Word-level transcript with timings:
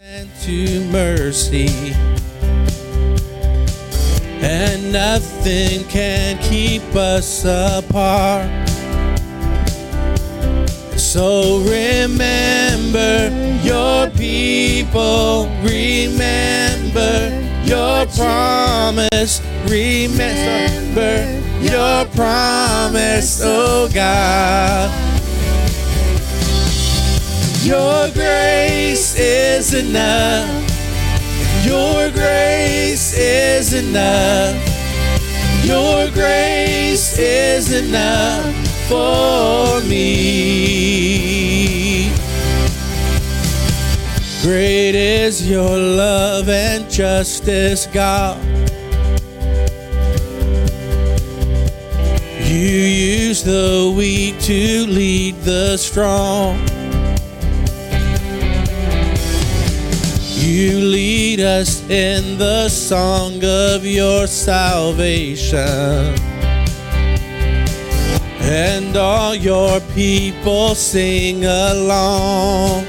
and 0.00 0.28
to 0.42 0.80
mercy, 0.90 1.94
and 4.42 4.92
nothing 4.92 5.84
can 5.84 6.36
keep 6.42 6.82
us 6.94 7.44
apart. 7.44 8.50
So 10.98 11.60
remember 11.60 13.30
your 13.62 14.10
people, 14.10 15.48
remember 15.62 17.30
your 17.64 18.06
promise, 18.06 19.40
remember 19.68 21.40
your 21.62 22.04
promise, 22.14 23.40
oh 23.42 23.88
God. 23.94 25.13
Your 27.64 28.10
grace 28.10 29.18
is 29.18 29.72
enough. 29.72 30.70
Your 31.64 32.10
grace 32.10 33.16
is 33.16 33.72
enough. 33.72 34.54
Your 35.64 36.10
grace 36.10 37.18
is 37.18 37.72
enough 37.72 38.54
for 38.86 39.80
me. 39.88 40.44
Great 44.42 44.94
is 44.94 45.48
your 45.48 45.78
love 45.78 46.50
and 46.50 46.90
justice, 46.90 47.86
God. 47.86 48.38
You 52.44 52.58
use 52.58 53.42
the 53.42 53.90
weak 53.96 54.38
to 54.40 54.86
lead 54.86 55.36
the 55.36 55.78
strong. 55.78 56.73
You 60.44 60.78
lead 60.78 61.40
us 61.40 61.82
in 61.88 62.36
the 62.36 62.68
song 62.68 63.42
of 63.42 63.86
your 63.86 64.26
salvation. 64.26 65.58
And 68.42 68.94
all 68.94 69.34
your 69.34 69.80
people 69.94 70.74
sing 70.74 71.46
along. 71.46 72.84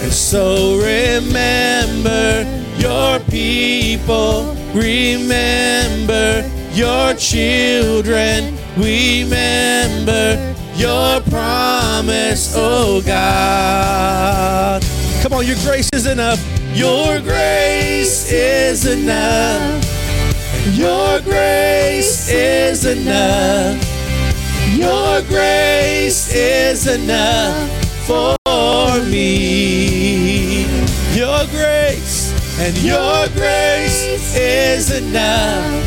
And 0.00 0.12
so 0.12 0.76
remember 0.76 2.46
your 2.78 3.18
people, 3.28 4.54
remember 4.72 6.48
your 6.72 7.14
children, 7.14 8.56
remember 8.76 10.54
your 10.76 11.20
promise, 11.22 12.54
oh 12.56 13.02
God. 13.04 14.77
Come 15.22 15.32
on, 15.32 15.46
your 15.46 15.56
grace 15.64 15.90
is 15.92 16.06
enough. 16.06 16.40
Your 16.72 17.20
grace 17.20 18.30
is 18.30 18.86
enough. 18.86 19.84
Your 20.74 21.20
grace 21.20 22.30
is 22.30 22.84
enough. 22.84 23.82
Your 24.76 25.20
grace 25.22 26.32
is 26.32 26.86
enough 26.86 27.68
for 28.06 28.36
me. 29.10 30.62
Your 31.16 31.44
grace 31.46 32.32
and 32.60 32.78
your 32.78 33.26
grace 33.34 34.36
is 34.36 34.92
enough. 34.92 35.84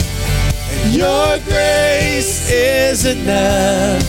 Your 0.92 1.40
grace 1.46 2.52
is 2.52 3.06
enough. 3.06 4.04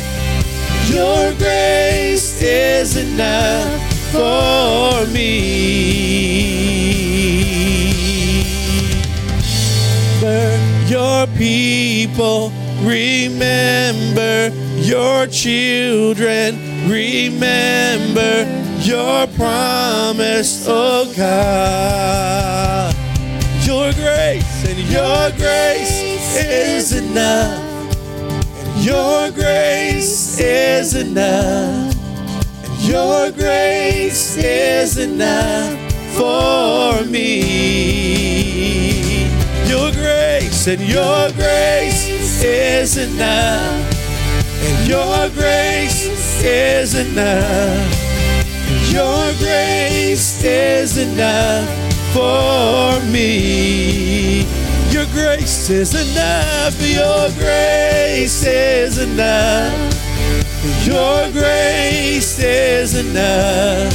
Your 0.90 1.32
grace 1.34 2.42
is 2.42 2.96
enough 2.96 3.81
for 4.12 5.06
me. 5.10 6.02
Remember 10.20 10.86
your 10.86 11.26
people, 11.38 12.52
remember 12.82 14.50
your 14.76 15.26
children, 15.26 16.54
remember 16.88 18.44
your 18.82 19.26
promise, 19.28 20.66
oh 20.68 21.12
God. 21.16 22.94
Your 23.64 23.92
grace 23.94 24.68
and 24.68 24.78
your 24.90 25.30
grace 25.38 26.36
is 26.36 26.92
enough. 26.92 27.60
Your 28.84 29.30
grace 29.30 30.38
is 30.38 30.94
enough. 30.94 31.91
Your 32.82 33.30
grace 33.30 34.36
is 34.36 34.98
enough 34.98 35.78
for 36.16 37.04
me. 37.04 37.38
Your 39.68 39.92
grace 39.92 40.66
and 40.66 40.80
your 40.82 41.30
grace 41.30 42.42
is 42.42 42.96
enough. 42.96 43.86
And 44.64 44.88
your 44.88 45.28
grace 45.30 46.42
is 46.42 46.96
enough. 46.96 47.94
Your 48.90 49.32
grace 49.38 50.42
is 50.42 50.98
enough 50.98 51.68
for 52.12 53.00
me. 53.12 54.40
Your 54.90 55.06
grace 55.12 55.70
is 55.70 55.94
enough. 55.94 56.74
Your 56.82 57.30
grace 57.38 58.44
is 58.44 58.98
enough. 58.98 60.01
Your 60.84 61.30
grace 61.30 62.38
is 62.40 62.96
enough. 62.96 63.94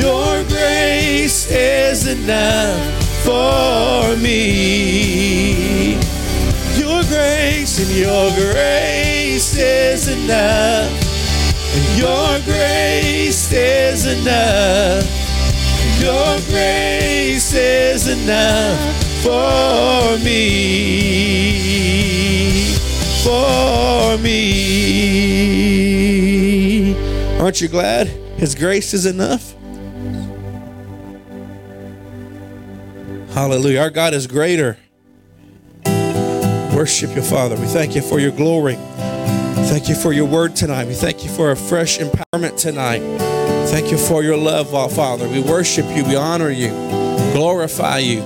Your 0.00 0.42
grace 0.44 1.50
is 1.50 2.06
enough 2.06 2.80
for 3.22 4.16
me. 4.16 5.92
Your 6.78 7.02
grace 7.04 7.78
and 7.78 7.90
your 7.94 8.30
grace 8.30 9.54
is 9.58 10.08
enough. 10.08 10.90
Your 11.98 12.40
grace 12.40 13.52
is 13.52 14.06
enough. 14.06 15.04
Your 16.00 16.38
grace 16.48 17.52
is 17.52 18.08
enough 18.08 18.80
for 19.22 20.16
me. 20.24 21.52
For 23.22 24.18
me. 24.18 24.62
Aren't 27.40 27.60
you 27.60 27.68
glad 27.68 28.08
His 28.08 28.54
grace 28.54 28.94
is 28.94 29.06
enough? 29.06 29.54
Hallelujah. 33.32 33.80
Our 33.80 33.90
God 33.90 34.14
is 34.14 34.26
greater. 34.26 34.76
Worship 36.74 37.14
you, 37.14 37.22
Father. 37.22 37.56
We 37.56 37.66
thank 37.66 37.94
you 37.94 38.02
for 38.02 38.18
your 38.18 38.32
glory. 38.32 38.74
Thank 38.74 39.88
you 39.88 39.94
for 39.94 40.12
your 40.12 40.26
word 40.26 40.56
tonight. 40.56 40.88
We 40.88 40.94
thank 40.94 41.22
you 41.24 41.30
for 41.30 41.52
a 41.52 41.56
fresh 41.56 41.98
empowerment 41.98 42.58
tonight. 42.58 43.00
Thank 43.68 43.90
you 43.90 43.98
for 43.98 44.22
your 44.22 44.36
love, 44.36 44.70
Father. 44.92 45.28
We 45.28 45.40
worship 45.40 45.86
you. 45.96 46.04
We 46.04 46.16
honor 46.16 46.50
you. 46.50 46.70
Glorify 47.32 47.98
you. 47.98 48.20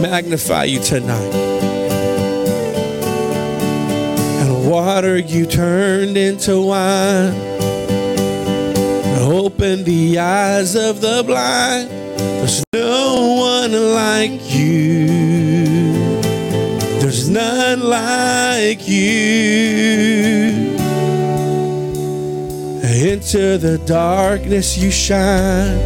Magnify 0.00 0.64
you 0.64 0.80
tonight. 0.80 1.41
Water 4.68 5.18
you 5.18 5.46
turned 5.46 6.16
into 6.16 6.60
wine. 6.60 7.34
Open 9.20 9.84
the 9.84 10.18
eyes 10.18 10.74
of 10.74 11.00
the 11.00 11.22
blind. 11.24 11.88
There's 12.18 12.62
no 12.72 13.36
one 13.38 13.72
like 13.94 14.40
you. 14.54 15.06
There's 17.00 17.28
none 17.28 17.80
like 17.80 18.86
you. 18.88 20.72
Into 23.12 23.58
the 23.58 23.78
darkness 23.84 24.78
you 24.78 24.90
shine. 24.90 25.78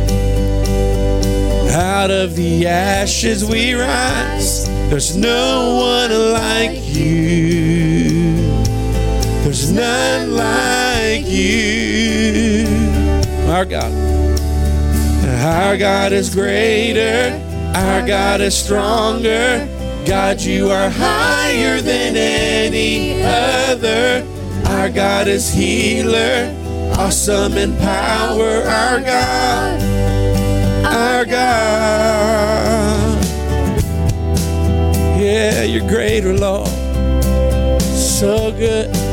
Out 1.71 2.11
of 2.11 2.37
the 2.37 2.67
ashes 2.67 3.45
we 3.45 3.75
rise. 3.75 4.67
There's 4.91 5.17
no 5.17 5.77
one 5.77 6.33
like 6.33 6.79
you. 6.95 7.76
There's 9.57 9.73
none 9.73 10.37
like 10.37 11.27
you. 11.27 12.67
Our 13.49 13.65
God. 13.65 13.91
Our 15.25 15.79
God 15.79 16.13
is 16.13 16.29
greater. 16.29 17.41
Our 17.75 18.07
God 18.07 18.43
is 18.43 18.55
stronger. 18.55 19.67
God, 20.05 20.43
you 20.43 20.69
are 20.69 20.91
higher 20.91 21.81
than 21.81 22.17
any 22.17 23.23
other. 23.23 24.27
Our 24.67 24.91
God 24.91 25.27
is 25.27 25.51
healer, 25.51 26.55
awesome 26.99 27.55
in 27.55 27.75
power. 27.79 28.61
Our 28.61 29.01
God, 29.01 29.83
our 30.85 31.25
God. 31.25 33.25
Yeah, 35.19 35.63
you're 35.63 35.89
greater, 35.89 36.37
Lord. 36.37 36.69
So 37.91 38.53
good. 38.53 39.06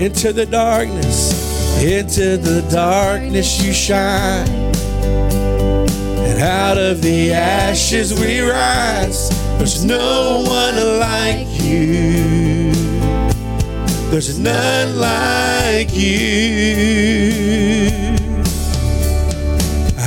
Into 0.00 0.32
the 0.32 0.46
darkness, 0.46 1.82
Into 1.82 2.38
the 2.38 2.66
darkness 2.70 3.62
you 3.62 3.74
shine. 3.74 4.48
And 4.48 6.42
out 6.42 6.78
of 6.78 7.02
the 7.02 7.34
ashes 7.34 8.18
we 8.18 8.40
rise. 8.40 9.28
There's 9.58 9.84
no 9.84 10.42
one 10.46 10.98
like 11.00 11.46
you. 11.62 12.72
There's 14.10 14.38
none 14.38 14.98
like 14.98 15.94
you. 15.94 17.10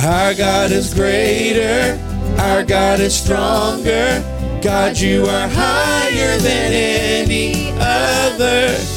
Our 0.04 0.34
God 0.34 0.72
is 0.72 0.92
greater. 0.92 2.00
Our 2.40 2.64
God 2.64 2.98
is 2.98 3.14
stronger. 3.14 4.20
God, 4.60 4.98
you 4.98 5.22
are 5.26 5.48
higher 5.48 6.36
than 6.38 6.72
any 6.72 7.70
other. 7.78 8.93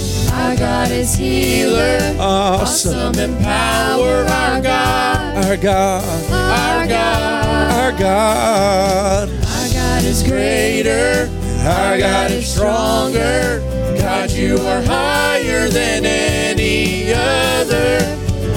God 0.57 0.91
is 0.91 1.15
healer, 1.15 2.15
Awesome. 2.19 3.13
in 3.19 3.37
power. 3.43 4.25
Our 4.27 4.61
God, 4.61 5.45
Our 5.45 5.57
God, 5.57 6.31
our 6.31 6.87
God, 6.87 7.71
our 7.71 7.91
God, 7.91 9.29
our 9.29 9.69
God 9.73 10.03
is 10.03 10.23
greater. 10.23 11.29
our 11.65 11.97
God 11.97 12.31
is 12.31 12.51
stronger. 12.51 13.61
God, 13.99 14.31
you 14.31 14.57
are 14.59 14.81
higher 14.81 15.69
than 15.69 16.05
any 16.05 17.13
other. 17.13 17.99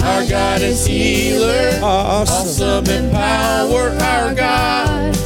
Our 0.05 0.25
God 0.27 0.63
is 0.63 0.87
healer, 0.87 1.79
Awesome. 1.83 2.35
awesome 2.35 2.87
in 2.95 3.11
power. 3.11 3.91
Our 4.01 4.35
God, 4.35 5.17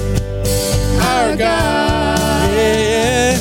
our 1.00 1.36
God. 1.36 2.50
Yeah. 2.52 3.38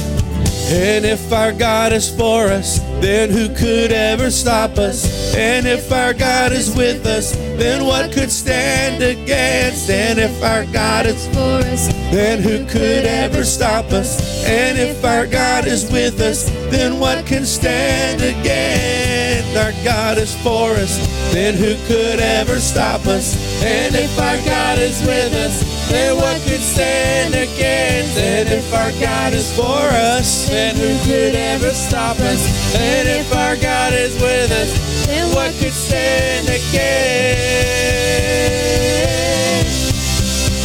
And 0.75 1.05
if 1.05 1.31
our 1.31 1.51
God 1.51 1.93
is 1.93 2.09
for 2.15 2.47
us, 2.47 2.79
then 3.03 3.29
who 3.29 3.49
could 3.49 3.91
ever 3.91 4.31
stop 4.31 4.77
us? 4.77 5.35
And 5.35 5.67
if 5.67 5.91
our 5.91 6.13
God 6.13 6.53
is 6.53 6.73
with 6.73 7.05
us, 7.05 7.35
then 7.35 7.85
what 7.85 8.13
could 8.13 8.31
stand 8.31 9.03
against? 9.03 9.89
And 9.89 10.17
if 10.17 10.41
our 10.41 10.65
God 10.67 11.05
is 11.05 11.27
For 11.33 11.59
us, 11.67 11.87
then 12.11 12.41
who 12.41 12.65
could 12.65 13.05
ever 13.05 13.43
stop 13.43 13.91
us? 13.91 14.45
And 14.45 14.77
if 14.77 15.03
our 15.03 15.27
God 15.27 15.67
is 15.67 15.91
with 15.91 16.21
us, 16.21 16.49
then 16.71 16.97
what 16.97 17.25
can 17.25 17.43
stand 17.45 18.21
against? 18.21 19.57
Our 19.57 19.73
God 19.83 20.17
is 20.17 20.33
for 20.41 20.71
us, 20.71 20.97
then 21.33 21.55
who 21.55 21.75
could 21.85 22.21
ever 22.21 22.57
stop 22.59 23.05
us? 23.05 23.35
And 23.61 23.95
if 23.95 24.17
our 24.17 24.37
God 24.45 24.79
is 24.79 25.01
with 25.01 25.33
us, 25.33 25.72
then 25.89 26.15
what 26.15 26.41
could 26.43 26.61
stand 26.61 27.35
against? 27.35 28.17
And 28.17 28.49
if 28.49 28.73
our 28.73 28.91
God 28.93 29.33
is 29.33 29.51
for 29.55 29.63
us, 29.63 30.47
then 30.49 30.75
who 30.75 30.97
could 31.05 31.35
ever 31.35 31.71
stop 31.71 32.19
us? 32.19 32.75
And 32.75 33.07
if 33.07 33.33
our 33.35 33.55
God 33.55 33.93
is 33.93 34.13
with 34.15 34.51
us, 34.51 35.05
then 35.07 35.33
what 35.35 35.53
could 35.59 35.73
stand 35.73 36.47
against? 36.47 36.73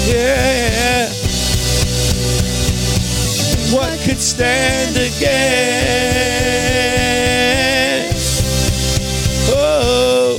Yeah. 0.09 1.09
What 3.75 4.01
could 4.01 4.21
stand 4.21 4.97
against? 4.97 5.19
Oh, 9.51 10.39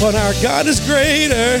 but 0.00 0.14
our 0.14 0.34
God 0.40 0.66
is 0.66 0.78
greater. 0.78 1.60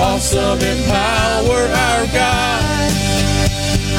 Awesome 0.00 0.60
in 0.60 0.82
power. 0.88 1.62
Our 1.68 2.06
God. 2.12 2.92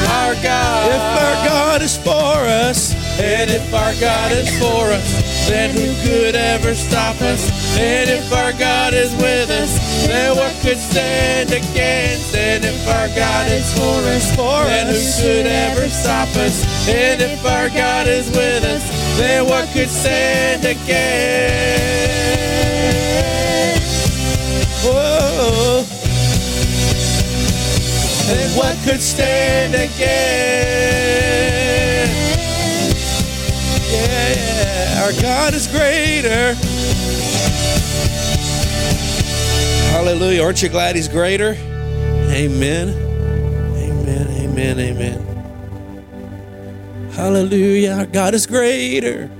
Our 0.08 0.34
God. 0.42 0.90
If 0.90 1.02
our 1.22 1.46
God 1.48 1.82
is 1.82 1.96
for 1.96 2.36
us, 2.66 2.94
and 3.18 3.50
if 3.50 3.72
our 3.72 3.94
God 4.00 4.32
is 4.32 4.48
for 4.58 4.90
us, 4.90 5.48
then 5.48 5.70
who 5.70 5.94
could 6.06 6.34
ever 6.34 6.74
stop 6.74 7.20
us? 7.22 7.50
And 7.78 8.10
if 8.10 8.32
our 8.32 8.52
God 8.52 8.94
is 8.94 9.14
with 9.16 9.50
us, 9.50 10.06
then 10.06 10.36
what 10.36 10.52
could 10.62 10.78
stand 10.78 11.50
against? 11.52 12.34
And 12.34 12.64
if 12.64 12.88
our 12.88 13.08
God 13.08 13.50
is 13.50 13.72
for 13.74 14.00
us, 14.08 14.34
for 14.34 14.64
then 14.64 14.86
who 14.88 15.22
could 15.22 15.46
ever 15.46 15.88
stop 15.88 16.28
us? 16.36 16.88
And 16.88 17.22
if 17.22 17.44
our 17.46 17.68
God 17.68 18.08
is 18.08 18.28
with 18.30 18.64
us, 18.64 18.82
then 19.18 19.46
what 19.46 19.68
could 19.70 19.90
stand 19.90 20.64
against? 20.64 22.14
Whoa. 24.84 25.84
And 28.26 28.56
what 28.56 28.76
could 28.84 29.00
stand 29.00 29.74
against? 29.74 30.04
Yeah, 33.90 35.02
our 35.02 35.12
God 35.22 35.54
is 35.54 35.66
greater. 35.66 36.54
Hallelujah. 39.92 40.42
Aren't 40.42 40.62
you 40.62 40.68
glad 40.68 40.96
He's 40.96 41.08
greater? 41.08 41.56
Amen. 42.30 42.90
Amen. 43.76 44.26
Amen. 44.42 44.78
Amen. 44.78 45.34
Hallelujah. 47.12 47.92
Our 47.92 48.06
God 48.06 48.34
is 48.34 48.46
greater. 48.46 49.30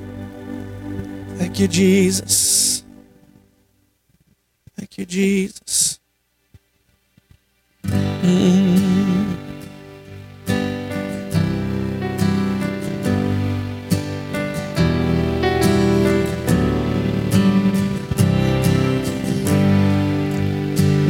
Thank 1.37 1.59
you, 1.59 1.69
Jesus. 1.69 2.74
Thank 4.97 5.11
you, 5.11 5.13
Jesus. 5.13 5.99
Mm. 7.83 9.37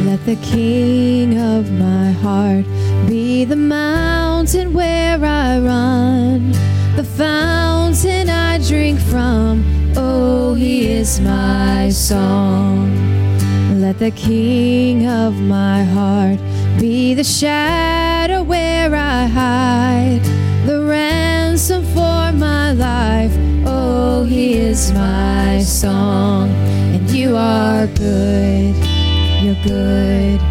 Let 0.03 0.25
the 0.25 0.35
king 0.41 1.39
of 1.39 1.71
my 1.71 2.09
heart 2.09 2.65
be 3.07 3.45
the 3.45 3.55
mountain 3.55 4.73
where 4.73 5.23
I 5.23 5.59
run, 5.59 6.53
the 6.95 7.03
fountain 7.03 8.31
I 8.31 8.57
drink 8.67 8.99
from. 8.99 9.63
Oh, 9.95 10.55
he 10.55 10.87
is 10.91 11.19
my 11.19 11.89
song. 11.89 12.84
Let 13.97 14.11
the 14.13 14.19
king 14.19 15.07
of 15.07 15.39
my 15.39 15.81
heart 15.85 16.39
be 16.81 17.13
the 17.13 17.23
shadow 17.23 18.43
where 18.43 18.93
I 18.93 19.25
hide, 19.25 20.19
the 20.65 20.83
ransom 20.83 21.81
for 21.93 22.33
my 22.33 22.73
life. 22.73 23.31
Oh, 23.65 24.25
he 24.25 24.55
is 24.55 24.91
my 24.91 25.61
song, 25.61 26.49
and 26.93 27.09
you 27.09 27.37
are 27.37 27.87
good. 27.87 28.75
You're 29.41 29.63
good. 29.63 30.41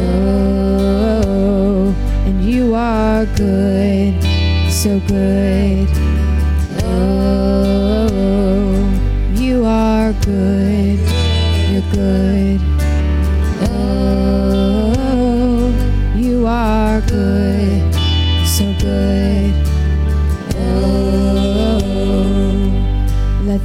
Oh, 0.00 1.94
and 2.26 2.42
you 2.42 2.74
are 2.74 3.26
good, 3.26 4.20
so 4.72 4.98
good. 5.06 5.88
Oh, 6.82 8.10
you 9.36 9.64
are 9.64 10.12
good. 10.14 10.98
You're 11.70 11.92
good. 11.92 12.39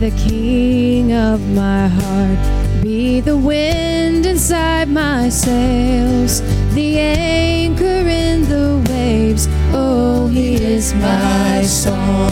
The 0.10 0.30
King 0.30 1.14
of 1.14 1.42
my 1.56 1.88
heart 1.88 2.84
be 2.84 3.22
the 3.22 3.36
wind 3.36 4.24
inside 4.28 4.88
my 4.88 5.30
sails, 5.30 6.42
the 6.76 7.00
anchor 7.00 8.08
in 8.08 8.48
the 8.48 8.86
waves. 8.88 9.48
Oh, 9.74 10.28
he 10.28 10.58
is 10.58 10.94
my 10.94 11.64
song. 11.64 12.30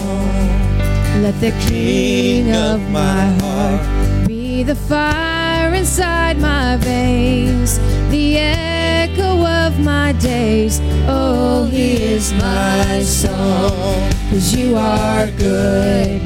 Let 1.24 1.34
the 1.42 1.50
King 1.68 2.54
of 2.54 2.80
my 2.92 3.26
heart 3.42 4.28
be 4.28 4.62
the 4.62 4.76
fire 4.76 5.74
inside 5.74 6.38
my 6.38 6.78
veins, 6.78 7.80
the 8.12 8.38
echo 8.38 9.48
of 9.48 9.80
my 9.80 10.12
days. 10.22 10.80
Oh, 11.08 11.68
he 11.72 11.94
is 11.94 12.34
my 12.34 13.02
song. 13.02 14.12
Cause 14.30 14.56
you 14.56 14.76
are 14.76 15.26
good, 15.38 16.22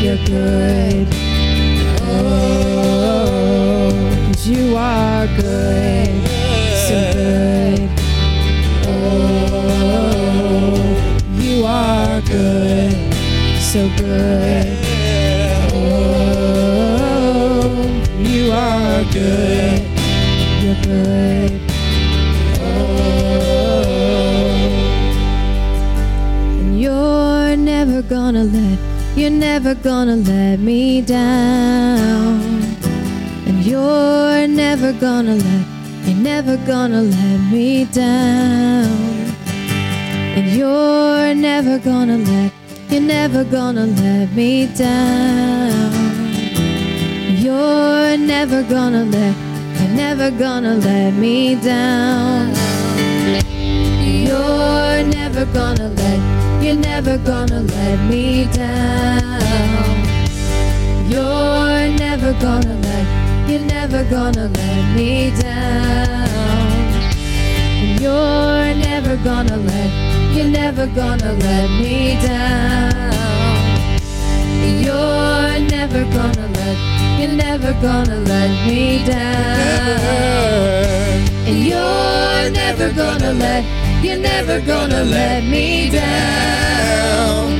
you're 0.00 0.16
good. 0.26 1.06
Oh, 2.02 3.90
'cause 4.26 4.46
you 4.46 4.76
are 4.76 5.26
good, 5.36 6.10
so 6.86 6.96
good. 7.14 7.80
Oh, 8.86 9.96
you 11.40 11.64
are 11.66 12.20
good, 12.20 12.96
so 13.60 13.80
good. 13.96 14.68
Oh, 15.74 16.96
you 18.22 18.52
are 18.52 19.02
good, 19.12 19.82
you're 20.62 20.80
good. 20.82 21.52
Oh, 22.62 23.82
and 26.60 26.80
you're 26.80 27.56
never 27.56 28.00
gonna 28.02 28.44
let, 28.44 28.78
you're 29.18 29.30
never 29.30 29.74
gonna 29.74 30.14
let 30.14 30.60
me 30.60 31.00
down. 31.00 32.40
And 33.46 33.64
you're 33.64 34.46
never 34.46 34.92
gonna 34.92 35.34
let, 35.34 35.66
you're 36.06 36.16
never 36.16 36.56
gonna 36.58 37.02
let 37.02 37.40
me 37.50 37.84
down. 37.86 38.86
And 40.36 40.46
you're 40.52 41.34
never 41.34 41.80
gonna 41.80 42.18
let, 42.18 42.52
you're 42.90 43.00
never 43.00 43.42
gonna 43.42 43.86
let 43.86 44.32
me 44.34 44.66
down. 44.76 45.92
You're 47.42 48.16
never 48.16 48.62
gonna 48.62 49.04
let, 49.04 49.36
you're 49.80 49.96
never 49.96 50.30
gonna 50.30 50.76
let 50.76 51.12
me 51.14 51.56
down. 51.56 52.54
You're 54.00 55.02
never 55.02 55.44
gonna 55.46 55.88
let, 55.88 56.37
you're 56.68 56.76
never 56.76 57.16
gonna 57.16 57.62
let 57.62 57.98
me 58.10 58.44
down. 58.52 59.40
You're 61.08 61.88
never 61.96 62.34
gonna 62.34 62.74
let, 62.86 63.48
you're 63.48 63.60
never 63.60 64.04
gonna 64.10 64.48
let 64.48 64.94
me 64.94 65.30
down. 65.40 66.28
And 67.80 67.98
you're 67.98 68.74
never 68.86 69.16
gonna 69.24 69.56
let, 69.56 69.90
you're 70.36 70.48
never 70.48 70.86
gonna 70.88 71.32
let 71.32 71.70
me 71.80 72.20
down. 72.20 73.14
You're 74.84 75.58
never 75.74 76.04
gonna 76.12 76.48
let, 76.58 76.76
you're 77.18 77.32
never 77.32 77.72
gonna 77.80 78.18
let 78.32 78.50
me 78.68 79.06
down. 79.06 80.28
And 81.48 81.64
you're 81.64 82.50
never 82.50 82.92
gonna 82.92 83.32
let, 83.32 83.64
you're 84.02 84.16
never 84.18 84.60
gonna 84.60 85.02
let 85.04 85.44
me 85.44 85.90
down. 85.90 87.52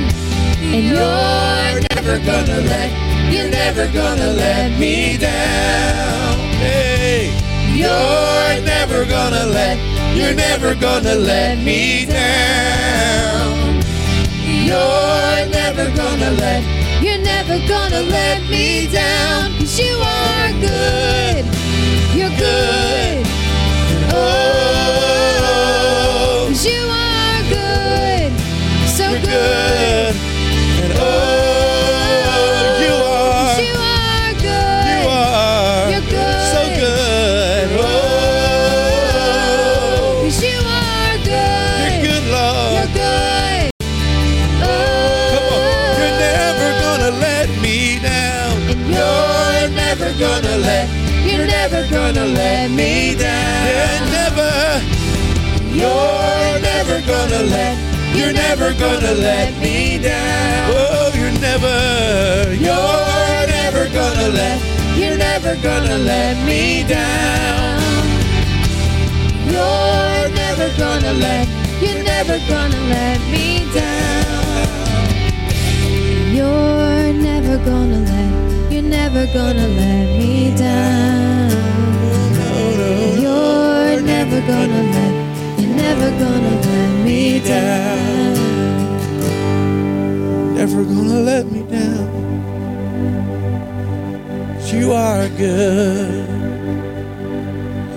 And 0.61 0.83
you're 0.85 1.81
never 1.95 2.17
gonna 2.25 2.61
let, 2.61 2.89
you're 3.31 3.49
never 3.49 3.87
gonna 3.91 4.27
let 4.33 4.77
me 4.79 5.17
down. 5.17 6.37
Hey, 6.59 7.31
You're 7.75 8.61
never 8.65 9.05
gonna 9.05 9.45
let, 9.45 9.77
you're 10.15 10.33
never 10.35 10.75
gonna 10.75 11.15
let 11.15 11.57
me 11.59 12.05
down. 12.05 13.81
You're 14.45 15.45
never 15.49 15.85
gonna 15.95 16.31
let, 16.31 16.63
you're 17.03 17.17
never 17.23 17.57
gonna 17.67 18.01
let 18.01 18.41
me 18.49 18.87
down. 18.91 19.51
Cause 19.59 19.79
you 19.79 19.95
are 19.95 20.51
good, 20.59 21.45
you're 22.15 22.35
good. 22.37 23.25
Oh, 24.11 24.58
cause 26.59 26.65
you 26.65 26.81
are 26.91 27.41
good, 27.47 28.31
so 28.89 29.03
you're 29.11 29.21
good. 29.21 30.11
good. 30.11 30.15
And 30.83 30.93
oh, 30.97 30.99
you 32.83 32.93
are, 32.99 33.59
You 33.63 33.75
are 33.79 34.33
good. 34.33 34.87
you 34.91 35.07
are 35.07 35.89
You're 35.89 36.07
good. 36.11 36.43
so 36.51 36.61
good. 36.75 37.67
Oh, 37.79 37.83
oh, 39.15 40.23
Cause 40.25 40.39
you 40.43 40.59
are 40.59 41.15
good. 41.23 41.87
you're 41.93 42.03
good, 42.11 42.25
Lord. 42.27 42.73
You're 42.75 42.91
good. 42.99 43.71
Oh, 44.59 45.31
Come 45.31 45.47
on, 45.55 45.63
you're 45.95 46.17
never 46.19 46.69
gonna 46.83 47.11
let 47.21 47.47
me 47.61 47.77
down. 48.03 48.51
And 48.67 48.81
you're 48.91 49.69
never 49.75 50.09
gonna 50.19 50.55
let, 50.57 50.85
you're 51.25 51.47
never 51.47 51.81
gonna 51.89 52.25
let 52.25 52.69
me 52.69 53.15
down. 53.15 53.68
Gonna 57.19 57.43
let, 57.43 57.75
you're 58.15 58.31
never 58.31 58.71
gonna 58.73 59.11
let 59.11 59.51
me 59.59 59.97
down. 59.99 60.71
Oh, 60.71 61.11
you're 61.19 61.37
never. 61.47 61.75
You're 62.65 63.47
never 63.57 63.83
gonna 63.99 64.29
let, 64.39 64.57
you're 64.97 65.17
never 65.17 65.55
gonna 65.61 65.97
let 65.97 66.35
me 66.47 66.83
down. 66.87 67.81
You're 69.53 70.29
never 70.43 70.67
gonna 70.77 71.13
let, 71.25 71.47
you're 71.83 72.03
never 72.03 72.37
gonna 72.47 72.81
let 72.95 73.19
me 73.33 73.45
down. 73.73 74.67
You're 76.37 77.13
never 77.29 77.57
gonna 77.69 77.99
let, 78.11 78.71
you're 78.71 78.89
never 78.97 79.25
gonna 79.33 79.67
let 79.67 80.05
me 80.19 80.55
down. 80.55 81.49
You're 83.21 84.01
never 84.01 84.39
gonna 84.47 84.68
down. 87.41 88.35
Never 90.55 90.83
gonna 90.83 91.21
let 91.21 91.45
me 91.51 91.63
down. 91.63 92.09
You 94.71 94.93
are 94.93 95.27
good. 95.29 96.27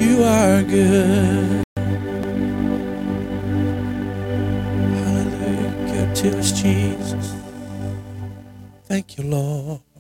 You 0.01 0.25
are 0.25 0.63
good. 0.63 1.65
Hallelujah. 4.81 5.75
Good 5.93 6.17
to 6.17 6.39
us, 6.39 6.53
Jesus. 6.53 7.35
Thank 8.87 9.19
you, 9.19 9.25
Lord. 9.25 9.92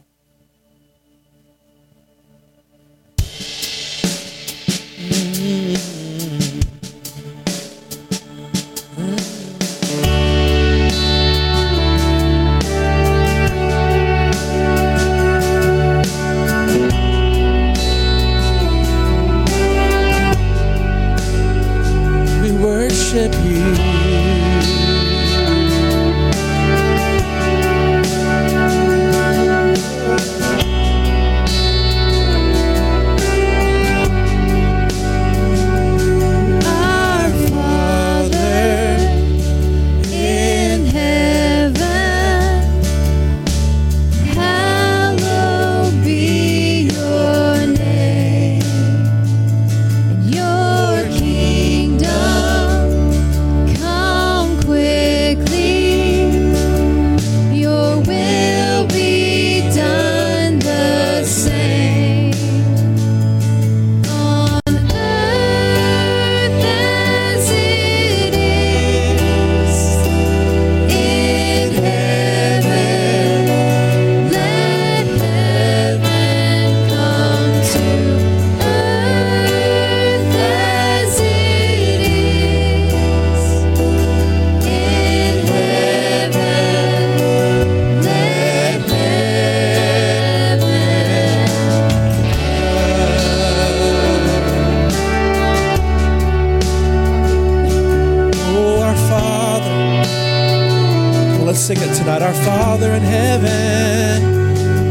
sing 101.62 101.76
it 101.76 101.94
tonight. 101.94 102.22
Our 102.22 102.34
Father 102.34 102.90
in 102.94 103.02
heaven, 103.02 103.46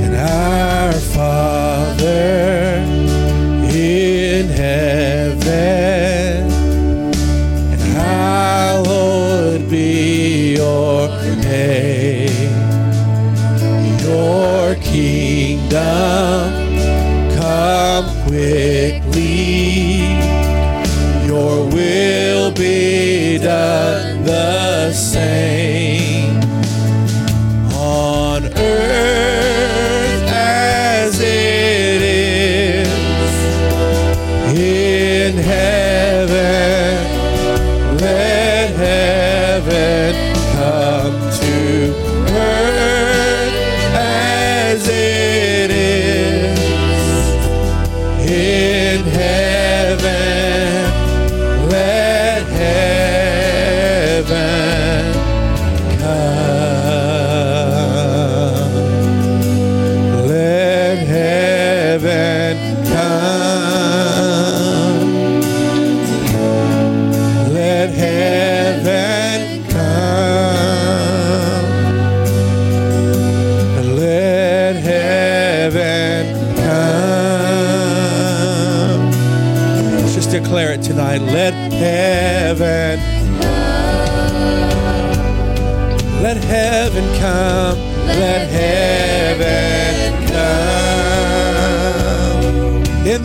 and 0.05 0.15
our 0.15 0.93
Father. 0.93 1.50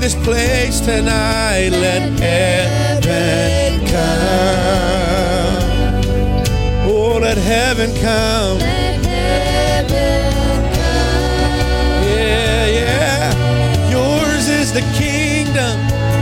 this 0.06 0.24
place 0.24 0.78
tonight. 0.78 1.70
Let 1.70 2.02
heaven 2.20 3.84
come. 3.86 4.04
Oh, 6.88 7.18
let 7.20 7.36
heaven 7.36 7.90
come. 8.00 8.60
Yeah, 12.06 12.66
yeah. 12.80 13.90
Yours 13.90 14.48
is 14.48 14.72
the 14.72 14.84
kingdom. 14.94 15.76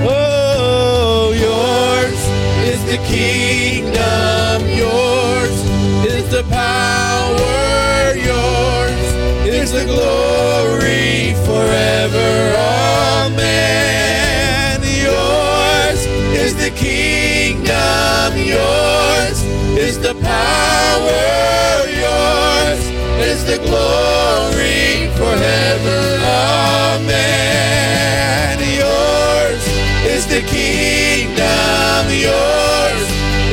Oh, 0.08 1.34
yours 1.46 2.20
is 2.66 2.80
the 2.86 2.96
kingdom. 3.04 4.66
Yours 4.82 5.56
is 6.06 6.26
the 6.30 6.44
power. 6.44 8.14
Yours 8.16 9.00
is 9.46 9.72
the 9.72 9.84
glory. 9.84 10.33
the 16.64 16.70
kingdom 16.70 18.32
yours, 18.38 19.42
is 19.76 19.98
the 19.98 20.14
power 20.14 21.84
yours, 22.04 22.80
is 23.20 23.44
the 23.44 23.58
glory 23.58 25.12
forever. 25.18 26.00
Amen. 26.96 28.56
Yours 28.80 29.62
is 30.06 30.26
the 30.26 30.40
kingdom 30.40 32.08
yours, 32.08 33.08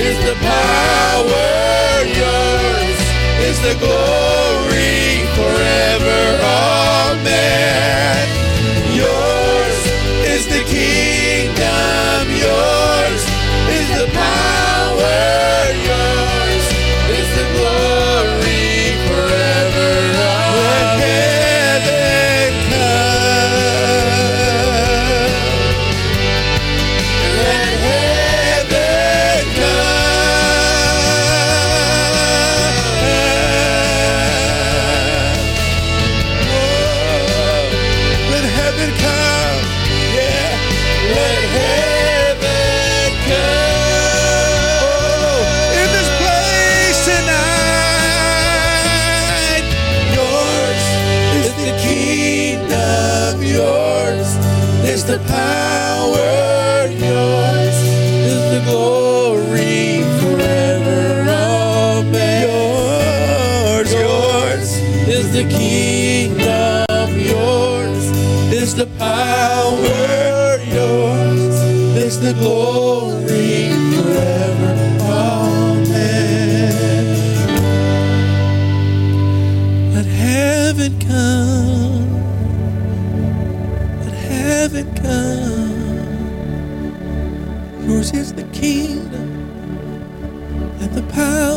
is 0.07 0.17
the 0.23 0.35
power 0.39 2.05
yours, 2.21 2.99
is 3.49 3.59
the 3.59 3.75
glory 3.83 5.27
forever. 5.35 6.39
Amen. 6.39 8.50
the 90.93 91.01
power 91.03 91.50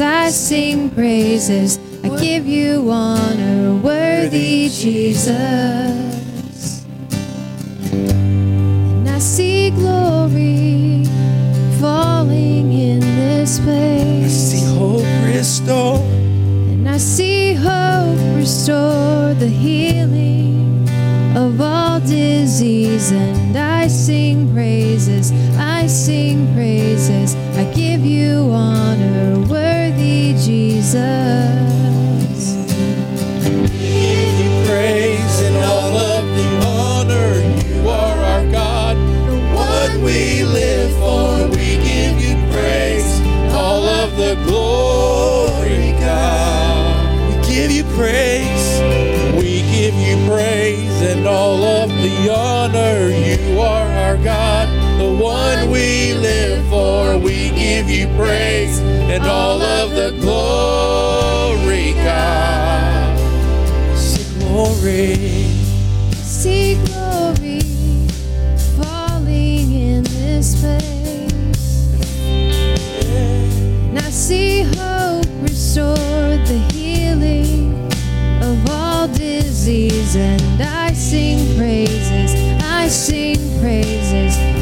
I 0.00 0.30
sing 0.30 0.90
praises, 0.90 1.78
I 2.04 2.08
give 2.20 2.46
you 2.46 2.88
honor, 2.88 3.80
worthy 3.82 4.68
Jesus. 4.68 5.57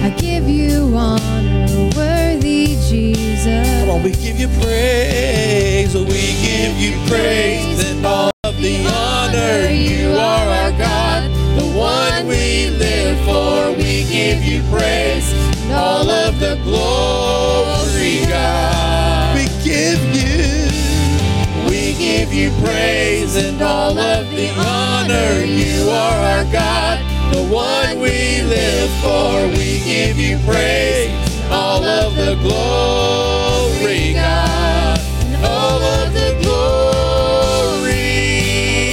I 0.06 0.10
give 0.10 0.48
you 0.48 0.96
honor, 0.96 1.66
worthy 1.96 2.78
Jesus. 2.88 3.80
Come 3.80 3.90
on, 3.90 4.04
we 4.04 4.12
give 4.12 4.38
you 4.38 4.46
praise. 4.62 5.96
We 5.96 6.04
give 6.46 6.78
you 6.78 6.92
praise 7.08 7.90
and 7.90 8.06
all 8.06 8.30
of 8.44 8.56
the 8.62 8.86
honor. 8.86 9.68
You 9.68 10.12
are 10.12 10.48
our 10.48 10.70
God, 10.78 11.24
the 11.58 11.66
one 11.76 12.28
we 12.28 12.70
live 12.70 13.18
for. 13.26 13.72
We 13.76 14.04
give 14.04 14.44
you 14.44 14.62
praise 14.70 15.32
and 15.32 15.72
all 15.72 16.08
of 16.08 16.38
the 16.38 16.54
glory, 16.62 18.24
God. 18.28 19.34
We 19.34 19.46
give 19.64 20.00
you, 20.14 21.68
we 21.68 21.94
give 21.98 22.32
you 22.32 22.52
praise 22.64 23.34
and 23.34 23.60
all 23.60 23.98
of 23.98 24.30
the 24.30 24.50
honor. 24.56 25.44
You 25.44 25.90
are 25.90 26.38
our 26.38 26.44
God, 26.52 27.00
the 27.34 27.42
one 27.52 27.95
we 28.36 28.42
live 28.42 28.90
for. 29.02 29.48
We 29.56 29.80
give 29.84 30.18
you 30.18 30.38
praise, 30.38 31.10
all 31.50 31.82
of 31.84 32.14
the 32.16 32.34
glory, 32.36 34.12
God. 34.14 35.00
All 35.42 35.82
of 35.82 36.12
the 36.12 36.36
glory. 36.42 37.94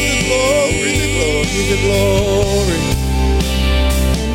The 0.10 0.24
glory, 0.28 0.92
the 1.02 1.10
glory, 1.18 1.64
the 1.72 1.80
glory. 1.86 2.82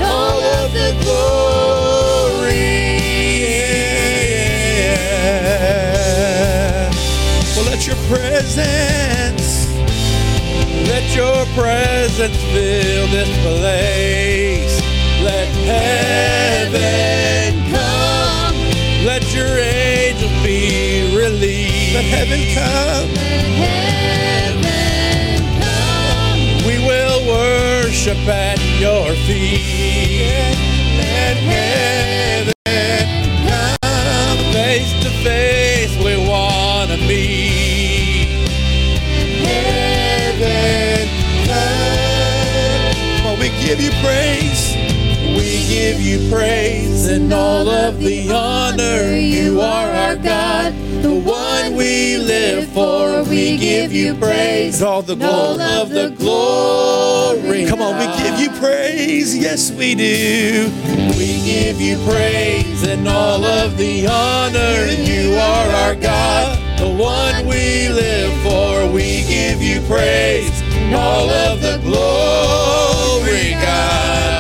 All 0.03 0.41
of 0.41 0.73
the 0.73 0.91
glory. 1.03 2.67
Well, 7.57 7.67
let 7.67 7.87
your 7.87 7.97
presence, 8.09 9.69
let 10.89 11.17
your 11.17 11.47
presence 11.55 12.37
fill 12.53 13.07
this 13.09 13.31
place. 13.47 14.88
Let 15.23 15.49
heaven 15.67 17.55
come. 17.73 18.57
Let 19.05 19.35
your 19.35 19.59
angels 19.59 20.33
be 20.45 21.15
released. 21.17 21.95
Let 21.95 22.05
heaven 22.05 22.41
come. 22.55 23.09
Heaven 23.59 24.63
come. 25.61 26.41
We 26.67 26.79
will 26.87 27.27
worship 27.27 28.19
at 28.29 28.61
your 28.79 29.15
feet. 29.27 30.57
Let 30.99 31.37
heaven 31.37 32.55
come. 33.49 34.39
Face 34.53 34.93
to 35.03 35.11
face, 35.25 35.97
we 36.05 36.17
want 36.29 36.91
to 36.91 36.97
meet. 37.09 38.29
Heaven 39.45 41.09
come. 41.47 43.27
Oh, 43.27 43.37
we 43.41 43.49
give 43.67 43.81
you 43.81 43.91
praise. 44.03 44.68
We 45.89 45.95
give 45.95 46.03
you 46.03 46.31
praise 46.31 47.07
and 47.07 47.33
all 47.33 47.67
of 47.67 47.99
the 47.99 48.31
honor. 48.31 49.17
You 49.17 49.63
are 49.63 49.87
our 49.87 50.17
God, 50.17 50.75
the 51.03 51.15
one 51.15 51.77
we 51.77 52.19
live 52.19 52.69
for. 52.73 53.23
We 53.25 53.57
give 53.57 53.91
you 53.91 54.13
praise, 54.17 54.83
all 54.83 55.01
the 55.01 55.15
all 55.27 55.59
of 55.59 55.89
the 55.89 56.11
glory. 56.11 57.65
Come 57.65 57.81
on, 57.81 57.97
we 57.99 58.23
give 58.23 58.39
you 58.39 58.51
praise. 58.61 59.35
Yes, 59.35 59.73
we 59.73 59.95
do. 59.95 60.71
We 61.17 61.41
give 61.47 61.81
you 61.81 61.97
praise 62.05 62.87
and 62.87 63.09
all 63.09 63.43
of 63.43 63.79
the 63.79 64.09
honor. 64.09 64.93
You 64.93 65.37
are 65.37 65.69
our 65.85 65.95
God, 65.95 66.79
the 66.79 66.91
one 66.91 67.47
we 67.47 67.89
live 67.89 68.35
for. 68.43 68.93
We 68.93 69.25
give 69.27 69.63
you 69.63 69.81
praise 69.89 70.61
and 70.61 70.95
all 70.95 71.31
of 71.31 71.63
the 71.63 71.79
glory, 71.79 73.53
God. 73.53 74.38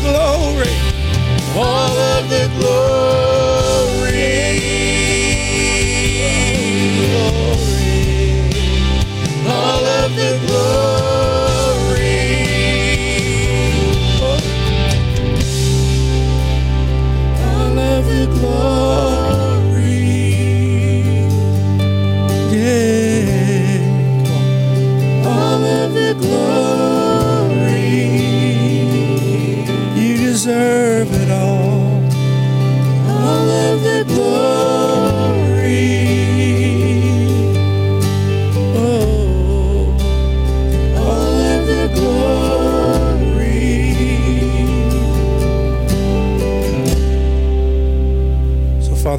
Glory. 0.00 0.74
All 1.56 1.96
of 1.96 2.28
the 2.30 2.50
glory. 2.58 3.27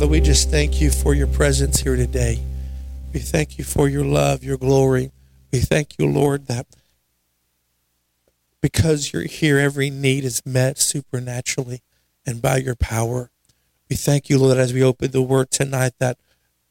We 0.10 0.20
just 0.20 0.50
thank 0.50 0.82
you 0.82 0.90
for 0.90 1.14
your 1.14 1.28
presence 1.28 1.82
here 1.82 1.96
today. 1.96 2.40
We 3.14 3.20
thank 3.20 3.60
you 3.60 3.64
for 3.64 3.88
your 3.88 4.04
love, 4.04 4.44
your 4.44 4.58
glory. 4.58 5.12
We 5.54 5.60
thank 5.60 6.00
you, 6.00 6.08
Lord, 6.08 6.48
that 6.48 6.66
because 8.60 9.14
you're 9.14 9.28
here, 9.28 9.60
every 9.60 9.92
need 9.92 10.24
is 10.26 10.44
met 10.44 10.80
supernaturally 10.80 11.82
and 12.26 12.42
by 12.42 12.58
your 12.58 12.76
power. 12.76 13.30
We 13.88 13.96
thank 13.96 14.32
you, 14.32 14.40
Lord, 14.40 14.58
as 14.58 14.74
we 14.74 14.82
open 14.82 15.12
the 15.12 15.22
word 15.22 15.52
tonight, 15.52 15.94
that 16.00 16.18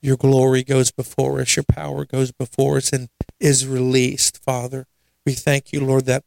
your 0.00 0.16
glory 0.16 0.64
goes 0.64 0.90
before 0.90 1.40
us, 1.40 1.54
your 1.54 1.64
power 1.64 2.04
goes 2.04 2.32
before 2.32 2.78
us 2.78 2.92
and 2.92 3.08
is 3.38 3.68
released, 3.68 4.42
Father. 4.42 4.88
We 5.24 5.34
thank 5.34 5.72
you, 5.72 5.84
Lord, 5.84 6.06
that 6.06 6.24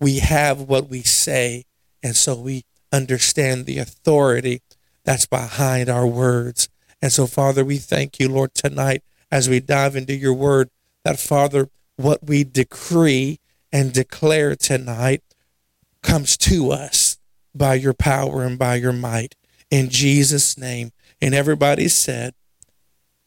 we 0.00 0.20
have 0.20 0.62
what 0.62 0.88
we 0.88 1.02
say, 1.02 1.66
and 2.02 2.16
so 2.16 2.34
we 2.34 2.64
understand 2.90 3.66
the 3.66 3.76
authority 3.76 4.62
that's 5.04 5.26
behind 5.26 5.88
our 5.88 6.06
words. 6.06 6.68
And 7.02 7.12
so, 7.12 7.26
Father, 7.26 7.64
we 7.64 7.78
thank 7.78 8.18
you, 8.18 8.28
Lord, 8.28 8.54
tonight 8.54 9.02
as 9.30 9.48
we 9.48 9.60
dive 9.60 9.96
into 9.96 10.14
your 10.14 10.32
word, 10.32 10.70
that, 11.04 11.18
Father, 11.18 11.68
what 11.96 12.24
we 12.24 12.44
decree 12.44 13.38
and 13.72 13.92
declare 13.92 14.56
tonight 14.56 15.22
comes 16.02 16.36
to 16.36 16.70
us 16.70 17.18
by 17.54 17.74
your 17.74 17.94
power 17.94 18.42
and 18.44 18.58
by 18.58 18.76
your 18.76 18.92
might. 18.92 19.34
In 19.70 19.90
Jesus' 19.90 20.56
name. 20.56 20.92
And 21.20 21.34
everybody 21.34 21.88
said, 21.88 22.34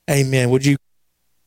Amen. 0.10 0.50
Would 0.50 0.66
you, 0.66 0.78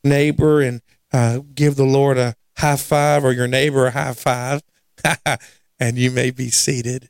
neighbor, 0.03 0.61
and 0.61 0.81
uh, 1.11 1.39
give 1.55 1.75
the 1.75 1.83
Lord 1.83 2.17
a 2.17 2.35
high 2.57 2.75
five 2.75 3.25
or 3.25 3.31
your 3.31 3.47
neighbor 3.47 3.87
a 3.87 3.91
high 3.91 4.13
five? 4.13 4.61
and 5.79 5.97
you 5.97 6.11
may 6.11 6.29
be 6.29 6.49
seated. 6.49 7.09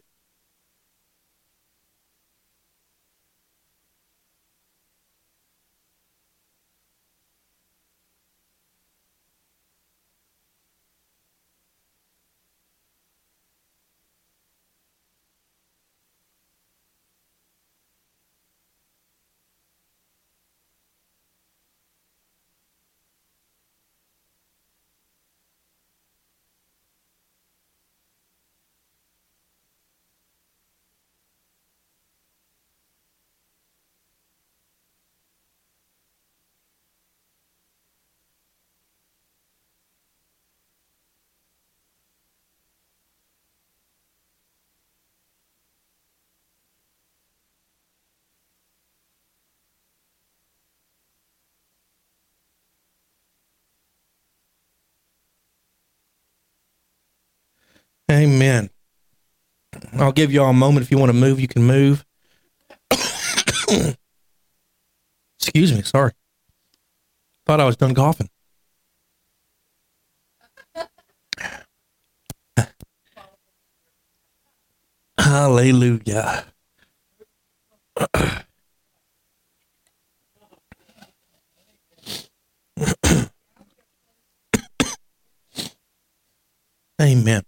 Amen. 58.12 58.70
I'll 59.94 60.12
give 60.12 60.34
you 60.34 60.44
all 60.44 60.50
a 60.50 60.54
moment. 60.54 60.84
If 60.84 60.92
you 60.92 60.98
want 60.98 61.12
to 61.12 61.18
move, 61.18 61.40
you 61.40 61.48
can 61.48 61.64
move. 61.64 62.04
Excuse 65.40 65.74
me. 65.74 65.82
Sorry. 65.84 66.12
Thought 67.46 67.62
I 67.62 67.66
was 67.66 67.78
done 67.78 67.96
coughing. 67.96 68.30
Hallelujah. 75.18 76.46
Amen. 87.02 87.42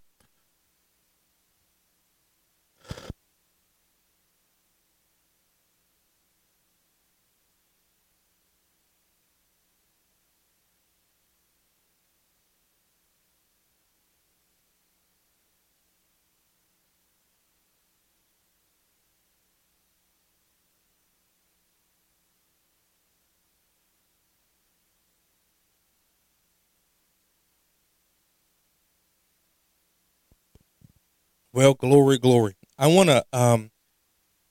Well, 31.54 31.74
glory, 31.74 32.18
glory. 32.18 32.56
I 32.76 32.88
want 32.88 33.10
to 33.10 33.24
um 33.32 33.70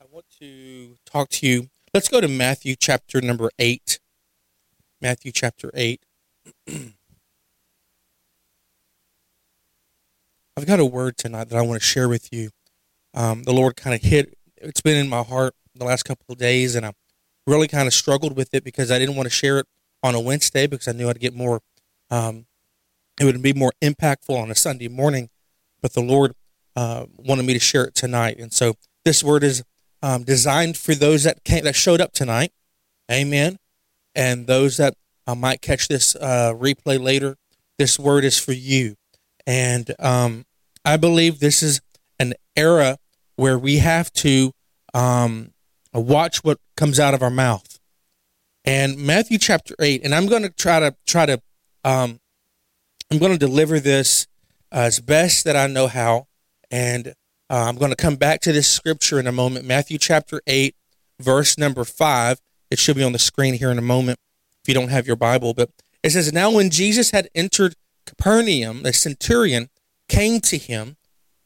I 0.02 0.06
want 0.10 0.24
to 0.40 0.96
talk 1.06 1.28
to 1.32 1.46
you. 1.46 1.68
Let's 1.94 2.08
go 2.08 2.22
to 2.22 2.30
Matthew 2.30 2.78
chapter 2.78 3.20
number 3.20 3.52
8. 3.60 4.00
Matthew 5.02 5.34
chapter 5.34 5.70
8. 5.74 6.02
I've 10.56 10.66
got 10.66 10.80
a 10.80 10.86
word 10.86 11.18
tonight 11.18 11.50
that 11.50 11.58
I 11.58 11.62
want 11.62 11.82
to 11.82 11.86
share 11.86 12.08
with 12.08 12.32
you. 12.32 12.52
Um, 13.14 13.44
the 13.44 13.52
Lord 13.52 13.76
kind 13.76 13.94
of 13.94 14.02
hit 14.02 14.38
it's 14.56 14.80
been 14.80 14.96
in 14.96 15.10
my 15.10 15.24
heart 15.24 15.56
the 15.76 15.84
last 15.84 16.04
couple 16.04 16.24
of 16.30 16.38
days 16.38 16.74
and 16.74 16.86
I 16.86 16.94
really 17.46 17.68
kind 17.68 17.86
of 17.86 17.94
struggled 17.94 18.38
with 18.38 18.54
it 18.54 18.64
because 18.64 18.92
I 18.92 18.98
didn't 18.98 19.18
want 19.18 19.26
to 19.26 19.30
share 19.30 19.60
it 19.60 19.66
on 20.04 20.16
a 20.16 20.22
Wednesday 20.22 20.68
because 20.68 20.88
I 20.88 20.94
knew 20.94 21.10
I'd 21.10 21.20
get 21.20 21.36
more 21.36 21.60
um, 22.10 22.46
it 23.20 23.26
would 23.26 23.42
be 23.42 23.52
more 23.52 23.74
impactful 23.82 24.42
on 24.42 24.50
a 24.50 24.56
Sunday 24.56 24.88
morning. 24.88 25.30
But 25.82 25.92
the 25.92 26.02
Lord 26.02 26.34
uh, 26.76 27.06
wanted 27.18 27.46
me 27.46 27.54
to 27.54 27.60
share 27.60 27.86
it 27.86 27.96
tonight. 27.96 28.38
And 28.40 28.52
so 28.54 28.76
this 29.06 29.24
word 29.24 29.44
is 29.44 29.64
um, 30.02 30.24
designed 30.24 30.78
for 30.78 30.96
those 30.96 31.24
that 31.24 31.44
came, 31.44 31.64
that 31.64 31.76
showed 31.76 32.02
up 32.02 32.14
tonight. 32.14 32.52
Amen. 33.12 33.58
And 34.16 34.48
those 34.48 34.78
that 34.78 34.96
uh, 35.28 35.36
might 35.36 35.62
catch 35.62 35.88
this 35.88 36.16
uh, 36.16 36.54
replay 36.56 37.02
later, 37.02 37.38
this 37.78 37.98
word 37.98 38.24
is 38.24 38.38
for 38.38 38.54
you. 38.54 38.96
And 39.46 39.94
um, 40.00 40.46
I 40.86 40.98
believe 40.98 41.40
this 41.40 41.64
is 41.64 41.82
an 42.20 42.34
era 42.56 42.98
where 43.36 43.58
we 43.58 43.78
have 43.78 44.12
to 44.14 44.52
um, 44.94 45.54
watch 45.94 46.44
what 46.44 46.60
comes 46.78 47.00
out 47.00 47.14
of 47.14 47.22
our 47.22 47.30
mouth. 47.30 47.80
And 48.66 48.98
Matthew 48.98 49.38
chapter 49.38 49.76
eight, 49.80 50.04
and 50.06 50.16
I'm 50.16 50.28
going 50.28 50.44
to 50.44 50.50
try 50.50 50.80
to 50.80 50.96
try 51.06 51.26
to 51.26 51.42
um, 51.84 52.20
I'm 53.12 53.18
going 53.18 53.34
to 53.34 53.38
deliver 53.38 53.80
this 53.80 54.28
as 54.72 55.00
best 55.00 55.44
that 55.44 55.56
I 55.56 55.68
know 55.68 55.88
how. 55.88 56.28
And 56.74 57.10
uh, 57.52 57.66
I'm 57.68 57.76
going 57.76 57.92
to 57.92 57.96
come 57.96 58.16
back 58.16 58.42
to 58.42 58.52
this 58.52 58.68
scripture 58.68 59.20
in 59.20 59.28
a 59.28 59.32
moment. 59.32 59.64
Matthew 59.64 60.00
chapter 60.00 60.42
8, 60.48 60.76
verse 61.20 61.56
number 61.56 61.84
5. 61.84 62.40
It 62.72 62.80
should 62.80 62.96
be 62.98 63.04
on 63.04 63.12
the 63.12 63.20
screen 63.20 63.54
here 63.54 63.70
in 63.70 63.78
a 63.78 63.84
moment 63.84 64.18
if 64.64 64.68
you 64.68 64.74
don't 64.74 64.90
have 64.90 65.06
your 65.06 65.16
Bible. 65.16 65.54
But 65.54 65.70
it 66.02 66.10
says, 66.10 66.34
Now 66.34 66.50
when 66.50 66.72
Jesus 66.72 67.12
had 67.12 67.30
entered 67.36 67.76
Capernaum, 68.08 68.82
the 68.82 68.92
centurion 68.92 69.70
came 70.10 70.40
to 70.42 70.58
him, 70.58 70.98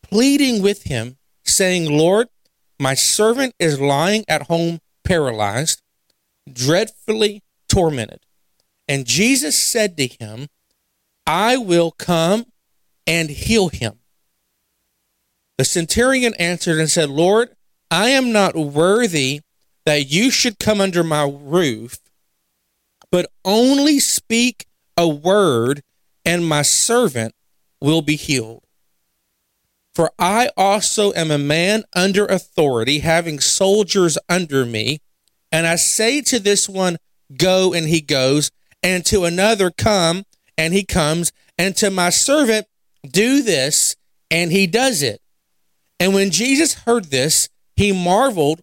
pleading 0.02 0.64
with 0.64 0.84
him, 0.84 1.18
saying, 1.44 1.92
Lord, 1.92 2.30
my 2.80 2.94
servant 2.94 3.54
is 3.60 3.82
lying 3.82 4.24
at 4.30 4.44
home 4.44 4.80
paralyzed, 5.04 5.82
dreadfully 6.50 7.44
tormented. 7.68 8.22
And 8.88 9.06
Jesus 9.06 9.62
said 9.62 9.98
to 9.98 10.08
him, 10.08 10.48
I 11.26 11.58
will 11.58 11.92
come 11.92 12.46
and 13.06 13.30
heal 13.30 13.68
him. 13.68 14.00
The 15.58 15.66
centurion 15.66 16.34
answered 16.36 16.80
and 16.80 16.90
said, 16.90 17.10
Lord, 17.10 17.50
I 17.90 18.10
am 18.10 18.32
not 18.32 18.56
worthy 18.56 19.42
that 19.86 20.12
you 20.12 20.30
should 20.30 20.60
come 20.60 20.82
under 20.82 21.04
my 21.04 21.24
roof, 21.24 22.00
but 23.12 23.32
only 23.46 24.00
speak 24.00 24.66
a 24.98 25.08
word, 25.08 25.82
and 26.26 26.46
my 26.48 26.62
servant 26.62 27.34
will 27.80 28.02
be 28.02 28.16
healed. 28.16 28.64
For 29.96 30.12
I 30.20 30.50
also 30.56 31.14
am 31.14 31.32
a 31.32 31.40
man 31.40 31.84
under 31.96 32.26
authority, 32.26 33.00
having 33.00 33.40
soldiers 33.40 34.18
under 34.30 34.66
me. 34.66 35.00
And 35.52 35.66
I 35.66 35.76
say 35.76 36.22
to 36.22 36.40
this 36.40 36.70
one, 36.70 36.98
Go, 37.36 37.74
and 37.74 37.88
he 37.88 38.02
goes, 38.02 38.52
and 38.84 39.04
to 39.06 39.26
another, 39.26 39.72
Come, 39.72 40.24
and 40.58 40.74
he 40.74 40.84
comes, 40.84 41.32
and 41.58 41.76
to 41.78 41.90
my 41.90 42.10
servant, 42.10 42.68
Do 43.10 43.42
this, 43.42 43.96
and 44.30 44.52
he 44.52 44.68
does 44.68 45.02
it. 45.02 45.22
And 46.00 46.14
when 46.14 46.32
Jesus 46.32 46.84
heard 46.86 47.06
this, 47.06 47.50
he 47.76 47.92
marveled 47.92 48.62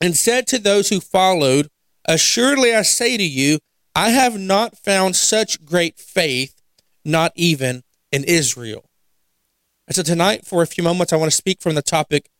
and 0.00 0.16
said 0.16 0.46
to 0.48 0.58
those 0.58 0.88
who 0.88 1.00
followed, 1.00 1.68
Assuredly 2.06 2.74
I 2.74 2.82
say 2.82 3.16
to 3.16 3.22
you, 3.22 3.58
I 3.94 4.10
have 4.10 4.38
not 4.38 4.76
found 4.76 5.16
such 5.16 5.64
great 5.64 5.98
faith, 5.98 6.60
not 7.04 7.32
even 7.36 7.82
in 8.10 8.24
Israel. 8.24 8.84
And 9.86 9.94
so 9.94 10.02
tonight, 10.02 10.46
for 10.46 10.62
a 10.62 10.66
few 10.66 10.82
moments, 10.82 11.12
I 11.12 11.16
want 11.16 11.30
to 11.30 11.36
speak 11.36 11.60
from 11.60 11.74
the 11.74 11.82
topic 11.82 12.30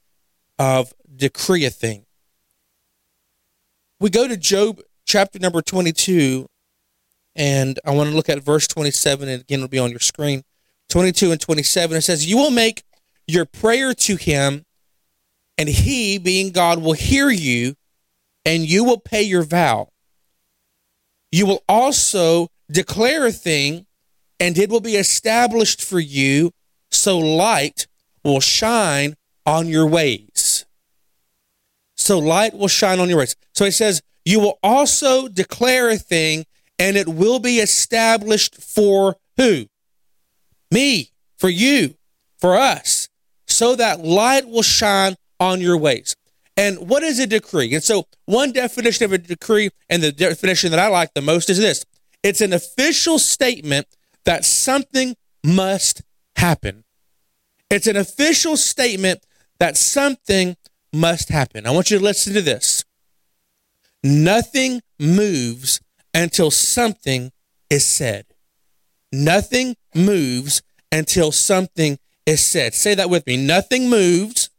of 0.58 0.92
decree 1.14 1.64
a 1.64 1.70
thing. 1.70 2.06
We 4.00 4.10
go 4.10 4.26
to 4.26 4.36
Job 4.36 4.80
chapter 5.06 5.38
number 5.38 5.62
22, 5.62 6.46
and 7.36 7.78
I 7.84 7.90
want 7.92 8.10
to 8.10 8.16
look 8.16 8.28
at 8.28 8.42
verse 8.42 8.66
27, 8.66 9.28
and 9.28 9.42
again, 9.42 9.58
it'll 9.60 9.68
be 9.68 9.78
on 9.78 9.90
your 9.90 10.00
screen. 10.00 10.42
22 10.88 11.32
and 11.32 11.40
27, 11.40 11.96
it 11.96 12.00
says, 12.02 12.26
You 12.26 12.36
will 12.36 12.50
make 12.50 12.82
your 13.32 13.46
prayer 13.46 13.94
to 13.94 14.16
him, 14.16 14.64
and 15.58 15.68
he, 15.68 16.18
being 16.18 16.50
God, 16.50 16.82
will 16.82 16.92
hear 16.92 17.30
you, 17.30 17.74
and 18.44 18.64
you 18.64 18.84
will 18.84 18.98
pay 18.98 19.22
your 19.22 19.42
vow. 19.42 19.88
You 21.30 21.46
will 21.46 21.62
also 21.68 22.48
declare 22.70 23.26
a 23.26 23.32
thing, 23.32 23.86
and 24.38 24.58
it 24.58 24.70
will 24.70 24.80
be 24.80 24.96
established 24.96 25.82
for 25.82 26.00
you, 26.00 26.52
so 26.90 27.18
light 27.18 27.86
will 28.24 28.40
shine 28.40 29.16
on 29.46 29.66
your 29.68 29.86
ways. 29.86 30.66
So 31.96 32.18
light 32.18 32.54
will 32.54 32.68
shine 32.68 33.00
on 33.00 33.08
your 33.08 33.18
ways. 33.18 33.36
So 33.54 33.64
he 33.64 33.70
says, 33.70 34.02
You 34.24 34.40
will 34.40 34.58
also 34.62 35.28
declare 35.28 35.88
a 35.90 35.96
thing, 35.96 36.44
and 36.78 36.96
it 36.96 37.08
will 37.08 37.38
be 37.38 37.58
established 37.58 38.56
for 38.56 39.16
who? 39.36 39.66
Me, 40.70 41.10
for 41.38 41.48
you, 41.48 41.94
for 42.38 42.56
us 42.56 43.01
so 43.62 43.76
that 43.76 44.00
light 44.00 44.48
will 44.48 44.62
shine 44.62 45.14
on 45.38 45.60
your 45.60 45.78
ways. 45.78 46.16
And 46.56 46.88
what 46.88 47.04
is 47.04 47.20
a 47.20 47.28
decree? 47.28 47.72
And 47.72 47.82
so, 47.82 48.08
one 48.24 48.50
definition 48.50 49.04
of 49.04 49.12
a 49.12 49.18
decree, 49.18 49.70
and 49.88 50.02
the 50.02 50.10
definition 50.10 50.72
that 50.72 50.80
I 50.80 50.88
like 50.88 51.14
the 51.14 51.22
most, 51.22 51.48
is 51.48 51.58
this 51.58 51.84
it's 52.24 52.40
an 52.40 52.52
official 52.52 53.20
statement 53.20 53.86
that 54.24 54.44
something 54.44 55.14
must 55.44 56.02
happen. 56.34 56.82
It's 57.70 57.86
an 57.86 57.96
official 57.96 58.56
statement 58.56 59.24
that 59.60 59.76
something 59.76 60.56
must 60.92 61.28
happen. 61.28 61.64
I 61.64 61.70
want 61.70 61.88
you 61.92 61.98
to 61.98 62.04
listen 62.04 62.34
to 62.34 62.42
this. 62.42 62.84
Nothing 64.02 64.80
moves 64.98 65.80
until 66.12 66.50
something 66.50 67.30
is 67.70 67.86
said. 67.86 68.26
Nothing 69.12 69.76
moves 69.94 70.62
until 70.90 71.30
something 71.30 72.00
is 72.26 72.44
said. 72.44 72.74
Say 72.74 72.94
that 72.94 73.10
with 73.10 73.26
me. 73.26 73.36
Nothing 73.36 73.90
moves 73.90 74.50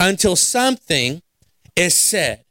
until 0.00 0.36
something 0.36 1.22
is 1.76 1.96
said. 1.96 2.44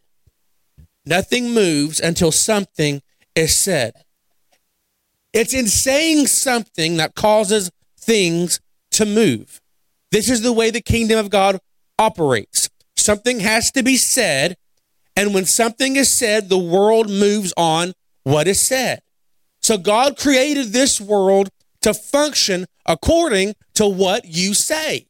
Nothing 1.05 1.53
moves 1.53 1.99
until 1.99 2.31
something 2.31 3.01
is 3.35 3.55
said. 3.55 3.93
It's 5.33 5.53
in 5.53 5.67
saying 5.67 6.27
something 6.27 6.97
that 6.97 7.15
causes 7.15 7.69
things 7.99 8.59
to 8.91 9.05
move. 9.05 9.61
This 10.11 10.29
is 10.29 10.41
the 10.41 10.53
way 10.53 10.71
the 10.71 10.81
kingdom 10.81 11.19
of 11.19 11.29
God 11.29 11.59
operates. 11.99 12.69
Something 12.95 13.41
has 13.41 13.71
to 13.71 13.83
be 13.83 13.97
said, 13.97 14.55
and 15.15 15.33
when 15.33 15.45
something 15.45 15.97
is 15.97 16.11
said, 16.11 16.49
the 16.49 16.57
world 16.57 17.09
moves 17.09 17.53
on 17.57 17.93
what 18.23 18.47
is 18.47 18.59
said. 18.59 19.01
So 19.61 19.77
God 19.77 20.17
created 20.17 20.67
this 20.67 21.01
world 21.01 21.49
to 21.81 21.93
function 21.93 22.65
according 22.85 23.55
to 23.75 23.87
what 23.87 24.25
you 24.25 24.53
say. 24.53 25.07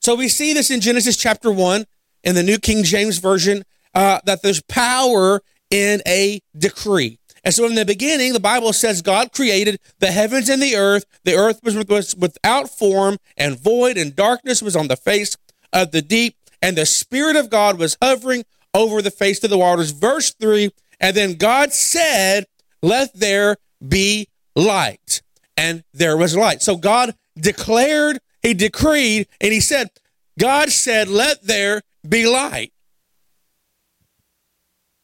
So 0.00 0.14
we 0.14 0.28
see 0.28 0.52
this 0.52 0.70
in 0.70 0.80
Genesis 0.80 1.16
chapter 1.16 1.50
1 1.50 1.84
in 2.24 2.34
the 2.34 2.42
New 2.42 2.58
King 2.58 2.84
James 2.84 3.18
Version 3.18 3.64
uh, 3.94 4.20
that 4.26 4.42
there's 4.42 4.60
power 4.62 5.40
in 5.70 6.02
a 6.06 6.40
decree. 6.56 7.18
And 7.44 7.52
so 7.52 7.66
in 7.66 7.74
the 7.74 7.84
beginning, 7.84 8.32
the 8.32 8.40
Bible 8.40 8.72
says 8.72 9.02
God 9.02 9.32
created 9.32 9.78
the 9.98 10.10
heavens 10.10 10.48
and 10.48 10.62
the 10.62 10.76
earth. 10.76 11.04
The 11.24 11.34
earth 11.34 11.60
was, 11.62 11.76
was 11.86 12.16
without 12.16 12.70
form 12.70 13.18
and 13.36 13.58
void, 13.58 13.98
and 13.98 14.16
darkness 14.16 14.62
was 14.62 14.74
on 14.74 14.88
the 14.88 14.96
face 14.96 15.36
of 15.72 15.90
the 15.90 16.02
deep. 16.02 16.36
And 16.62 16.76
the 16.76 16.86
Spirit 16.86 17.36
of 17.36 17.50
God 17.50 17.78
was 17.78 17.98
hovering 18.02 18.44
over 18.72 19.02
the 19.02 19.10
face 19.10 19.44
of 19.44 19.50
the 19.50 19.58
waters. 19.58 19.90
Verse 19.90 20.32
3 20.32 20.70
And 21.00 21.14
then 21.14 21.34
God 21.34 21.72
said, 21.72 22.46
Let 22.82 23.14
there 23.14 23.58
be 23.86 24.28
light. 24.56 25.20
And 25.56 25.84
there 25.92 26.16
was 26.16 26.36
light. 26.36 26.62
So 26.62 26.76
God 26.76 27.14
declared, 27.38 28.18
He 28.42 28.54
decreed, 28.54 29.28
and 29.40 29.52
He 29.52 29.60
said, 29.60 29.90
God 30.38 30.70
said, 30.70 31.08
Let 31.08 31.42
there 31.42 31.82
be 32.08 32.26
light. 32.26 32.72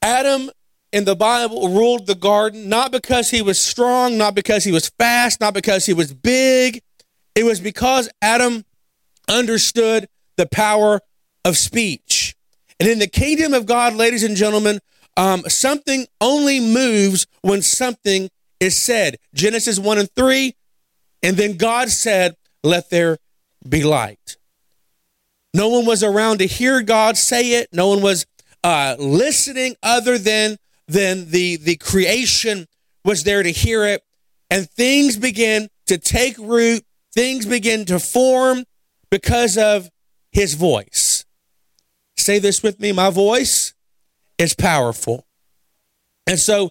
Adam 0.03 0.51
in 0.92 1.05
the 1.05 1.14
Bible 1.14 1.68
ruled 1.68 2.07
the 2.07 2.14
garden 2.14 2.68
not 2.68 2.90
because 2.90 3.30
he 3.30 3.42
was 3.42 3.61
strong, 3.61 4.18
not 4.18 4.34
because 4.34 4.64
he 4.64 4.72
was 4.72 4.88
fast, 4.98 5.40
not 5.40 5.55
because 5.55 5.86
he 5.86 5.92
was 5.92 6.12
big. 6.12 6.82
It 7.34 7.44
was 7.44 7.61
because 7.61 8.09
Adam 8.20 8.64
understood 9.28 10.09
the 10.36 10.46
power 10.46 11.01
of 11.44 11.57
speech. 11.57 12.34
And 12.80 12.88
in 12.88 12.98
the 12.98 13.07
kingdom 13.07 13.55
of 13.55 13.66
God, 13.66 13.94
ladies 13.94 14.24
and 14.24 14.36
gentlemen, 14.36 14.80
um, 15.16 15.42
something 15.48 16.07
only 16.20 16.61
moves 16.61 17.26
when 17.42 17.62
something 17.62 18.30
is 18.61 18.80
said. 18.80 19.16
Genesis 19.34 19.78
1 19.78 19.98
and 19.98 20.11
3. 20.14 20.54
And 21.22 21.36
then 21.36 21.56
God 21.56 21.90
said, 21.90 22.36
Let 22.62 22.90
there 22.90 23.18
be 23.68 23.82
light. 23.82 24.36
No 25.52 25.68
one 25.68 25.86
was 25.86 26.02
around 26.02 26.38
to 26.38 26.46
hear 26.46 26.80
God 26.82 27.16
say 27.16 27.54
it. 27.54 27.68
No 27.72 27.88
one 27.88 28.02
was 28.02 28.26
uh, 28.62 28.96
listening 28.98 29.74
other 29.82 30.18
than 30.18 30.56
than 30.86 31.30
the 31.30 31.56
the 31.56 31.76
creation 31.76 32.66
was 33.04 33.24
there 33.24 33.42
to 33.42 33.50
hear 33.50 33.86
it, 33.86 34.02
and 34.50 34.68
things 34.70 35.16
begin 35.16 35.68
to 35.86 35.98
take 35.98 36.36
root. 36.38 36.84
Things 37.12 37.46
begin 37.46 37.84
to 37.86 37.98
form 37.98 38.64
because 39.11 39.58
of 39.58 39.90
His 40.30 40.54
voice. 40.54 41.24
Say 42.16 42.38
this 42.38 42.62
with 42.62 42.78
me: 42.78 42.92
My 42.92 43.11
voice 43.11 43.74
is 44.38 44.54
powerful, 44.54 45.26
and 46.26 46.38
so 46.38 46.70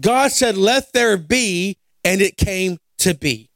God 0.00 0.32
said, 0.32 0.56
"Let 0.56 0.92
there 0.92 1.16
be," 1.16 1.76
and 2.04 2.20
it 2.20 2.36
came 2.36 2.78
to 2.98 3.14
be. 3.14 3.50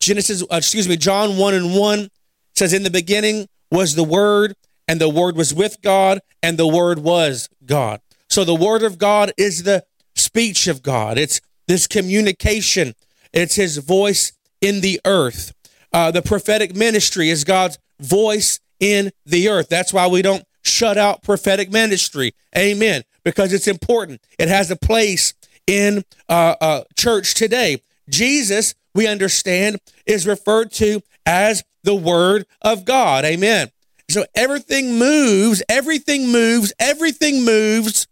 Genesis, 0.00 0.42
uh, 0.42 0.56
excuse 0.56 0.88
me, 0.88 0.96
John 0.96 1.36
one 1.36 1.54
and 1.54 1.74
one 1.74 2.10
says, 2.54 2.72
"In 2.72 2.82
the 2.82 2.90
beginning." 2.90 3.48
was 3.74 3.96
the 3.96 4.04
Word, 4.04 4.54
and 4.86 5.00
the 5.00 5.08
Word 5.08 5.36
was 5.36 5.52
with 5.52 5.82
God, 5.82 6.20
and 6.42 6.56
the 6.56 6.66
Word 6.66 7.00
was 7.00 7.48
God. 7.66 8.00
So 8.30 8.44
the 8.44 8.54
Word 8.54 8.82
of 8.82 8.98
God 8.98 9.32
is 9.36 9.64
the 9.64 9.84
speech 10.14 10.68
of 10.68 10.82
God. 10.82 11.18
It's 11.18 11.40
this 11.66 11.86
communication. 11.86 12.94
It's 13.32 13.56
His 13.56 13.78
voice 13.78 14.32
in 14.60 14.80
the 14.80 15.00
earth. 15.04 15.52
Uh, 15.92 16.10
the 16.10 16.22
prophetic 16.22 16.74
ministry 16.74 17.30
is 17.30 17.44
God's 17.44 17.78
voice 18.00 18.60
in 18.80 19.10
the 19.26 19.48
earth. 19.48 19.68
That's 19.68 19.92
why 19.92 20.06
we 20.06 20.22
don't 20.22 20.44
shut 20.62 20.96
out 20.96 21.22
prophetic 21.22 21.70
ministry. 21.70 22.32
Amen. 22.56 23.02
Because 23.24 23.52
it's 23.52 23.68
important. 23.68 24.20
It 24.38 24.48
has 24.48 24.70
a 24.70 24.76
place 24.76 25.34
in 25.66 26.04
uh, 26.28 26.54
uh, 26.60 26.84
church 26.96 27.34
today. 27.34 27.82
Jesus, 28.08 28.74
we 28.94 29.06
understand, 29.06 29.78
is 30.06 30.26
referred 30.26 30.72
to 30.72 31.02
as 31.26 31.64
the 31.82 31.94
word 31.94 32.46
of 32.62 32.84
God. 32.84 33.24
Amen. 33.24 33.70
So 34.10 34.24
everything 34.34 34.98
moves, 34.98 35.62
everything 35.68 36.30
moves, 36.30 36.72
everything 36.78 37.44
moves 37.44 38.06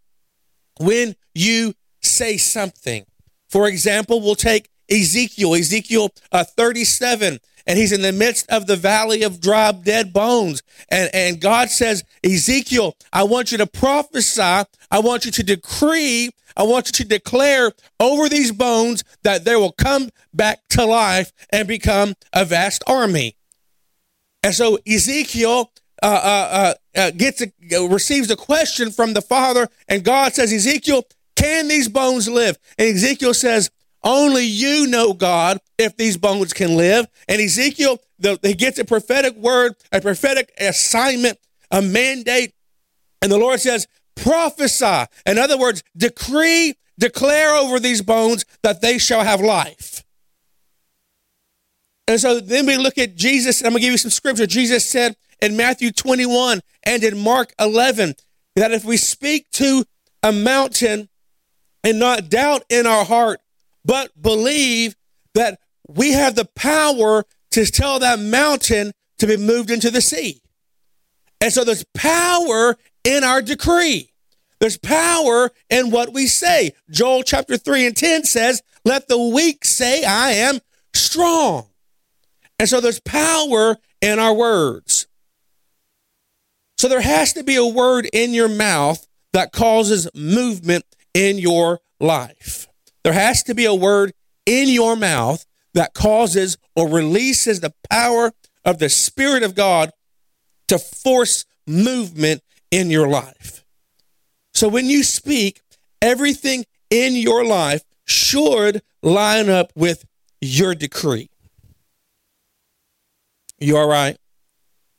when 0.81 1.15
you 1.35 1.75
say 2.01 2.37
something. 2.37 3.05
For 3.51 3.69
example, 3.69 4.21
we'll 4.21 4.35
take 4.35 4.71
Ezekiel, 4.91 5.55
Ezekiel 5.55 6.11
uh, 6.33 6.45
37, 6.45 7.39
and 7.67 7.79
he's 7.79 7.93
in 7.93 8.03
the 8.03 8.13
midst 8.13 8.51
of 8.51 8.67
the 8.67 8.77
valley 8.77 9.23
of 9.23 9.41
dry, 9.41 9.73
dead 9.73 10.13
bones. 10.13 10.63
And, 10.89 11.11
and 11.15 11.41
God 11.41 11.71
says, 11.71 12.05
Ezekiel, 12.25 12.97
I 13.13 13.25
want 13.25 13.53
you 13.53 13.59
to 13.59 13.67
prophesy, 13.67 14.67
I 14.91 14.99
want 14.99 15.25
you 15.25 15.31
to 15.33 15.43
decree, 15.43 16.31
I 16.57 16.65
want 16.65 16.89
you 16.89 16.93
to 16.93 17.05
declare 17.05 17.73
over 18.01 18.29
these 18.29 18.53
bones 18.53 19.05
that 19.23 19.45
they 19.45 19.57
will 19.57 19.73
come 19.73 20.11
back 20.35 20.61
to 20.71 20.85
life 20.85 21.33
and 21.51 21.67
become 21.67 22.15
a 22.33 22.45
vast 22.45 22.83
army. 22.87 23.37
And 24.43 24.55
so 24.55 24.79
Ezekiel 24.87 25.73
uh, 26.03 26.07
uh, 26.07 26.75
uh, 26.97 26.99
uh 26.99 27.11
gets 27.13 27.43
a, 27.43 27.87
receives 27.89 28.31
a 28.31 28.37
question 28.37 28.91
from 28.91 29.15
the 29.15 29.23
father, 29.23 29.69
and 29.89 30.03
God 30.03 30.35
says, 30.35 30.53
Ezekiel, 30.53 31.05
can 31.37 31.69
these 31.69 31.89
bones 31.89 32.29
live? 32.29 32.59
And 32.77 32.89
Ezekiel 32.89 33.35
says, 33.35 33.71
only 34.05 34.45
you 34.45 34.87
know, 34.87 35.13
God, 35.13 35.59
if 35.79 35.97
these 35.97 36.17
bones 36.17 36.53
can 36.53 36.77
live. 36.77 37.07
And 37.29 37.41
Ezekiel, 37.41 37.99
the, 38.19 38.39
he 38.43 38.55
gets 38.55 38.79
a 38.79 38.85
prophetic 38.85 39.37
word, 39.37 39.75
a 39.93 40.01
prophetic 40.01 40.53
assignment, 40.59 41.39
a 41.71 41.83
mandate. 41.83 42.53
And 43.21 43.31
the 43.31 43.39
Lord 43.39 43.61
says, 43.61 43.87
prophesy. 44.17 45.05
In 45.27 45.39
other 45.39 45.59
words, 45.59 45.83
decree, 45.97 46.75
declare 46.99 47.55
over 47.55 47.79
these 47.79 48.03
bones 48.03 48.45
that 48.63 48.81
they 48.81 48.99
shall 48.99 49.25
have 49.25 49.41
life. 49.41 50.05
And 52.09 52.21
so 52.21 52.41
then 52.41 52.67
we 52.67 52.77
look 52.77 52.99
at 52.99 53.15
Jesus, 53.15 53.63
I'm 53.63 53.71
going 53.71 53.77
to 53.77 53.81
give 53.81 53.93
you 53.93 53.99
some 53.99 54.11
scripture. 54.11 54.47
Jesus 54.47 54.89
said 54.89 55.17
in 55.41 55.57
Matthew 55.57 55.93
21 55.93 56.61
and 56.83 57.05
in 57.05 57.19
Mark 57.19 57.53
11 57.59 58.15
that 58.57 58.73
if 58.73 58.85
we 58.85 58.97
speak 58.97 59.49
to 59.53 59.85
a 60.23 60.33
mountain 60.33 61.09
and 61.85 61.99
not 61.99 62.29
doubt 62.29 62.65
in 62.69 62.87
our 62.87 63.05
heart, 63.05 63.41
but 63.85 64.11
believe 64.21 64.97
that 65.35 65.59
we 65.89 66.13
have 66.13 66.35
the 66.35 66.45
power 66.45 67.25
to 67.53 67.67
tell 67.67 67.99
that 67.99 68.19
mountain 68.19 68.93
to 69.19 69.27
be 69.27 69.37
moved 69.37 69.71
into 69.71 69.91
the 69.91 70.01
sea. 70.01 70.41
And 71.41 71.53
so 71.53 71.65
there's 71.65 71.85
power 71.95 72.77
in 73.05 73.25
our 73.25 73.43
decree. 73.43 74.13
There's 74.61 74.79
power 74.79 75.51
in 75.71 75.91
what 75.91 76.13
we 76.13 76.29
say. 76.29 76.73
Joel 76.89 77.25
chapter 77.25 77.57
3 77.57 77.87
and 77.87 77.97
10 77.97 78.25
says, 78.25 78.63
Let 78.85 79.09
the 79.09 79.19
weak 79.19 79.65
say, 79.65 80.05
I 80.05 80.31
am 80.31 80.61
strong. 80.95 81.67
And 82.59 82.69
so 82.69 82.81
there's 82.81 83.01
power 83.01 83.77
in 84.01 84.21
our 84.21 84.33
words. 84.33 85.09
So 86.79 86.89
there 86.89 87.01
has 87.01 87.33
to 87.35 87.43
be 87.43 87.57
a 87.57 87.67
word 87.67 88.09
in 88.13 88.33
your 88.33 88.49
mouth 88.49 89.07
that 89.33 89.53
causes 89.53 90.09
movement 90.15 90.85
in 91.15 91.39
your 91.39 91.81
life. 92.01 92.69
There 93.05 93.13
has 93.13 93.43
to 93.45 93.55
be 93.55 93.65
a 93.65 93.75
word 93.75 94.13
in 94.47 94.69
your 94.69 94.97
mouth 94.97 95.45
that 95.75 95.95
causes 95.95 96.57
or 96.77 96.89
releases 96.89 97.61
the 97.61 97.73
power 97.91 98.33
of 98.65 98.79
the 98.79 98.89
Spirit 98.89 99.43
of 99.43 99.55
God 99.55 99.91
to 100.69 100.79
force 100.79 101.45
movement 101.67 102.43
in 102.71 102.91
your 102.91 103.09
life. 103.09 103.65
So 104.55 104.69
when 104.69 104.87
you 104.87 105.03
speak, 105.03 105.61
everything 106.01 106.65
in 106.91 107.15
your 107.15 107.45
life 107.45 107.83
should 108.05 108.83
line 109.03 109.49
up 109.49 109.73
with 109.75 110.05
your 110.41 110.75
decree. 110.75 111.31
You 113.59 113.77
all 113.77 113.89
right? 113.89 114.17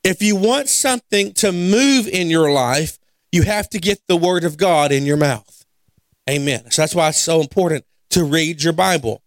If 0.02 0.22
you 0.22 0.36
want 0.36 0.68
something 0.68 1.32
to 1.34 1.52
move 1.52 2.06
in 2.06 2.28
your 2.28 2.50
life, 2.50 2.98
you 3.32 3.42
have 3.42 3.68
to 3.70 3.78
get 3.78 4.00
the 4.06 4.16
word 4.16 4.44
of 4.44 4.56
God 4.56 4.92
in 4.92 5.04
your 5.04 5.16
mouth. 5.16 5.64
Amen. 6.28 6.70
So 6.70 6.82
that's 6.82 6.94
why 6.94 7.08
it's 7.08 7.20
so 7.20 7.40
important 7.40 7.84
to 8.14 8.22
read 8.22 8.62
your 8.62 8.72
Bible. 8.72 9.22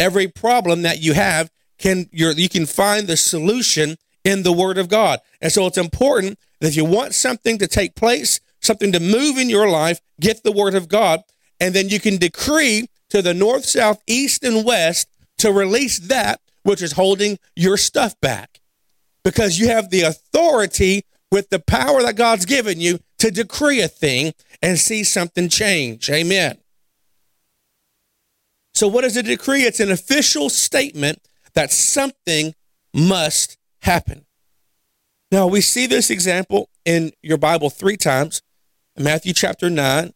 Every 0.00 0.26
problem 0.26 0.82
that 0.82 1.00
you 1.00 1.14
have 1.14 1.48
can 1.78 2.08
you 2.10 2.48
can 2.48 2.66
find 2.66 3.06
the 3.06 3.16
solution 3.16 3.96
in 4.24 4.42
the 4.42 4.52
word 4.52 4.78
of 4.78 4.88
God. 4.88 5.20
And 5.40 5.52
so 5.52 5.66
it's 5.66 5.78
important 5.78 6.40
that 6.60 6.68
if 6.68 6.76
you 6.76 6.84
want 6.84 7.14
something 7.14 7.56
to 7.58 7.68
take 7.68 7.94
place, 7.94 8.40
something 8.60 8.90
to 8.90 8.98
move 8.98 9.38
in 9.38 9.48
your 9.48 9.68
life, 9.68 10.00
get 10.20 10.42
the 10.42 10.50
word 10.50 10.74
of 10.74 10.88
God, 10.88 11.22
and 11.60 11.72
then 11.72 11.88
you 11.88 12.00
can 12.00 12.16
decree 12.16 12.88
to 13.10 13.22
the 13.22 13.32
north, 13.32 13.64
south, 13.64 14.02
east, 14.08 14.42
and 14.42 14.64
west 14.64 15.06
to 15.38 15.52
release 15.52 16.00
that 16.00 16.40
which 16.64 16.82
is 16.82 16.92
holding 16.92 17.38
your 17.54 17.76
stuff 17.76 18.20
back 18.20 18.60
because 19.22 19.60
you 19.60 19.68
have 19.68 19.90
the 19.90 20.02
authority 20.02 21.04
with 21.30 21.48
the 21.50 21.60
power 21.60 22.02
that 22.02 22.16
God's 22.16 22.44
given 22.44 22.80
you 22.80 22.98
to 23.18 23.30
decree 23.30 23.80
a 23.80 23.88
thing 23.88 24.34
and 24.60 24.80
see 24.80 25.04
something 25.04 25.48
change. 25.48 26.10
Amen. 26.10 26.58
So, 28.74 28.88
what 28.88 29.04
is 29.04 29.16
a 29.16 29.22
decree? 29.22 29.62
It's 29.62 29.80
an 29.80 29.90
official 29.90 30.48
statement 30.48 31.20
that 31.54 31.70
something 31.70 32.54
must 32.94 33.58
happen. 33.82 34.24
Now, 35.30 35.46
we 35.46 35.60
see 35.60 35.86
this 35.86 36.10
example 36.10 36.68
in 36.84 37.12
your 37.22 37.38
Bible 37.38 37.70
three 37.70 37.96
times 37.96 38.42
Matthew 38.98 39.32
chapter 39.32 39.70
9, 39.70 40.12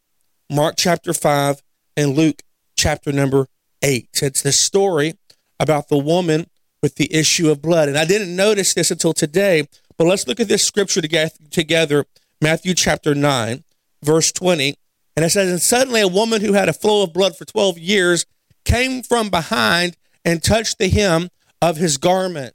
Mark 0.50 0.74
chapter 0.76 1.12
5, 1.12 1.62
and 1.96 2.14
Luke 2.14 2.42
chapter 2.76 3.12
number 3.12 3.46
8. 3.82 4.08
It's 4.22 4.42
the 4.42 4.52
story 4.52 5.14
about 5.58 5.88
the 5.88 5.98
woman 5.98 6.46
with 6.82 6.96
the 6.96 7.12
issue 7.12 7.50
of 7.50 7.62
blood. 7.62 7.88
And 7.88 7.96
I 7.96 8.04
didn't 8.04 8.36
notice 8.36 8.74
this 8.74 8.90
until 8.90 9.14
today, 9.14 9.66
but 9.96 10.06
let's 10.06 10.28
look 10.28 10.40
at 10.40 10.48
this 10.48 10.64
scripture 10.64 11.00
together 11.00 12.04
Matthew 12.42 12.74
chapter 12.74 13.14
9, 13.14 13.64
verse 14.02 14.30
20. 14.32 14.74
And 15.16 15.24
it 15.24 15.30
says, 15.30 15.50
And 15.50 15.62
suddenly 15.62 16.02
a 16.02 16.08
woman 16.08 16.42
who 16.42 16.52
had 16.52 16.68
a 16.68 16.74
flow 16.74 17.02
of 17.02 17.14
blood 17.14 17.36
for 17.36 17.46
12 17.46 17.78
years 17.78 18.26
came 18.66 19.02
from 19.02 19.30
behind 19.30 19.96
and 20.24 20.42
touched 20.42 20.78
the 20.78 20.88
hem 20.88 21.30
of 21.62 21.78
his 21.78 21.96
garment. 21.96 22.54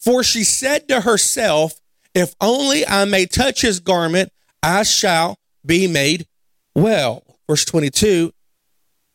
For 0.00 0.24
she 0.24 0.42
said 0.42 0.88
to 0.88 1.02
herself, 1.02 1.80
If 2.14 2.34
only 2.40 2.84
I 2.86 3.04
may 3.04 3.26
touch 3.26 3.60
his 3.60 3.78
garment, 3.78 4.32
I 4.62 4.82
shall 4.82 5.38
be 5.64 5.86
made 5.86 6.26
well. 6.74 7.22
Verse 7.48 7.64
22. 7.64 8.32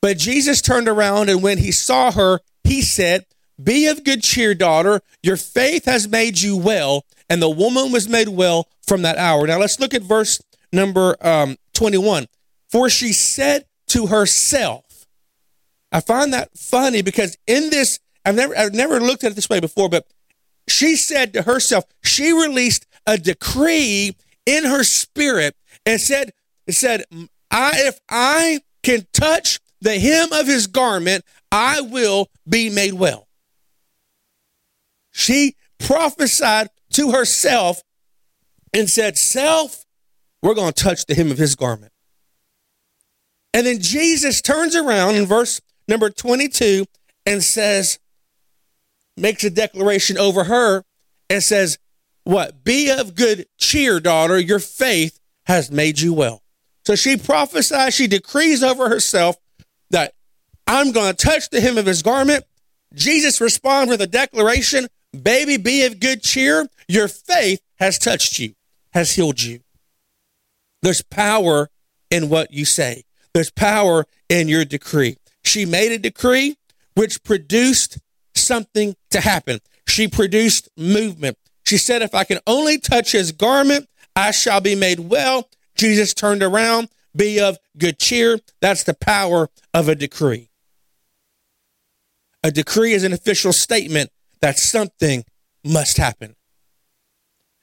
But 0.01 0.17
Jesus 0.17 0.61
turned 0.61 0.87
around, 0.87 1.29
and 1.29 1.41
when 1.41 1.57
he 1.57 1.71
saw 1.71 2.11
her, 2.11 2.39
he 2.63 2.81
said, 2.81 3.25
Be 3.61 3.87
of 3.87 4.03
good 4.03 4.21
cheer, 4.21 4.53
daughter. 4.53 5.01
Your 5.21 5.37
faith 5.37 5.85
has 5.85 6.07
made 6.07 6.39
you 6.39 6.57
well. 6.57 7.05
And 7.29 7.41
the 7.41 7.49
woman 7.49 7.91
was 7.91 8.07
made 8.07 8.27
well 8.27 8.67
from 8.85 9.01
that 9.03 9.17
hour. 9.17 9.47
Now 9.47 9.59
let's 9.59 9.79
look 9.79 9.93
at 9.93 10.01
verse 10.01 10.41
number 10.71 11.15
um, 11.21 11.57
21. 11.73 12.27
For 12.69 12.89
she 12.89 13.13
said 13.13 13.65
to 13.87 14.07
herself, 14.07 14.82
I 15.93 15.99
find 15.99 16.33
that 16.33 16.57
funny 16.57 17.03
because 17.03 17.37
in 17.45 17.69
this, 17.69 17.99
I've 18.25 18.35
never, 18.35 18.57
I've 18.57 18.73
never 18.73 18.99
looked 18.99 19.23
at 19.23 19.31
it 19.31 19.35
this 19.35 19.47
way 19.47 19.59
before, 19.59 19.89
but 19.89 20.07
she 20.67 20.95
said 20.95 21.33
to 21.33 21.43
herself, 21.43 21.85
she 22.03 22.33
released 22.33 22.87
a 23.05 23.17
decree 23.17 24.15
in 24.47 24.65
her 24.65 24.83
spirit 24.83 25.55
and 25.85 26.01
said, 26.01 26.31
said, 26.67 27.03
I, 27.51 27.73
if 27.75 27.99
I 28.09 28.61
can 28.81 29.05
touch 29.13 29.59
the 29.81 29.99
hem 29.99 30.33
of 30.33 30.47
his 30.47 30.65
garment, 30.65 31.23
I 31.51 31.81
will 31.81 32.29
be 32.49 32.69
made 32.69 32.93
well. 32.93 33.27
She 35.11 35.55
prophesied 35.77 36.69
to 36.93 37.11
herself 37.11 37.83
and 38.73 38.89
said, 38.89 39.17
Self, 39.17 39.85
we're 40.41 40.55
going 40.55 40.73
to 40.73 40.83
touch 40.83 41.05
the 41.05 41.13
hem 41.13 41.29
of 41.29 41.37
his 41.37 41.55
garment. 41.55 41.91
And 43.53 43.67
then 43.67 43.79
Jesus 43.79 44.41
turns 44.41 44.75
around 44.75 45.15
in 45.15 45.27
verse 45.27 45.61
number 45.87 46.09
22 46.09 46.85
and 47.25 47.43
says, 47.43 47.99
makes 49.17 49.43
a 49.43 49.49
declaration 49.49 50.17
over 50.17 50.45
her 50.45 50.83
and 51.29 51.43
says, 51.43 51.77
What? 52.23 52.63
Be 52.63 52.89
of 52.89 53.15
good 53.15 53.45
cheer, 53.57 53.99
daughter. 53.99 54.39
Your 54.39 54.59
faith 54.59 55.19
has 55.45 55.71
made 55.71 55.99
you 55.99 56.13
well. 56.13 56.41
So 56.85 56.95
she 56.95 57.17
prophesies, 57.17 57.93
she 57.93 58.07
decrees 58.07 58.63
over 58.63 58.89
herself 58.89 59.37
that 59.89 60.13
I'm 60.67 60.91
going 60.91 61.13
to 61.13 61.25
touch 61.25 61.49
the 61.49 61.61
hem 61.61 61.77
of 61.77 61.85
his 61.85 62.01
garment. 62.01 62.45
Jesus 62.93 63.41
responds 63.41 63.89
with 63.89 64.01
a 64.01 64.07
declaration 64.07 64.87
Baby, 65.21 65.57
be 65.57 65.85
of 65.85 65.99
good 65.99 66.23
cheer. 66.23 66.67
Your 66.87 67.07
faith 67.07 67.61
has 67.75 67.99
touched 67.99 68.39
you, 68.39 68.55
has 68.93 69.13
healed 69.13 69.43
you. 69.43 69.59
There's 70.81 71.03
power 71.03 71.69
in 72.09 72.29
what 72.29 72.51
you 72.51 72.65
say, 72.65 73.03
there's 73.33 73.51
power 73.51 74.05
in 74.27 74.47
your 74.47 74.65
decree. 74.65 75.17
She 75.43 75.65
made 75.65 75.91
a 75.91 75.97
decree 75.97 76.57
which 76.95 77.23
produced 77.23 77.99
something 78.35 78.95
to 79.11 79.21
happen. 79.21 79.59
She 79.87 80.07
produced 80.07 80.69
movement. 80.77 81.37
She 81.65 81.77
said, 81.77 82.01
If 82.01 82.15
I 82.15 82.23
can 82.23 82.39
only 82.47 82.77
touch 82.77 83.11
his 83.11 83.31
garment, 83.31 83.89
I 84.15 84.31
shall 84.31 84.61
be 84.61 84.75
made 84.75 84.99
well. 84.99 85.49
Jesus 85.75 86.13
turned 86.13 86.43
around, 86.43 86.89
be 87.15 87.39
of 87.39 87.57
good 87.77 87.99
cheer. 87.99 88.39
That's 88.61 88.83
the 88.83 88.93
power 88.93 89.49
of 89.73 89.89
a 89.89 89.95
decree. 89.95 90.49
A 92.43 92.51
decree 92.51 92.93
is 92.93 93.03
an 93.03 93.13
official 93.13 93.53
statement 93.53 94.11
that 94.41 94.57
something 94.57 95.23
must 95.63 95.97
happen. 95.97 96.35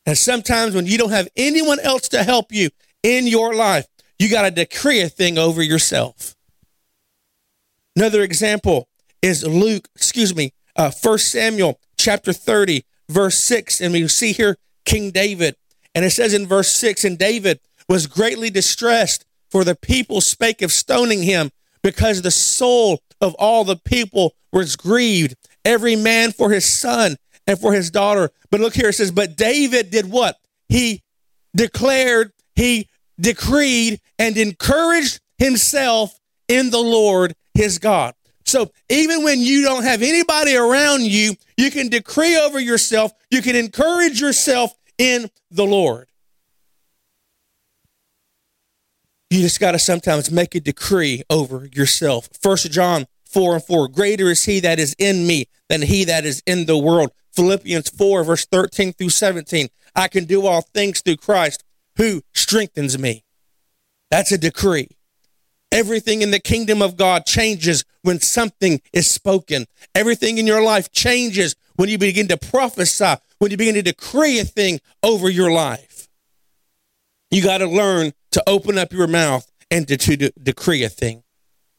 And 0.06 0.16
sometimes 0.16 0.74
when 0.74 0.86
you 0.86 0.96
don't 0.96 1.10
have 1.10 1.28
anyone 1.36 1.78
else 1.80 2.08
to 2.08 2.24
help 2.24 2.52
you 2.52 2.70
in 3.02 3.26
your 3.26 3.54
life, 3.54 3.86
you 4.18 4.30
got 4.30 4.42
to 4.42 4.50
decree 4.50 5.00
a 5.00 5.08
thing 5.08 5.38
over 5.38 5.62
yourself. 5.62 6.34
Another 7.96 8.22
example 8.22 8.88
is 9.22 9.44
Luke, 9.44 9.88
excuse 9.94 10.34
me, 10.34 10.52
uh, 10.76 10.90
1 10.90 11.18
Samuel 11.18 11.80
chapter 11.98 12.32
30, 12.32 12.84
verse 13.08 13.38
6. 13.38 13.80
And 13.80 13.92
we 13.92 14.06
see 14.08 14.32
here 14.32 14.56
King 14.84 15.10
David. 15.10 15.56
And 15.94 16.04
it 16.04 16.10
says 16.10 16.32
in 16.32 16.46
verse 16.46 16.72
6 16.72 17.04
And 17.04 17.18
David 17.18 17.60
was 17.88 18.06
greatly 18.06 18.50
distressed, 18.50 19.24
for 19.50 19.64
the 19.64 19.74
people 19.74 20.20
spake 20.20 20.62
of 20.62 20.70
stoning 20.70 21.24
him, 21.24 21.50
because 21.82 22.22
the 22.22 22.30
soul 22.30 23.00
of 23.20 23.34
all 23.34 23.64
the 23.64 23.76
people 23.76 24.34
was 24.52 24.76
grieved, 24.76 25.34
every 25.64 25.96
man 25.96 26.32
for 26.32 26.50
his 26.50 26.64
son 26.64 27.16
and 27.46 27.58
for 27.58 27.72
his 27.72 27.90
daughter. 27.90 28.30
But 28.50 28.60
look 28.60 28.74
here, 28.74 28.90
it 28.90 28.94
says, 28.94 29.10
But 29.10 29.36
David 29.36 29.90
did 29.90 30.10
what? 30.10 30.36
He 30.68 31.02
declared, 31.54 32.32
he 32.54 32.88
decreed, 33.18 34.00
and 34.18 34.36
encouraged 34.36 35.20
himself 35.38 36.18
in 36.48 36.70
the 36.70 36.78
Lord 36.78 37.34
his 37.54 37.78
God. 37.78 38.14
So 38.44 38.70
even 38.88 39.22
when 39.22 39.40
you 39.40 39.62
don't 39.62 39.84
have 39.84 40.02
anybody 40.02 40.56
around 40.56 41.02
you, 41.02 41.34
you 41.56 41.70
can 41.70 41.88
decree 41.88 42.36
over 42.36 42.58
yourself, 42.58 43.12
you 43.30 43.42
can 43.42 43.54
encourage 43.54 44.20
yourself 44.20 44.74
in 44.98 45.30
the 45.50 45.64
Lord. 45.64 46.08
You 49.30 49.40
just 49.40 49.60
got 49.60 49.72
to 49.72 49.78
sometimes 49.78 50.30
make 50.30 50.56
a 50.56 50.60
decree 50.60 51.22
over 51.30 51.68
yourself. 51.72 52.28
First 52.42 52.70
John 52.72 53.06
4 53.26 53.54
and 53.54 53.64
4. 53.64 53.88
Greater 53.88 54.28
is 54.30 54.44
he 54.44 54.58
that 54.60 54.80
is 54.80 54.96
in 54.98 55.26
me 55.26 55.46
than 55.68 55.82
he 55.82 56.04
that 56.04 56.24
is 56.24 56.42
in 56.46 56.66
the 56.66 56.76
world. 56.76 57.12
Philippians 57.32 57.90
4, 57.90 58.24
verse 58.24 58.44
13 58.46 58.92
through 58.92 59.10
17. 59.10 59.68
I 59.94 60.08
can 60.08 60.24
do 60.24 60.46
all 60.46 60.62
things 60.62 61.00
through 61.00 61.18
Christ 61.18 61.64
who 61.96 62.22
strengthens 62.34 62.98
me. 62.98 63.24
That's 64.10 64.32
a 64.32 64.38
decree. 64.38 64.88
Everything 65.72 66.22
in 66.22 66.32
the 66.32 66.40
kingdom 66.40 66.82
of 66.82 66.96
God 66.96 67.26
changes 67.26 67.84
when 68.02 68.20
something 68.20 68.80
is 68.92 69.08
spoken. 69.08 69.66
Everything 69.94 70.38
in 70.38 70.46
your 70.46 70.62
life 70.62 70.90
changes 70.90 71.54
when 71.76 71.88
you 71.88 71.98
begin 71.98 72.28
to 72.28 72.36
prophesy, 72.36 73.14
when 73.38 73.50
you 73.50 73.56
begin 73.56 73.74
to 73.74 73.82
decree 73.82 74.40
a 74.40 74.44
thing 74.44 74.80
over 75.02 75.30
your 75.30 75.50
life. 75.50 76.08
You 77.30 77.42
got 77.42 77.58
to 77.58 77.66
learn 77.68 78.12
to 78.32 78.42
open 78.48 78.78
up 78.78 78.92
your 78.92 79.06
mouth 79.06 79.50
and 79.70 79.86
to, 79.88 79.96
to 79.96 80.16
de- 80.16 80.32
decree 80.42 80.82
a 80.82 80.88
thing. 80.88 81.22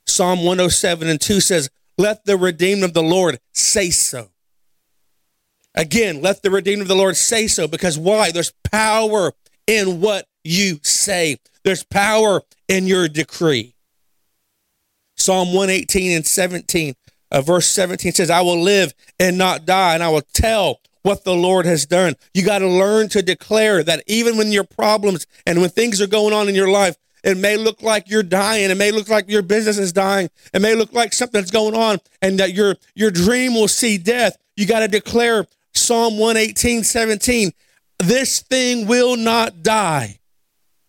Psalm 0.08 0.40
107 0.40 1.10
and 1.10 1.20
2 1.20 1.42
says, 1.42 1.70
Let 1.98 2.26
the 2.26 2.38
redeemed 2.38 2.84
of 2.84 2.94
the 2.94 3.04
Lord 3.04 3.40
say 3.54 3.90
so. 3.90 4.30
Again, 5.76 6.22
let 6.22 6.42
the 6.42 6.52
redeemed 6.52 6.82
of 6.82 6.88
the 6.88 6.96
Lord 6.96 7.18
say 7.18 7.48
so 7.48 7.68
because 7.68 7.98
why? 7.98 8.32
There's 8.32 8.54
power 8.72 9.34
in 9.68 10.02
what 10.02 10.26
you 10.44 10.80
say, 10.84 11.38
there's 11.64 11.84
power 11.84 12.42
in 12.68 12.88
your 12.88 13.08
decree. 13.08 13.76
Psalm 15.22 15.54
118 15.54 16.16
and 16.16 16.26
17, 16.26 16.96
uh, 17.32 17.42
verse 17.42 17.68
17 17.68 18.14
says, 18.14 18.30
I 18.30 18.42
will 18.42 18.62
live 18.62 18.94
and 19.20 19.38
not 19.38 19.66
die, 19.66 19.94
and 19.94 20.02
I 20.02 20.10
will 20.10 20.24
tell 20.34 20.82
what 21.04 21.24
the 21.24 21.34
Lord 21.34 21.66
has 21.66 21.86
done. 21.86 22.16
You 22.34 22.44
got 22.44 22.60
to 22.60 22.68
learn 22.68 23.08
to 23.10 23.22
declare 23.22 23.84
that 23.84 24.04
even 24.08 24.36
when 24.36 24.52
your 24.52 24.64
problems 24.64 25.28
and 25.46 25.62
when 25.62 25.70
things 25.70 26.02
are 26.02 26.08
going 26.08 26.34
on 26.34 26.50
in 26.50 26.56
your 26.56 26.70
life, 26.70 26.96
it 27.24 27.38
may 27.38 27.56
look 27.56 27.84
like 27.84 28.10
you're 28.10 28.24
dying. 28.24 28.72
It 28.72 28.78
may 28.78 28.92
look 28.92 29.10
like 29.10 29.30
your 29.30 29.44
business 29.44 29.78
is 29.78 29.94
dying. 29.94 30.30
It 30.54 30.62
may 30.62 30.74
look 30.74 30.92
like 30.92 31.14
something's 31.14 31.52
going 31.52 31.76
on 31.76 32.00
and 32.22 32.40
that 32.40 32.54
your, 32.54 32.76
your 32.96 33.12
dream 33.12 33.54
will 33.54 33.68
see 33.68 34.00
death. 34.00 34.38
You 34.56 34.66
got 34.66 34.80
to 34.80 34.88
declare 34.88 35.46
Psalm 35.74 36.18
118, 36.18 36.84
17. 36.84 37.52
This 38.00 38.42
thing 38.42 38.88
will 38.88 39.18
not 39.18 39.62
die. 39.62 40.20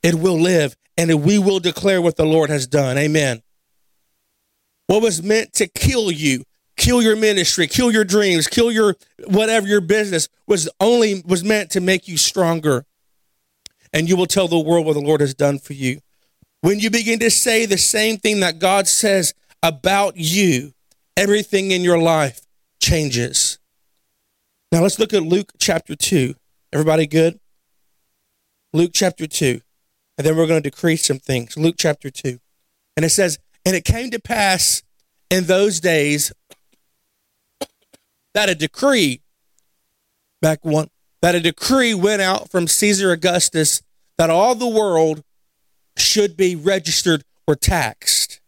It 0.03 0.15
will 0.15 0.41
live 0.41 0.75
and 0.97 1.23
we 1.23 1.39
will 1.39 1.61
declare 1.61 2.01
what 2.01 2.17
the 2.17 2.25
Lord 2.25 2.49
has 2.49 2.67
done. 2.67 2.97
Amen. 2.97 3.43
What 4.87 5.03
was 5.03 5.23
meant 5.23 5.53
to 5.55 5.67
kill 5.69 6.11
you, 6.11 6.45
kill 6.77 7.03
your 7.03 7.17
ministry, 7.17 7.67
kill 7.67 7.91
your 7.91 8.05
dreams, 8.05 8.47
kill 8.47 8.71
your 8.71 8.97
whatever 9.27 9.67
your 9.67 9.81
business 9.81 10.29
was 10.47 10.69
only 10.81 11.23
was 11.27 11.45
meant 11.45 11.71
to 11.71 11.81
make 11.81 12.09
you 12.09 12.17
stronger. 12.17 12.85
And 13.93 14.09
you 14.09 14.17
will 14.17 14.27
tell 14.27 14.49
the 14.49 14.59
world 14.59 14.87
what 14.87 14.95
the 14.95 15.01
Lord 15.01 15.21
has 15.21 15.35
done 15.35 15.59
for 15.59 15.75
you. 15.75 16.01
When 16.63 16.79
you 16.79 16.91
begin 16.91 17.19
to 17.21 17.31
say 17.31 17.67
the 17.67 17.79
same 17.79 18.17
thing 18.19 18.41
that 18.41 18.59
God 18.59 18.87
says 18.87 19.35
about 19.63 20.17
you, 20.17 20.73
everything 21.17 21.71
in 21.71 21.83
your 21.83 21.99
life 21.99 22.41
changes. 22.81 23.59
Now 24.71 24.81
let's 24.81 24.99
look 24.99 25.13
at 25.13 25.23
Luke 25.23 25.53
chapter 25.59 25.95
2. 25.95 26.35
Everybody 26.73 27.07
good? 27.07 27.39
Luke 28.73 28.93
chapter 28.95 29.27
2. 29.27 29.61
And 30.17 30.27
then 30.27 30.37
we're 30.37 30.47
going 30.47 30.63
to 30.63 30.71
decrease 30.71 31.05
some 31.05 31.19
things. 31.19 31.57
Luke 31.57 31.77
chapter 31.79 32.11
2. 32.11 32.39
And 32.97 33.05
it 33.05 33.11
says, 33.11 33.39
And 33.65 33.77
it 33.77 33.85
came 33.85 34.11
to 34.11 34.21
pass 34.21 34.83
in 35.31 35.45
those 35.45 35.81
days 35.81 36.33
that 38.35 38.49
a 38.49 38.55
decree, 38.55 39.21
back 40.41 40.65
one, 40.65 40.89
that 41.21 41.35
a 41.35 41.41
decree 41.41 41.95
went 41.95 42.23
out 42.23 42.51
from 42.51 42.67
Caesar 42.67 43.13
Augustus 43.13 43.83
that 44.19 44.31
all 44.31 44.55
the 44.55 44.69
world 44.69 45.23
should 45.97 46.37
be 46.37 46.57
registered 46.57 47.23
or 47.47 47.55
taxed. 47.55 48.41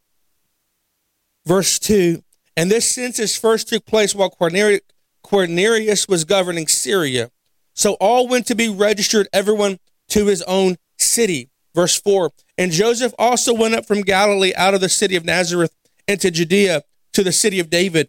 verse 1.46 1.78
2. 1.78 2.22
And 2.56 2.70
this 2.70 2.88
census 2.90 3.36
first 3.36 3.68
took 3.68 3.84
place 3.84 4.14
while 4.14 4.30
Quirinius 4.30 6.08
was 6.08 6.24
governing 6.24 6.68
Syria. 6.68 7.30
So 7.74 7.94
all 7.94 8.28
went 8.28 8.46
to 8.46 8.54
be 8.54 8.68
registered, 8.68 9.28
everyone 9.32 9.78
to 10.08 10.26
his 10.26 10.42
own 10.42 10.76
city. 10.98 11.50
Verse 11.74 11.98
4 12.00 12.30
And 12.56 12.72
Joseph 12.72 13.14
also 13.18 13.52
went 13.54 13.74
up 13.74 13.86
from 13.86 14.02
Galilee 14.02 14.52
out 14.56 14.74
of 14.74 14.80
the 14.80 14.88
city 14.88 15.16
of 15.16 15.24
Nazareth 15.24 15.74
into 16.06 16.30
Judea 16.30 16.82
to 17.12 17.22
the 17.22 17.32
city 17.32 17.60
of 17.60 17.70
David, 17.70 18.08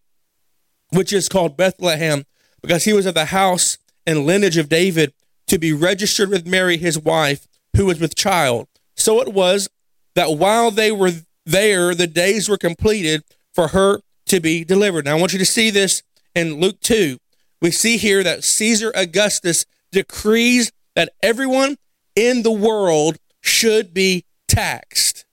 which 0.89 1.13
is 1.13 1.29
called 1.29 1.57
Bethlehem, 1.57 2.25
because 2.61 2.85
he 2.85 2.93
was 2.93 3.05
of 3.05 3.13
the 3.13 3.25
house 3.25 3.77
and 4.05 4.25
lineage 4.25 4.57
of 4.57 4.69
David, 4.69 5.13
to 5.47 5.59
be 5.59 5.73
registered 5.73 6.29
with 6.29 6.47
Mary, 6.47 6.77
his 6.77 6.97
wife, 6.97 7.47
who 7.75 7.85
was 7.85 7.99
with 7.99 8.15
child. 8.15 8.67
So 8.95 9.21
it 9.21 9.33
was 9.33 9.69
that 10.15 10.37
while 10.37 10.71
they 10.71 10.91
were 10.91 11.11
there, 11.45 11.93
the 11.93 12.07
days 12.07 12.49
were 12.49 12.57
completed 12.57 13.23
for 13.53 13.69
her 13.69 13.99
to 14.27 14.39
be 14.39 14.63
delivered. 14.63 15.05
Now, 15.05 15.17
I 15.17 15.19
want 15.19 15.33
you 15.33 15.39
to 15.39 15.45
see 15.45 15.69
this 15.69 16.01
in 16.33 16.59
Luke 16.59 16.79
2. 16.81 17.17
We 17.61 17.71
see 17.71 17.97
here 17.97 18.23
that 18.23 18.43
Caesar 18.43 18.91
Augustus 18.95 19.65
decrees 19.91 20.71
that 20.95 21.13
everyone 21.21 21.77
in 22.15 22.43
the 22.43 22.51
world 22.51 23.17
should 23.45 23.93
be 23.93 24.25
taxed. 24.47 25.25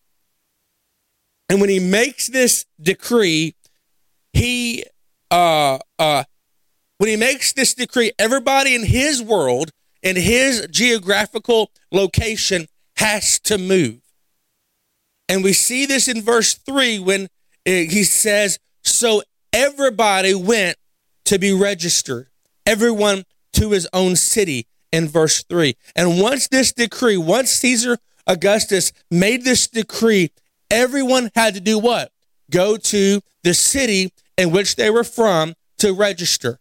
And 1.48 1.60
when 1.60 1.70
he 1.70 1.80
makes 1.80 2.28
this 2.28 2.64
decree, 2.80 3.54
he 4.32 4.84
uh 5.30 5.78
uh 5.98 6.24
when 6.98 7.08
he 7.08 7.16
makes 7.16 7.52
this 7.52 7.74
decree, 7.74 8.12
everybody 8.18 8.74
in 8.74 8.84
his 8.84 9.20
world, 9.20 9.70
in 10.02 10.16
his 10.16 10.66
geographical 10.70 11.70
location, 11.90 12.68
has 12.96 13.40
to 13.40 13.58
move. 13.58 14.00
And 15.28 15.42
we 15.42 15.52
see 15.52 15.84
this 15.84 16.06
in 16.06 16.22
verse 16.22 16.54
3 16.54 17.00
when 17.00 17.28
he 17.64 18.04
says, 18.04 18.58
So 18.84 19.22
everybody 19.52 20.34
went 20.34 20.76
to 21.24 21.38
be 21.38 21.52
registered, 21.52 22.28
everyone 22.66 23.24
to 23.54 23.70
his 23.70 23.88
own 23.92 24.14
city 24.14 24.66
in 24.92 25.08
verse 25.08 25.42
3. 25.42 25.74
And 25.96 26.20
once 26.20 26.48
this 26.48 26.72
decree, 26.72 27.16
once 27.16 27.50
Caesar 27.50 27.98
Augustus 28.26 28.92
made 29.10 29.44
this 29.44 29.66
decree, 29.66 30.30
everyone 30.70 31.30
had 31.34 31.54
to 31.54 31.60
do 31.60 31.78
what? 31.78 32.12
Go 32.50 32.76
to 32.76 33.20
the 33.42 33.54
city 33.54 34.12
in 34.36 34.50
which 34.50 34.76
they 34.76 34.90
were 34.90 35.04
from 35.04 35.54
to 35.78 35.92
register. 35.92 36.60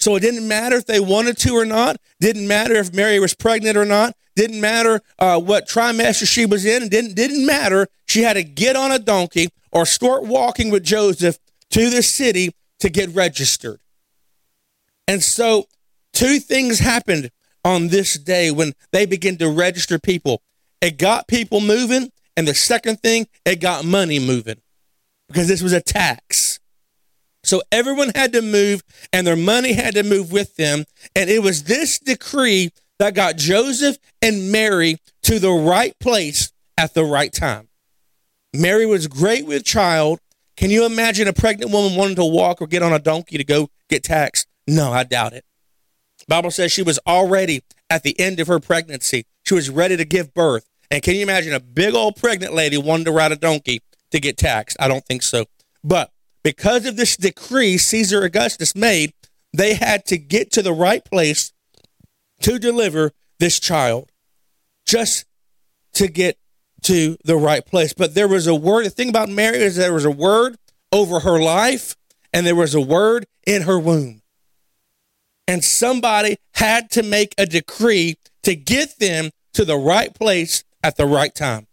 So 0.00 0.16
it 0.16 0.20
didn't 0.20 0.46
matter 0.46 0.76
if 0.76 0.86
they 0.86 1.00
wanted 1.00 1.38
to 1.38 1.54
or 1.54 1.64
not. 1.64 1.96
Didn't 2.20 2.46
matter 2.46 2.74
if 2.74 2.92
Mary 2.92 3.18
was 3.20 3.34
pregnant 3.34 3.76
or 3.76 3.86
not. 3.86 4.14
Didn't 4.36 4.60
matter 4.60 5.00
uh, 5.18 5.40
what 5.40 5.68
trimester 5.68 6.26
she 6.30 6.44
was 6.44 6.66
in. 6.66 6.88
Didn't 6.88 7.14
didn't 7.14 7.46
matter. 7.46 7.86
She 8.06 8.22
had 8.22 8.34
to 8.34 8.42
get 8.42 8.76
on 8.76 8.90
a 8.90 8.98
donkey 8.98 9.48
or 9.70 9.86
start 9.86 10.24
walking 10.24 10.70
with 10.70 10.82
Joseph 10.82 11.38
to 11.70 11.88
the 11.88 12.02
city 12.02 12.54
to 12.80 12.90
get 12.90 13.14
registered. 13.14 13.80
And 15.06 15.22
so 15.22 15.66
Two 16.14 16.38
things 16.38 16.78
happened 16.78 17.30
on 17.64 17.88
this 17.88 18.14
day 18.14 18.50
when 18.50 18.72
they 18.92 19.04
began 19.04 19.36
to 19.38 19.50
register 19.50 19.98
people. 19.98 20.42
It 20.80 20.96
got 20.96 21.28
people 21.28 21.60
moving, 21.60 22.10
and 22.36 22.46
the 22.46 22.54
second 22.54 23.00
thing, 23.00 23.26
it 23.44 23.60
got 23.60 23.84
money 23.84 24.18
moving 24.18 24.60
because 25.28 25.48
this 25.48 25.62
was 25.62 25.72
a 25.72 25.80
tax. 25.80 26.60
So 27.42 27.62
everyone 27.70 28.12
had 28.14 28.32
to 28.32 28.42
move, 28.42 28.82
and 29.12 29.26
their 29.26 29.36
money 29.36 29.72
had 29.72 29.94
to 29.94 30.02
move 30.02 30.32
with 30.32 30.56
them. 30.56 30.84
And 31.14 31.28
it 31.28 31.42
was 31.42 31.64
this 31.64 31.98
decree 31.98 32.70
that 32.98 33.14
got 33.14 33.36
Joseph 33.36 33.98
and 34.22 34.50
Mary 34.50 34.96
to 35.24 35.38
the 35.38 35.50
right 35.50 35.98
place 35.98 36.52
at 36.78 36.94
the 36.94 37.04
right 37.04 37.32
time. 37.32 37.68
Mary 38.54 38.86
was 38.86 39.08
great 39.08 39.46
with 39.46 39.64
child. 39.64 40.20
Can 40.56 40.70
you 40.70 40.86
imagine 40.86 41.26
a 41.26 41.32
pregnant 41.32 41.72
woman 41.72 41.98
wanting 41.98 42.16
to 42.16 42.24
walk 42.24 42.62
or 42.62 42.66
get 42.66 42.82
on 42.82 42.92
a 42.92 42.98
donkey 42.98 43.36
to 43.36 43.44
go 43.44 43.68
get 43.90 44.04
taxed? 44.04 44.46
No, 44.66 44.92
I 44.92 45.02
doubt 45.02 45.32
it. 45.32 45.44
Bible 46.28 46.50
says 46.50 46.72
she 46.72 46.82
was 46.82 46.98
already 47.06 47.62
at 47.90 48.02
the 48.02 48.18
end 48.18 48.40
of 48.40 48.48
her 48.48 48.60
pregnancy. 48.60 49.26
She 49.44 49.54
was 49.54 49.70
ready 49.70 49.96
to 49.96 50.04
give 50.04 50.34
birth. 50.34 50.68
And 50.90 51.02
can 51.02 51.14
you 51.14 51.22
imagine 51.22 51.52
a 51.52 51.60
big 51.60 51.94
old 51.94 52.16
pregnant 52.16 52.54
lady 52.54 52.76
wanting 52.76 53.06
to 53.06 53.12
ride 53.12 53.32
a 53.32 53.36
donkey 53.36 53.82
to 54.10 54.20
get 54.20 54.36
taxed? 54.36 54.76
I 54.80 54.88
don't 54.88 55.04
think 55.04 55.22
so. 55.22 55.46
But 55.82 56.10
because 56.42 56.86
of 56.86 56.96
this 56.96 57.16
decree 57.16 57.78
Caesar 57.78 58.22
Augustus 58.22 58.74
made, 58.74 59.12
they 59.52 59.74
had 59.74 60.04
to 60.06 60.18
get 60.18 60.50
to 60.52 60.62
the 60.62 60.72
right 60.72 61.04
place 61.04 61.52
to 62.42 62.58
deliver 62.58 63.12
this 63.38 63.58
child 63.60 64.10
just 64.86 65.24
to 65.94 66.08
get 66.08 66.38
to 66.82 67.16
the 67.24 67.36
right 67.36 67.64
place. 67.64 67.92
But 67.92 68.14
there 68.14 68.28
was 68.28 68.46
a 68.46 68.54
word. 68.54 68.86
The 68.86 68.90
thing 68.90 69.08
about 69.08 69.28
Mary 69.28 69.58
is 69.58 69.76
there 69.76 69.92
was 69.92 70.04
a 70.04 70.10
word 70.10 70.56
over 70.92 71.20
her 71.20 71.40
life 71.40 71.96
and 72.32 72.46
there 72.46 72.56
was 72.56 72.74
a 72.74 72.80
word 72.80 73.26
in 73.46 73.62
her 73.62 73.78
womb 73.78 74.20
and 75.46 75.62
somebody 75.62 76.36
had 76.54 76.90
to 76.92 77.02
make 77.02 77.34
a 77.38 77.46
decree 77.46 78.16
to 78.42 78.54
get 78.54 78.98
them 78.98 79.30
to 79.54 79.64
the 79.64 79.76
right 79.76 80.14
place 80.14 80.64
at 80.82 80.96
the 80.96 81.06
right 81.06 81.34
time. 81.34 81.66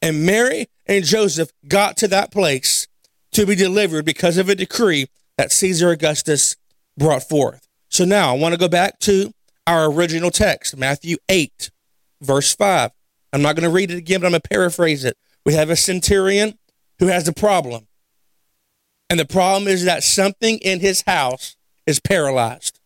And 0.00 0.24
Mary 0.24 0.66
and 0.86 1.04
Joseph 1.04 1.50
got 1.66 1.96
to 1.98 2.08
that 2.08 2.30
place 2.30 2.86
to 3.32 3.46
be 3.46 3.54
delivered 3.54 4.04
because 4.04 4.38
of 4.38 4.48
a 4.48 4.54
decree 4.54 5.06
that 5.36 5.52
Caesar 5.52 5.90
Augustus 5.90 6.56
brought 6.96 7.28
forth. 7.28 7.66
So 7.88 8.04
now 8.04 8.34
I 8.34 8.38
want 8.38 8.54
to 8.54 8.58
go 8.58 8.68
back 8.68 8.98
to 9.00 9.32
our 9.66 9.90
original 9.90 10.30
text, 10.30 10.76
Matthew 10.76 11.16
8, 11.28 11.70
verse 12.20 12.54
5. 12.54 12.90
I'm 13.32 13.42
not 13.42 13.54
going 13.54 13.68
to 13.68 13.74
read 13.74 13.90
it 13.90 13.98
again, 13.98 14.20
but 14.20 14.26
I'm 14.26 14.32
going 14.32 14.40
to 14.40 14.48
paraphrase 14.48 15.04
it. 15.04 15.16
We 15.44 15.54
have 15.54 15.70
a 15.70 15.76
centurion 15.76 16.58
who 16.98 17.06
has 17.08 17.28
a 17.28 17.32
problem. 17.32 17.86
And 19.10 19.18
the 19.18 19.24
problem 19.24 19.68
is 19.68 19.84
that 19.84 20.02
something 20.02 20.58
in 20.58 20.80
his 20.80 21.02
house 21.06 21.56
is 21.88 21.98
paralyzed. 22.00 22.78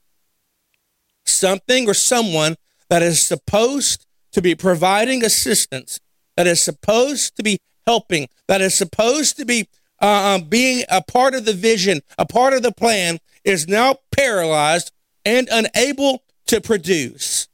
Something 1.27 1.89
or 1.89 1.95
someone 1.95 2.55
that 2.89 3.03
is 3.03 3.21
supposed 3.21 4.07
to 4.31 4.41
be 4.41 4.55
providing 4.55 5.25
assistance, 5.25 5.99
that 6.37 6.47
is 6.47 6.63
supposed 6.63 7.37
to 7.37 7.43
be 7.43 7.59
helping, 7.85 8.29
that 8.47 8.61
is 8.61 8.77
supposed 8.77 9.37
to 9.39 9.45
be 9.45 9.69
uh, 10.01 10.37
um, 10.37 10.45
being 10.45 10.85
a 10.89 11.03
part 11.03 11.35
of 11.35 11.45
the 11.45 11.53
vision, 11.53 12.01
a 12.17 12.25
part 12.25 12.53
of 12.53 12.63
the 12.63 12.71
plan, 12.71 13.19
is 13.43 13.67
now 13.67 13.97
paralyzed 14.13 14.93
and 15.25 15.49
unable 15.51 16.23
to 16.47 16.61
produce. 16.61 17.49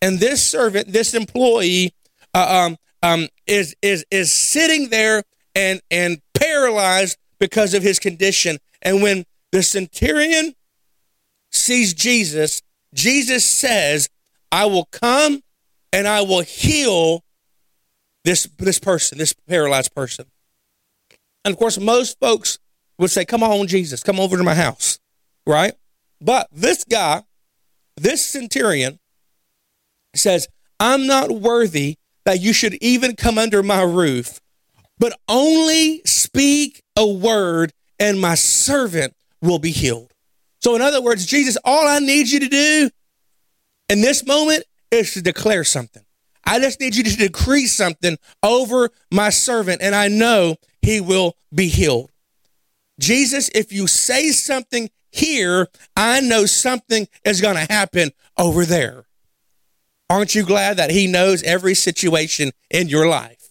And 0.00 0.20
this 0.20 0.42
servant, 0.42 0.90
this 0.90 1.12
employee, 1.12 1.92
uh, 2.32 2.66
um, 2.66 2.76
um, 3.02 3.28
is 3.46 3.76
is 3.82 4.06
is 4.10 4.32
sitting 4.32 4.88
there 4.88 5.22
and 5.54 5.82
and 5.90 6.22
paralyzed 6.32 7.18
because 7.38 7.74
of 7.74 7.82
his 7.82 7.98
condition. 7.98 8.56
And 8.80 9.02
when 9.02 9.24
the 9.52 9.62
centurion 9.62 10.54
sees 11.54 11.94
Jesus, 11.94 12.60
Jesus 12.92 13.44
says, 13.44 14.08
I 14.52 14.66
will 14.66 14.86
come 14.90 15.40
and 15.92 16.06
I 16.06 16.22
will 16.22 16.42
heal 16.42 17.22
this, 18.24 18.44
this 18.58 18.78
person, 18.78 19.18
this 19.18 19.34
paralyzed 19.48 19.94
person. 19.94 20.26
And 21.44 21.52
of 21.52 21.58
course, 21.58 21.78
most 21.78 22.18
folks 22.20 22.58
would 22.98 23.10
say, 23.10 23.24
Come 23.24 23.42
on, 23.42 23.66
Jesus, 23.66 24.02
come 24.02 24.18
over 24.18 24.36
to 24.36 24.42
my 24.42 24.54
house, 24.54 24.98
right? 25.46 25.74
But 26.20 26.48
this 26.50 26.84
guy, 26.84 27.22
this 27.96 28.24
centurion, 28.24 28.98
says, 30.14 30.48
I'm 30.80 31.06
not 31.06 31.30
worthy 31.30 31.96
that 32.24 32.40
you 32.40 32.52
should 32.52 32.74
even 32.74 33.16
come 33.16 33.36
under 33.36 33.62
my 33.62 33.82
roof, 33.82 34.40
but 34.98 35.18
only 35.28 36.00
speak 36.04 36.82
a 36.96 37.06
word 37.06 37.72
and 37.98 38.20
my 38.20 38.34
servant 38.34 39.14
will 39.42 39.58
be 39.58 39.70
healed. 39.70 40.13
So, 40.64 40.74
in 40.74 40.80
other 40.80 41.02
words, 41.02 41.26
Jesus, 41.26 41.58
all 41.62 41.86
I 41.86 41.98
need 41.98 42.30
you 42.30 42.40
to 42.40 42.48
do 42.48 42.90
in 43.90 44.00
this 44.00 44.26
moment 44.26 44.64
is 44.90 45.12
to 45.12 45.20
declare 45.20 45.62
something. 45.62 46.02
I 46.42 46.58
just 46.58 46.80
need 46.80 46.96
you 46.96 47.02
to 47.04 47.16
decree 47.18 47.66
something 47.66 48.16
over 48.42 48.88
my 49.10 49.28
servant, 49.28 49.82
and 49.82 49.94
I 49.94 50.08
know 50.08 50.56
he 50.80 51.02
will 51.02 51.36
be 51.54 51.68
healed. 51.68 52.10
Jesus, 52.98 53.50
if 53.54 53.74
you 53.74 53.86
say 53.86 54.30
something 54.30 54.88
here, 55.12 55.68
I 55.98 56.20
know 56.20 56.46
something 56.46 57.08
is 57.26 57.42
going 57.42 57.56
to 57.56 57.70
happen 57.70 58.12
over 58.38 58.64
there. 58.64 59.04
Aren't 60.08 60.34
you 60.34 60.46
glad 60.46 60.78
that 60.78 60.90
he 60.90 61.06
knows 61.06 61.42
every 61.42 61.74
situation 61.74 62.52
in 62.70 62.88
your 62.88 63.06
life? 63.06 63.50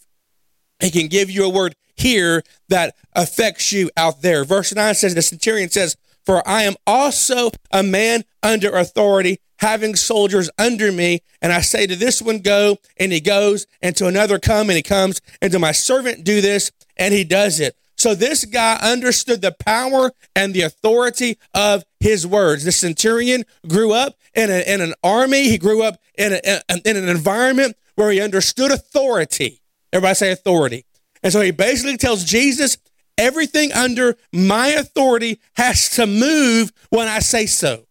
He 0.80 0.90
can 0.90 1.10
give 1.10 1.30
you 1.30 1.46
a 1.46 1.50
word 1.50 1.76
here 1.96 2.42
that 2.70 2.96
affects 3.14 3.72
you 3.72 3.92
out 3.96 4.24
there. 4.24 4.44
Verse 4.44 4.74
9 4.74 4.96
says, 4.96 5.14
the 5.14 5.22
centurion 5.22 5.70
says, 5.70 5.96
for 6.26 6.48
I 6.48 6.64
am 6.64 6.76
also 6.88 7.52
a 7.72 7.84
man 7.84 8.24
under 8.42 8.70
authority, 8.72 9.40
having 9.60 9.96
soldiers 9.96 10.50
under 10.58 10.92
me. 10.92 11.22
And 11.42 11.52
I 11.52 11.62
say 11.62 11.88
to 11.88 11.96
this 11.96 12.22
one, 12.22 12.40
go, 12.40 12.78
and 12.98 13.12
he 13.12 13.20
goes, 13.20 13.68
and 13.82 13.96
to 13.98 14.08
another, 14.08 14.40
come, 14.40 14.70
and 14.70 14.78
he 14.78 14.84
comes, 14.84 15.22
and 15.42 15.52
to 15.52 15.60
my 15.60 15.72
servant, 15.72 16.24
do 16.24 16.42
this, 16.42 16.72
and 16.98 17.14
he 17.14 17.24
does 17.24 17.60
it. 17.60 17.76
So 17.98 18.16
this 18.16 18.44
guy 18.46 18.78
understood 18.82 19.42
the 19.42 19.52
power 19.52 20.12
and 20.36 20.54
the 20.54 20.64
authority 20.64 21.38
of 21.54 21.84
his 22.00 22.26
words. 22.26 22.66
The 22.66 22.72
centurion 22.72 23.46
grew 23.68 23.94
up 23.94 24.16
in, 24.34 24.50
a, 24.50 24.62
in 24.62 24.82
an 24.82 24.94
army. 25.04 25.50
He 25.50 25.58
grew 25.58 25.84
up 25.84 25.98
in, 26.18 26.34
a, 26.34 26.62
in 26.86 26.98
an 26.98 27.08
environment 27.08 27.78
where 27.96 28.12
he 28.12 28.20
understood 28.20 28.72
authority. 28.72 29.62
Everybody 29.94 30.16
say 30.16 30.32
authority. 30.32 30.86
And 31.22 31.32
so 31.32 31.40
he 31.40 31.52
basically 31.52 31.96
tells 31.98 32.24
Jesus, 32.26 32.78
everything 33.18 33.72
under 33.72 34.16
my 34.32 34.68
authority 34.68 35.40
has 35.56 35.90
to 35.92 36.08
move 36.08 36.72
when 36.90 37.08
I 37.08 37.20
say 37.20 37.46
so. 37.46 37.86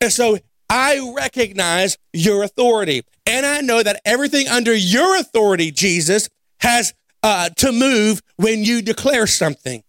And 0.00 0.12
so 0.12 0.38
I 0.68 1.12
recognize 1.16 1.98
your 2.12 2.42
authority. 2.42 3.02
And 3.26 3.46
I 3.46 3.60
know 3.60 3.82
that 3.82 4.00
everything 4.04 4.48
under 4.48 4.74
your 4.74 5.18
authority, 5.18 5.70
Jesus, 5.70 6.28
has 6.60 6.94
uh, 7.22 7.50
to 7.50 7.72
move 7.72 8.20
when 8.36 8.64
you 8.64 8.82
declare 8.82 9.26
something. 9.26 9.82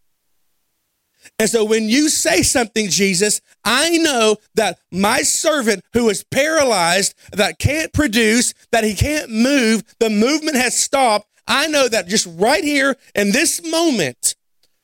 And 1.39 1.49
so 1.49 1.63
when 1.63 1.89
you 1.89 2.09
say 2.09 2.43
something, 2.43 2.89
Jesus, 2.89 3.41
I 3.63 3.97
know 3.97 4.37
that 4.55 4.77
my 4.91 5.21
servant 5.21 5.83
who 5.93 6.09
is 6.09 6.23
paralyzed, 6.23 7.15
that 7.31 7.59
can't 7.59 7.91
produce, 7.91 8.53
that 8.71 8.83
he 8.83 8.93
can't 8.93 9.31
move, 9.31 9.83
the 9.99 10.09
movement 10.09 10.57
has 10.57 10.77
stopped. 10.77 11.27
I 11.47 11.67
know 11.67 11.87
that 11.87 12.07
just 12.07 12.27
right 12.37 12.63
here 12.63 12.95
in 13.15 13.31
this 13.31 13.63
moment, 13.69 14.35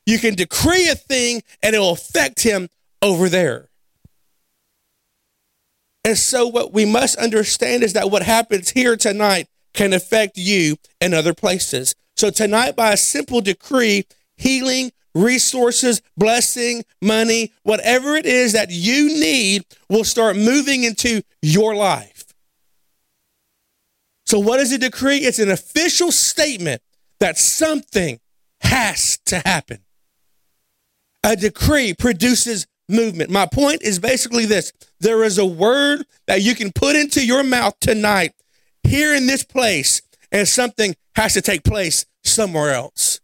you 0.06 0.18
can 0.18 0.34
decree 0.34 0.88
a 0.88 0.94
thing 0.94 1.42
and 1.62 1.74
it 1.74 1.78
will 1.78 1.92
affect 1.92 2.42
him 2.42 2.68
over 3.02 3.28
there. 3.28 3.68
And 6.04 6.16
so, 6.16 6.46
what 6.46 6.72
we 6.72 6.84
must 6.84 7.18
understand 7.18 7.82
is 7.82 7.92
that 7.92 8.10
what 8.10 8.22
happens 8.22 8.70
here 8.70 8.96
tonight 8.96 9.48
can 9.74 9.92
affect 9.92 10.36
you 10.36 10.76
in 11.00 11.12
other 11.12 11.34
places. 11.34 11.94
So, 12.16 12.30
tonight, 12.30 12.74
by 12.74 12.92
a 12.92 12.96
simple 12.96 13.40
decree, 13.40 14.06
healing, 14.36 14.92
resources, 15.14 16.00
blessing, 16.16 16.84
money, 17.02 17.52
whatever 17.62 18.16
it 18.16 18.26
is 18.26 18.52
that 18.52 18.70
you 18.70 19.08
need 19.08 19.64
will 19.88 20.04
start 20.04 20.36
moving 20.36 20.84
into 20.84 21.22
your 21.42 21.74
life. 21.74 22.19
So, 24.30 24.38
what 24.38 24.60
is 24.60 24.70
a 24.70 24.78
decree? 24.78 25.16
It's 25.16 25.40
an 25.40 25.50
official 25.50 26.12
statement 26.12 26.82
that 27.18 27.36
something 27.36 28.20
has 28.60 29.18
to 29.26 29.40
happen. 29.40 29.78
A 31.24 31.34
decree 31.34 31.94
produces 31.94 32.68
movement. 32.88 33.30
My 33.30 33.46
point 33.46 33.82
is 33.82 33.98
basically 33.98 34.46
this 34.46 34.72
there 35.00 35.24
is 35.24 35.36
a 35.36 35.44
word 35.44 36.06
that 36.28 36.42
you 36.42 36.54
can 36.54 36.70
put 36.70 36.94
into 36.94 37.26
your 37.26 37.42
mouth 37.42 37.74
tonight, 37.80 38.34
here 38.84 39.12
in 39.16 39.26
this 39.26 39.42
place, 39.42 40.00
and 40.30 40.46
something 40.46 40.94
has 41.16 41.34
to 41.34 41.42
take 41.42 41.64
place 41.64 42.06
somewhere 42.22 42.70
else. 42.70 43.20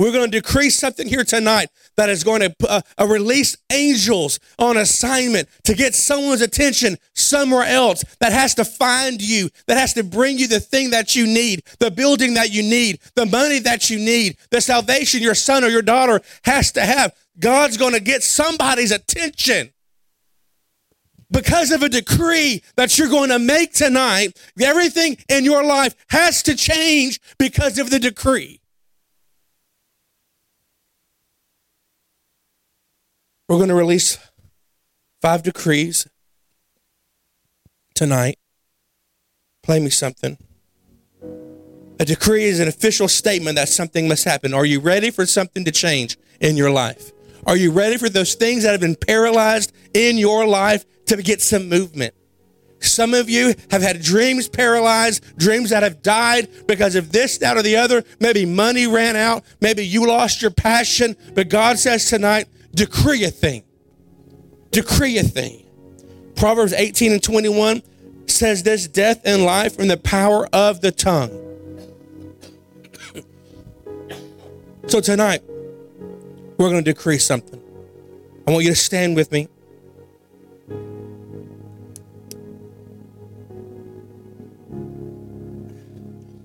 We're 0.00 0.12
going 0.12 0.30
to 0.30 0.40
decree 0.40 0.70
something 0.70 1.08
here 1.08 1.24
tonight 1.24 1.70
that 1.96 2.08
is 2.08 2.22
going 2.22 2.40
to 2.40 2.54
uh, 2.68 2.80
uh, 2.98 3.06
release 3.06 3.56
angels 3.72 4.38
on 4.56 4.76
assignment 4.76 5.48
to 5.64 5.74
get 5.74 5.92
someone's 5.92 6.40
attention 6.40 6.98
somewhere 7.14 7.64
else 7.64 8.04
that 8.20 8.30
has 8.30 8.54
to 8.56 8.64
find 8.64 9.20
you, 9.20 9.50
that 9.66 9.76
has 9.76 9.94
to 9.94 10.04
bring 10.04 10.38
you 10.38 10.46
the 10.46 10.60
thing 10.60 10.90
that 10.90 11.16
you 11.16 11.26
need, 11.26 11.64
the 11.80 11.90
building 11.90 12.34
that 12.34 12.52
you 12.52 12.62
need, 12.62 13.00
the 13.16 13.26
money 13.26 13.58
that 13.58 13.90
you 13.90 13.98
need, 13.98 14.36
the 14.50 14.60
salvation 14.60 15.20
your 15.20 15.34
son 15.34 15.64
or 15.64 15.68
your 15.68 15.82
daughter 15.82 16.20
has 16.44 16.70
to 16.72 16.80
have. 16.80 17.12
God's 17.40 17.76
going 17.76 17.94
to 17.94 18.00
get 18.00 18.22
somebody's 18.22 18.92
attention 18.92 19.72
because 21.28 21.72
of 21.72 21.82
a 21.82 21.88
decree 21.88 22.62
that 22.76 22.96
you're 22.98 23.08
going 23.08 23.30
to 23.30 23.38
make 23.40 23.72
tonight. 23.72 24.38
Everything 24.60 25.18
in 25.28 25.44
your 25.44 25.64
life 25.64 25.96
has 26.10 26.40
to 26.44 26.54
change 26.54 27.20
because 27.36 27.78
of 27.78 27.90
the 27.90 27.98
decree. 27.98 28.57
We're 33.48 33.56
going 33.56 33.70
to 33.70 33.74
release 33.74 34.18
five 35.22 35.42
decrees 35.42 36.06
tonight. 37.94 38.38
Play 39.62 39.80
me 39.80 39.88
something. 39.88 40.36
A 41.98 42.04
decree 42.04 42.44
is 42.44 42.60
an 42.60 42.68
official 42.68 43.08
statement 43.08 43.56
that 43.56 43.70
something 43.70 44.06
must 44.06 44.24
happen. 44.24 44.52
Are 44.52 44.66
you 44.66 44.80
ready 44.80 45.10
for 45.10 45.24
something 45.24 45.64
to 45.64 45.72
change 45.72 46.18
in 46.40 46.58
your 46.58 46.70
life? 46.70 47.10
Are 47.46 47.56
you 47.56 47.72
ready 47.72 47.96
for 47.96 48.10
those 48.10 48.34
things 48.34 48.64
that 48.64 48.72
have 48.72 48.80
been 48.80 48.94
paralyzed 48.94 49.72
in 49.94 50.18
your 50.18 50.46
life 50.46 50.84
to 51.06 51.16
get 51.22 51.40
some 51.40 51.70
movement? 51.70 52.14
Some 52.80 53.14
of 53.14 53.30
you 53.30 53.54
have 53.70 53.80
had 53.80 54.02
dreams 54.02 54.46
paralyzed, 54.46 55.38
dreams 55.38 55.70
that 55.70 55.82
have 55.82 56.02
died 56.02 56.48
because 56.66 56.94
of 56.94 57.10
this, 57.10 57.38
that, 57.38 57.56
or 57.56 57.62
the 57.62 57.76
other. 57.76 58.04
Maybe 58.20 58.44
money 58.44 58.86
ran 58.86 59.16
out. 59.16 59.42
Maybe 59.60 59.86
you 59.86 60.06
lost 60.06 60.42
your 60.42 60.50
passion. 60.50 61.16
But 61.34 61.48
God 61.48 61.78
says 61.78 62.04
tonight, 62.04 62.46
decree 62.78 63.24
a 63.24 63.30
thing. 63.30 63.64
Decree 64.70 65.18
a 65.18 65.24
thing. 65.24 65.64
Proverbs 66.36 66.72
18 66.72 67.12
and 67.12 67.22
21 67.22 67.82
says 68.26 68.62
this 68.62 68.86
death 68.86 69.20
and 69.24 69.44
life 69.44 69.80
in 69.80 69.88
the 69.88 69.96
power 69.96 70.48
of 70.52 70.80
the 70.80 70.92
tongue. 70.92 71.30
so 74.86 75.00
tonight, 75.00 75.42
we're 76.56 76.70
going 76.70 76.84
to 76.84 76.90
decree 76.92 77.18
something. 77.18 77.60
I 78.46 78.52
want 78.52 78.64
you 78.64 78.70
to 78.70 78.76
stand 78.76 79.16
with 79.16 79.32
me. 79.32 79.48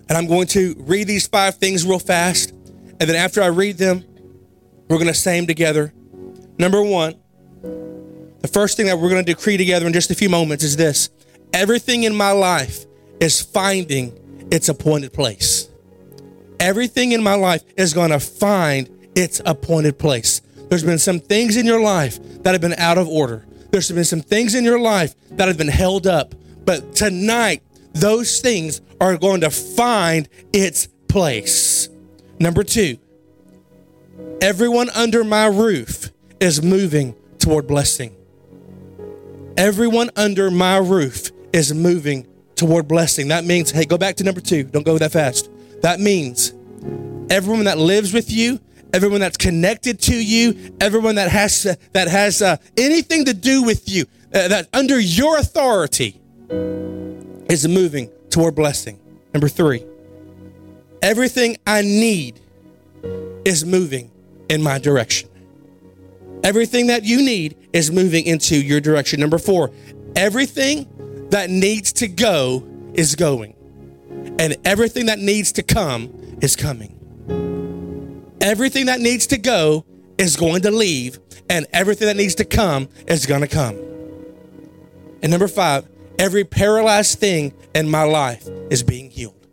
And 0.09 0.17
I'm 0.17 0.27
going 0.27 0.47
to 0.47 0.75
read 0.79 1.07
these 1.07 1.27
five 1.27 1.57
things 1.57 1.85
real 1.85 1.99
fast. 1.99 2.51
And 2.51 3.01
then 3.01 3.15
after 3.15 3.41
I 3.41 3.47
read 3.47 3.77
them, 3.77 4.03
we're 4.87 4.97
going 4.97 5.07
to 5.07 5.13
say 5.13 5.37
them 5.37 5.47
together. 5.47 5.93
Number 6.57 6.81
one, 6.81 7.15
the 8.41 8.47
first 8.47 8.77
thing 8.77 8.87
that 8.87 8.97
we're 8.99 9.09
going 9.09 9.23
to 9.23 9.33
decree 9.33 9.57
together 9.57 9.87
in 9.87 9.93
just 9.93 10.11
a 10.11 10.15
few 10.15 10.29
moments 10.29 10.63
is 10.63 10.75
this 10.75 11.09
everything 11.53 12.03
in 12.03 12.15
my 12.15 12.31
life 12.31 12.85
is 13.19 13.41
finding 13.41 14.47
its 14.51 14.69
appointed 14.69 15.13
place. 15.13 15.69
Everything 16.59 17.11
in 17.11 17.23
my 17.23 17.35
life 17.35 17.63
is 17.77 17.93
going 17.93 18.11
to 18.11 18.19
find 18.19 18.89
its 19.15 19.41
appointed 19.45 19.97
place. 19.97 20.41
There's 20.69 20.83
been 20.83 20.99
some 20.99 21.19
things 21.19 21.57
in 21.57 21.65
your 21.65 21.81
life 21.81 22.19
that 22.43 22.51
have 22.51 22.61
been 22.61 22.73
out 22.73 22.97
of 22.97 23.07
order. 23.07 23.45
There's 23.71 23.91
been 23.91 24.03
some 24.03 24.21
things 24.21 24.55
in 24.55 24.63
your 24.63 24.79
life 24.79 25.15
that 25.31 25.47
have 25.47 25.57
been 25.57 25.67
held 25.67 26.07
up. 26.07 26.35
But 26.65 26.95
tonight, 26.95 27.63
those 27.93 28.39
things 28.39 28.81
are 29.01 29.17
going 29.17 29.41
to 29.41 29.49
find 29.49 30.29
its 30.51 30.87
place. 31.07 31.89
Number 32.39 32.63
two, 32.63 32.97
everyone 34.41 34.89
under 34.91 35.23
my 35.23 35.45
roof 35.45 36.11
is 36.43 36.61
moving 36.61 37.15
toward 37.39 37.65
blessing. 37.67 38.13
Everyone 39.55 40.09
under 40.17 40.51
my 40.51 40.77
roof 40.77 41.31
is 41.53 41.73
moving 41.73 42.27
toward 42.55 42.85
blessing. 42.85 43.29
That 43.29 43.45
means, 43.45 43.71
hey, 43.71 43.85
go 43.85 43.97
back 43.97 44.17
to 44.17 44.25
number 44.25 44.41
two. 44.41 44.65
Don't 44.65 44.83
go 44.85 44.97
that 44.97 45.13
fast. 45.13 45.49
That 45.83 46.01
means 46.01 46.53
everyone 47.29 47.63
that 47.63 47.77
lives 47.77 48.11
with 48.11 48.29
you, 48.29 48.59
everyone 48.91 49.21
that's 49.21 49.37
connected 49.37 50.01
to 50.01 50.15
you, 50.15 50.75
everyone 50.81 51.15
that 51.15 51.29
has 51.29 51.77
that 51.93 52.09
has 52.09 52.41
uh, 52.41 52.57
anything 52.75 53.23
to 53.23 53.33
do 53.33 53.63
with 53.63 53.87
you, 53.87 54.03
uh, 54.33 54.49
that 54.49 54.67
under 54.73 54.99
your 54.99 55.37
authority 55.37 56.19
is 57.49 57.65
moving 57.69 58.09
toward 58.29 58.53
blessing. 58.53 58.99
Number 59.33 59.47
three, 59.47 59.85
everything 61.01 61.55
I 61.65 61.83
need 61.83 62.41
is 63.45 63.63
moving 63.63 64.11
in 64.49 64.61
my 64.61 64.77
direction. 64.77 65.29
Everything 66.43 66.87
that 66.87 67.03
you 67.03 67.23
need 67.23 67.69
is 67.71 67.91
moving 67.91 68.25
into 68.25 68.55
your 68.55 68.81
direction. 68.81 69.19
Number 69.19 69.37
four, 69.37 69.71
everything 70.15 71.27
that 71.29 71.49
needs 71.49 71.93
to 71.93 72.07
go 72.07 72.67
is 72.93 73.15
going, 73.15 73.55
and 74.37 74.57
everything 74.65 75.05
that 75.05 75.19
needs 75.19 75.53
to 75.53 75.63
come 75.63 76.37
is 76.41 76.55
coming. 76.55 76.99
Everything 78.41 78.87
that 78.87 78.99
needs 78.99 79.27
to 79.27 79.37
go 79.37 79.85
is 80.17 80.35
going 80.35 80.61
to 80.63 80.71
leave, 80.71 81.17
and 81.49 81.65
everything 81.71 82.07
that 82.07 82.17
needs 82.17 82.35
to 82.35 82.45
come 82.45 82.89
is 83.07 83.25
going 83.25 83.41
to 83.41 83.47
come. 83.47 83.77
And 85.21 85.31
number 85.31 85.47
five, 85.47 85.87
every 86.19 86.43
paralyzed 86.43 87.19
thing 87.19 87.53
in 87.73 87.89
my 87.89 88.03
life 88.03 88.45
is 88.69 88.83
being 88.83 89.09
healed. 89.09 89.47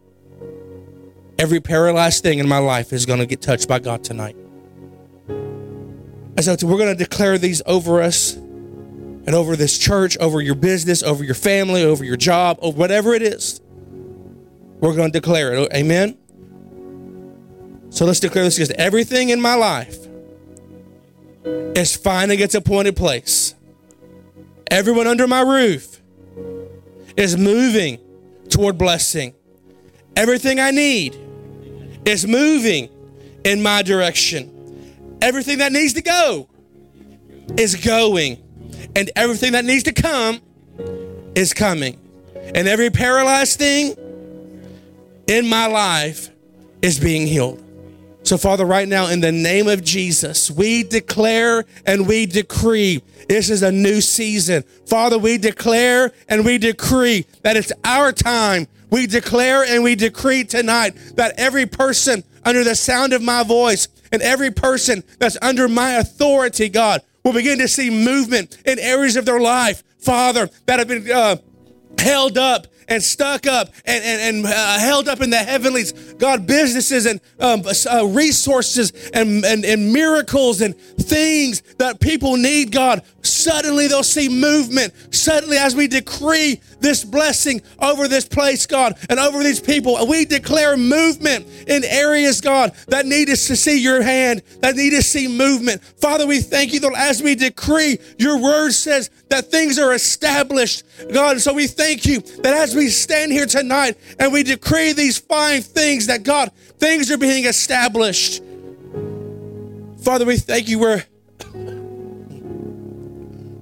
Every 1.39 1.61
paralyzed 1.61 2.23
thing 2.23 2.41
in 2.41 2.49
my 2.49 2.59
life 2.59 2.93
is 2.93 3.07
going 3.07 3.21
to 3.21 3.27
get 3.27 3.41
touched 3.41 3.69
by 3.69 3.79
God 3.79 4.03
tonight. 4.03 4.37
And 6.37 6.45
so 6.45 6.57
we're 6.67 6.79
going 6.79 6.97
to 6.97 7.05
declare 7.05 7.39
these 7.39 7.61
over 7.67 8.01
us 8.01 8.35
and 8.35 9.35
over 9.35 9.57
this 9.57 9.79
church, 9.79 10.17
over 10.19 10.41
your 10.41 10.55
business, 10.55 11.03
over 11.03 11.23
your 11.23 11.35
family, 11.35 11.85
over 11.85 12.05
your 12.05 12.17
job, 12.17 12.59
over 12.63 12.79
whatever 12.79 13.15
it 13.15 13.23
is. 13.23 13.61
We're 14.81 14.95
going 14.95 15.13
to 15.13 15.21
declare 15.21 15.53
it. 15.53 15.73
Amen. 15.75 16.17
So 17.91 18.07
let's 18.07 18.21
declare 18.21 18.45
this 18.45 18.57
because 18.57 18.71
everything 18.71 19.29
in 19.29 19.41
my 19.41 19.55
life 19.55 19.99
is 21.45 21.97
finding 21.97 22.41
its 22.41 22.55
appointed 22.55 22.97
place. 22.97 23.55
Everyone 24.71 25.07
under 25.07 25.27
my 25.27 25.41
roof 25.41 26.01
is 27.17 27.37
moving 27.37 27.99
toward 28.49 28.79
blessing. 28.79 29.35
Everything 30.17 30.61
I 30.61 30.71
need 30.71 31.17
is 32.05 32.27
moving 32.27 32.89
in 33.45 33.63
my 33.63 33.83
direction. 33.83 34.60
Everything 35.23 35.59
that 35.59 35.73
needs 35.73 35.95
to 35.95 36.03
go 36.03 36.49
is 37.57 37.77
going, 37.77 38.43
and 38.97 39.11
everything 39.17 39.53
that 39.53 39.65
needs 39.65 39.85
to 39.85 39.93
come 39.93 40.41
is 41.35 41.53
coming. 41.53 41.99
And 42.55 42.67
every 42.67 42.91
paralyzed 42.91 43.59
thing 43.59 43.95
in 45.27 45.49
my 45.49 45.67
life 45.67 46.31
is 46.83 46.99
being 46.99 47.27
healed. 47.27 47.63
So, 48.23 48.37
Father, 48.37 48.65
right 48.65 48.87
now, 48.87 49.07
in 49.07 49.21
the 49.21 49.33
name 49.33 49.67
of 49.67 49.83
Jesus, 49.83 50.51
we 50.51 50.83
declare 50.83 51.65
and 51.87 52.07
we 52.07 52.27
decree 52.27 53.03
this 53.29 53.49
is 53.49 53.63
a 53.63 53.73
new 53.73 54.01
season. 54.01 54.63
Father, 54.87 55.19
we 55.19 55.39
declare 55.39 56.13
and 56.29 56.45
we 56.45 56.59
decree 56.59 57.27
that 57.43 57.57
it's 57.57 57.73
our 57.85 58.13
time. 58.13 58.67
We 58.91 59.07
declare 59.07 59.65
and 59.65 59.83
we 59.83 59.95
decree 59.95 60.45
tonight 60.45 60.97
that 61.15 61.35
every 61.39 61.67
person 61.67 62.25
under 62.45 62.65
the 62.65 62.75
sound 62.75 63.13
of 63.13 63.23
my 63.23 63.43
voice 63.43 63.89
and 64.13 64.23
every 64.23 64.51
person 64.51 65.03
that's 65.19 65.37
under 65.43 65.69
my 65.69 65.95
authority, 65.95 66.69
God, 66.69 67.03
will 67.25 67.33
begin 67.33 67.59
to 67.59 67.69
see 67.69 67.91
movement 67.91 68.59
in 68.65 68.79
areas 68.79 69.17
of 69.17 69.25
their 69.25 69.41
life, 69.41 69.83
Father, 69.99 70.49
that 70.67 70.79
have 70.79 70.89
been 70.89 71.11
uh, 71.11 71.37
held 71.99 72.39
up 72.39 72.67
and 72.91 73.03
stuck 73.03 73.47
up 73.47 73.73
and, 73.87 74.05
and, 74.05 74.37
and 74.37 74.47
uh, 74.47 74.79
held 74.79 75.09
up 75.09 75.21
in 75.21 75.31
the 75.31 75.39
heavenlies. 75.39 75.93
God, 76.15 76.47
businesses 76.47 77.07
and 77.07 77.21
um, 77.39 77.63
uh, 77.65 78.07
resources 78.07 78.93
and, 79.15 79.45
and, 79.45 79.65
and 79.65 79.93
miracles 79.93 80.61
and 80.61 80.77
things 80.77 81.63
that 81.79 82.01
people 82.01 82.37
need, 82.37 82.73
God, 82.73 83.03
suddenly 83.23 83.87
they'll 83.87 84.03
see 84.03 84.29
movement. 84.29 84.93
Suddenly, 85.15 85.57
as 85.57 85.77
we 85.77 85.87
decree 85.87 86.61
this 86.81 87.05
blessing 87.05 87.63
over 87.79 88.09
this 88.09 88.27
place, 88.27 88.67
God, 88.67 88.99
and 89.09 89.19
over 89.19 89.43
these 89.43 89.61
people, 89.61 89.97
And 89.99 90.09
we 90.09 90.25
declare 90.25 90.77
movement 90.77 91.47
in 91.67 91.85
areas, 91.85 92.41
God, 92.41 92.73
that 92.89 93.07
need 93.07 93.29
us 93.31 93.47
to 93.49 93.57
see 93.57 93.81
your 93.81 94.03
hand, 94.03 94.43
that 94.61 94.77
need 94.77 94.91
to 94.91 95.03
see 95.03 95.29
movement. 95.29 95.83
Father, 96.01 96.27
we 96.27 96.41
thank 96.41 96.73
you 96.73 96.81
that 96.81 96.95
as 96.97 97.23
we 97.23 97.35
decree, 97.35 97.99
your 98.19 98.39
word 98.39 98.73
says 98.73 99.11
that 99.29 99.51
things 99.51 99.79
are 99.79 99.95
established, 99.95 100.85
God. 101.13 101.33
And 101.33 101.41
So 101.41 101.53
we 101.53 101.67
thank 101.67 102.07
you 102.07 102.21
that 102.21 102.55
as 102.55 102.75
we 102.75 102.89
stand 102.89 103.33
here 103.33 103.47
tonight 103.47 103.97
and 104.19 104.33
we 104.33 104.43
decree 104.43 104.93
these 104.93 105.19
fine 105.19 105.63
things, 105.63 106.07
that 106.07 106.23
God, 106.23 106.53
things 106.79 107.11
are 107.11 107.19
being 107.19 107.45
established. 107.45 108.43
Father, 110.03 110.25
we 110.25 110.39
thank 110.39 110.69
you 110.69 110.79
where 110.79 111.05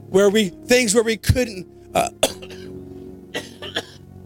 where 0.09 0.31
we 0.31 0.49
things 0.49 0.95
where 0.95 1.05
we 1.05 1.17
couldn't 1.17 1.67
uh, 1.95 2.09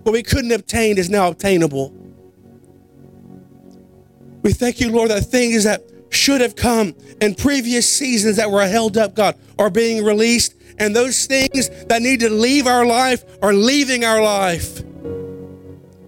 what 0.03 0.13
we 0.13 0.23
couldn't 0.23 0.53
obtain 0.53 0.99
is 0.99 1.09
now 1.09 1.29
obtainable. 1.29 1.95
We 4.43 4.53
thank 4.53 4.81
you, 4.81 4.91
Lord, 4.91 5.11
that 5.11 5.23
things 5.23 5.65
that 5.65 5.83
should 6.11 6.41
have 6.41 6.57
come 6.57 6.95
in 7.21 7.35
previous 7.35 7.91
seasons 7.91 8.37
that 8.37 8.51
were 8.51 8.67
held 8.67 8.99
up, 8.99 9.15
God, 9.15 9.37
are 9.59 9.71
being 9.71 10.05
released, 10.05 10.55
and 10.79 10.95
those 10.95 11.27
things 11.27 11.71
that 11.87 12.03
need 12.03 12.21
to 12.21 12.31
leave 12.31 12.67
our 12.67 12.85
life 12.85 13.25
are 13.43 13.53
leaving 13.53 14.05
our 14.05 14.23
life. 14.23 14.83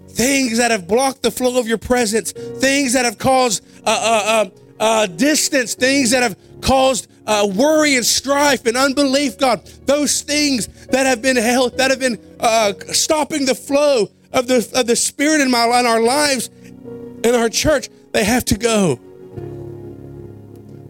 Things 0.09 0.59
that 0.59 0.71
have 0.71 0.87
blocked 0.87 1.23
the 1.23 1.31
flow 1.31 1.59
of 1.59 1.67
your 1.67 1.79
presence, 1.79 2.33
things 2.33 2.93
that 2.93 3.05
have 3.05 3.19
caused 3.19 3.65
uh, 3.85 3.91
uh, 3.91 4.51
uh, 4.81 4.83
uh 4.83 5.07
distance, 5.07 5.75
things 5.75 6.11
that 6.11 6.23
have 6.23 6.37
caused 6.61 7.09
uh, 7.27 7.49
worry 7.55 7.97
and 7.97 8.05
strife 8.05 8.67
and 8.67 8.77
unbelief, 8.77 9.39
God, 9.39 9.65
those 9.87 10.23
things 10.23 10.67
that 10.87 11.07
have 11.07 11.23
been 11.23 11.37
held, 11.37 11.79
that 11.79 11.91
have 11.91 12.01
been 12.01 12.19
uh, 12.41 12.75
stopping 12.93 13.47
the 13.47 13.55
flow 13.55 14.11
of 14.33 14.47
the, 14.47 14.69
of 14.75 14.87
the 14.87 14.97
Spirit 14.97 15.41
in, 15.41 15.51
my, 15.51 15.65
in 15.79 15.87
our 15.87 16.03
lives, 16.03 16.49
in 16.49 17.35
our 17.35 17.49
church, 17.49 17.89
they 18.13 18.25
have 18.25 18.45
to 18.47 18.59
go. 18.59 18.99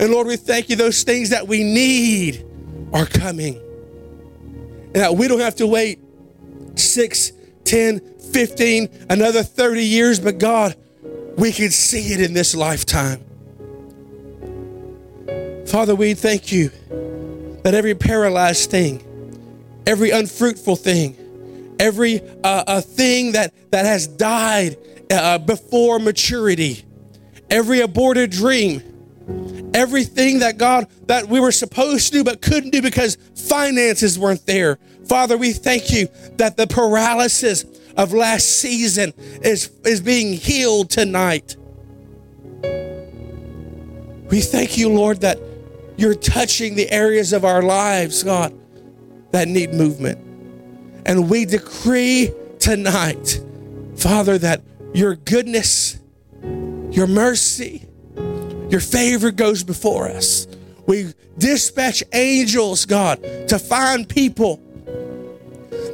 And 0.01 0.11
Lord, 0.11 0.26
we 0.26 0.37
thank 0.37 0.68
you, 0.68 0.76
those 0.76 1.05
things 1.05 1.30
that 1.30 1.47
we 1.47 1.62
need 1.62 2.45
are 2.93 3.07
coming. 3.07 3.61
And 4.87 4.97
that 4.97 5.14
we 5.14 5.28
don't 5.28 5.41
have 5.41 5.57
to 5.57 5.66
wait 5.66 6.01
six, 6.74 7.32
ten, 7.64 8.01
fifteen, 8.32 8.89
another 9.09 9.43
30 9.43 9.85
years, 9.85 10.18
but 10.18 10.39
God, 10.39 10.76
we 11.37 11.53
can 11.53 11.70
see 11.70 12.12
it 12.12 12.20
in 12.20 12.32
this 12.32 12.55
lifetime. 12.55 13.24
Father, 15.75 15.97
we 15.97 16.14
thank 16.14 16.53
you 16.53 16.70
that 17.64 17.75
every 17.75 17.97
paralyzed 17.97 18.70
thing, 18.70 19.03
every 19.89 20.11
unfruitful 20.11 20.77
thing, 20.77 21.75
every 21.81 22.20
uh, 22.45 22.62
a 22.68 22.81
thing 22.81 23.33
that, 23.33 23.53
that 23.72 23.85
has 23.85 24.07
died 24.07 24.77
uh, 25.11 25.37
before 25.39 25.99
maturity, 25.99 26.85
every 27.51 27.81
aborted 27.81 28.31
dream, 28.31 28.85
everything 29.75 30.39
that 30.39 30.59
God 30.59 30.87
that 31.09 31.27
we 31.27 31.41
were 31.41 31.51
supposed 31.51 32.07
to 32.07 32.18
do 32.18 32.22
but 32.22 32.41
couldn't 32.41 32.70
do 32.70 32.81
because 32.81 33.18
finances 33.35 34.16
weren't 34.16 34.47
there. 34.47 34.79
Father, 35.09 35.37
we 35.37 35.53
thank 35.53 35.91
you 35.91 36.07
that 36.37 36.57
the 36.57 36.68
paralysis 36.68 37.64
of 37.97 38.12
last 38.12 38.61
season 38.61 39.12
is, 39.43 39.72
is 39.85 40.01
being 40.01 40.35
healed 40.35 40.91
tonight. 40.91 41.57
We 44.31 44.41
thank 44.41 44.79
you, 44.79 44.89
Lord, 44.89 45.22
that 45.22 45.41
you're 45.97 46.14
touching 46.14 46.74
the 46.74 46.90
areas 46.90 47.32
of 47.32 47.45
our 47.45 47.62
lives, 47.62 48.22
God, 48.22 48.59
that 49.30 49.49
need 49.49 49.72
movement. 49.72 50.18
And 51.07 51.28
we 51.28 51.45
decree 51.45 52.32
tonight, 52.59 53.40
Father, 53.97 54.38
that 54.38 54.62
your 54.92 55.16
goodness, 55.16 55.99
your 56.90 57.07
mercy, 57.07 57.86
your 58.70 58.80
favor 58.80 59.30
goes 59.30 59.62
before 59.62 60.09
us. 60.09 60.47
We 60.86 61.12
dispatch 61.38 62.03
angels, 62.12 62.86
God, 62.86 63.22
to 63.49 63.59
find 63.59 64.09
people 64.09 64.61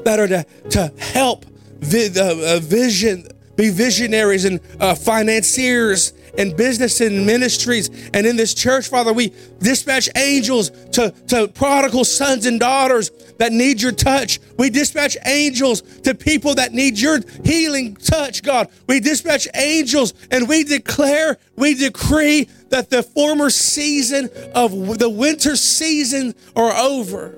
that 0.05 0.19
are 0.19 0.29
to, 0.29 0.47
to 0.71 0.93
help 0.99 1.45
vi- 1.81 2.19
uh, 2.19 2.61
vision, 2.61 3.29
be 3.57 3.71
visionaries 3.71 4.45
and 4.45 4.61
uh, 4.79 4.95
financiers 4.95 6.13
and 6.39 6.57
business 6.57 7.01
and 7.01 7.27
ministries 7.27 7.89
and 8.15 8.27
in 8.27 8.37
this 8.37 8.55
church, 8.55 8.89
Father, 8.89 9.13
we 9.13 9.33
dispatch 9.59 10.09
angels 10.17 10.71
to, 10.93 11.11
to 11.29 11.49
prodigal 11.49 12.05
sons 12.05 12.47
and 12.47 12.59
daughters 12.59 13.11
that 13.39 13.53
need 13.53 13.81
your 13.81 13.93
touch. 13.93 14.41
We 14.59 14.71
dispatch 14.71 15.17
angels 15.25 15.83
to 16.03 16.15
people 16.15 16.55
that 16.57 16.73
need 16.73 16.99
your 16.99 17.21
healing 17.45 17.97
touch, 17.97 18.43
God. 18.43 18.69
We 18.87 19.01
dispatch 19.01 19.49
angels 19.55 20.15
and 20.31 20.49
we 20.49 20.65
declare, 20.65 21.39
we 21.57 21.75
decree 21.75 22.49
that 22.69 22.91
the 22.91 23.03
former 23.03 23.51
season 23.51 24.29
of 24.55 24.99
the 24.99 25.11
winter 25.11 25.57
season 25.57 26.35
are 26.57 26.73
over. 26.73 27.37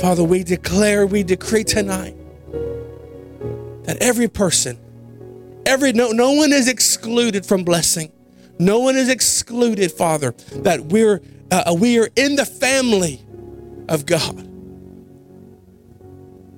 Father, 0.00 0.24
we 0.24 0.42
declare, 0.42 1.06
we 1.06 1.22
decree 1.22 1.64
tonight 1.64 2.16
that 3.84 3.98
every 4.00 4.28
person 4.28 4.78
Every 5.66 5.92
no, 5.92 6.10
no 6.10 6.32
one 6.32 6.52
is 6.52 6.68
excluded 6.68 7.46
from 7.46 7.64
blessing. 7.64 8.12
No 8.58 8.78
one 8.80 8.96
is 8.96 9.08
excluded, 9.08 9.90
Father, 9.92 10.32
that 10.62 10.80
we're 10.86 11.20
uh, 11.50 11.74
we 11.78 11.98
are 11.98 12.08
in 12.16 12.36
the 12.36 12.46
family 12.46 13.24
of 13.88 14.06
God. 14.06 14.38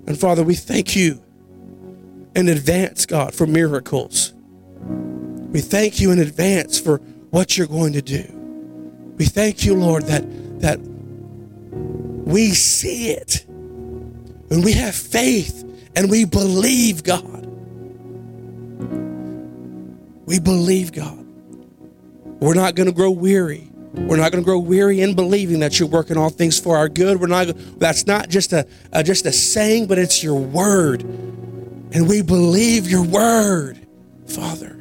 And 0.06 0.18
Father, 0.18 0.42
we 0.42 0.54
thank 0.54 0.94
you 0.94 1.22
in 2.34 2.48
advance, 2.48 3.06
God, 3.06 3.34
for 3.34 3.46
miracles. 3.46 4.32
We 5.50 5.60
thank 5.60 6.00
you 6.00 6.10
in 6.12 6.18
advance 6.18 6.78
for 6.78 6.98
what 7.30 7.56
you're 7.56 7.66
going 7.66 7.94
to 7.94 8.02
do. 8.02 8.24
We 9.16 9.24
thank 9.24 9.64
you, 9.64 9.74
Lord, 9.74 10.04
that 10.04 10.24
that 10.60 10.78
we 12.26 12.50
see 12.50 13.10
it 13.10 13.46
and 14.50 14.64
we 14.64 14.72
have 14.72 14.94
faith 14.94 15.62
and 15.94 16.10
we 16.10 16.24
believe, 16.24 17.02
God. 17.02 17.45
We 20.26 20.40
believe 20.40 20.92
God. 20.92 21.24
We're 22.40 22.54
not 22.54 22.74
going 22.74 22.86
to 22.88 22.92
grow 22.92 23.10
weary. 23.10 23.70
We're 23.94 24.18
not 24.18 24.30
going 24.30 24.44
to 24.44 24.46
grow 24.46 24.58
weary 24.58 25.00
in 25.00 25.14
believing 25.14 25.60
that 25.60 25.78
you're 25.78 25.88
working 25.88 26.18
all 26.18 26.28
things 26.28 26.60
for 26.60 26.76
our 26.76 26.88
good. 26.88 27.18
We're 27.18 27.28
not. 27.28 27.48
That's 27.78 28.06
not 28.06 28.28
just 28.28 28.52
a, 28.52 28.66
a 28.92 29.02
just 29.02 29.24
a 29.24 29.32
saying, 29.32 29.86
but 29.86 29.98
it's 29.98 30.22
your 30.22 30.38
word, 30.38 31.02
and 31.02 32.06
we 32.06 32.20
believe 32.20 32.90
your 32.90 33.04
word, 33.04 33.86
Father. 34.26 34.76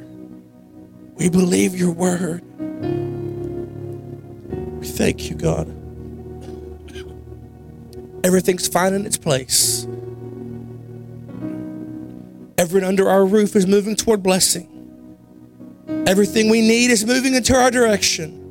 We 1.14 1.30
believe 1.30 1.74
your 1.74 1.92
word. 1.92 2.42
We 4.80 4.86
thank 4.86 5.30
you, 5.30 5.36
God. 5.36 5.68
Everything's 8.22 8.68
fine 8.68 8.92
in 8.92 9.06
its 9.06 9.16
place. 9.16 9.86
Everyone 12.58 12.86
under 12.86 13.08
our 13.08 13.24
roof 13.24 13.56
is 13.56 13.66
moving 13.66 13.96
toward 13.96 14.22
blessing. 14.22 14.75
Everything 16.06 16.48
we 16.48 16.60
need 16.60 16.90
is 16.90 17.04
moving 17.04 17.34
into 17.34 17.54
our 17.54 17.70
direction. 17.70 18.42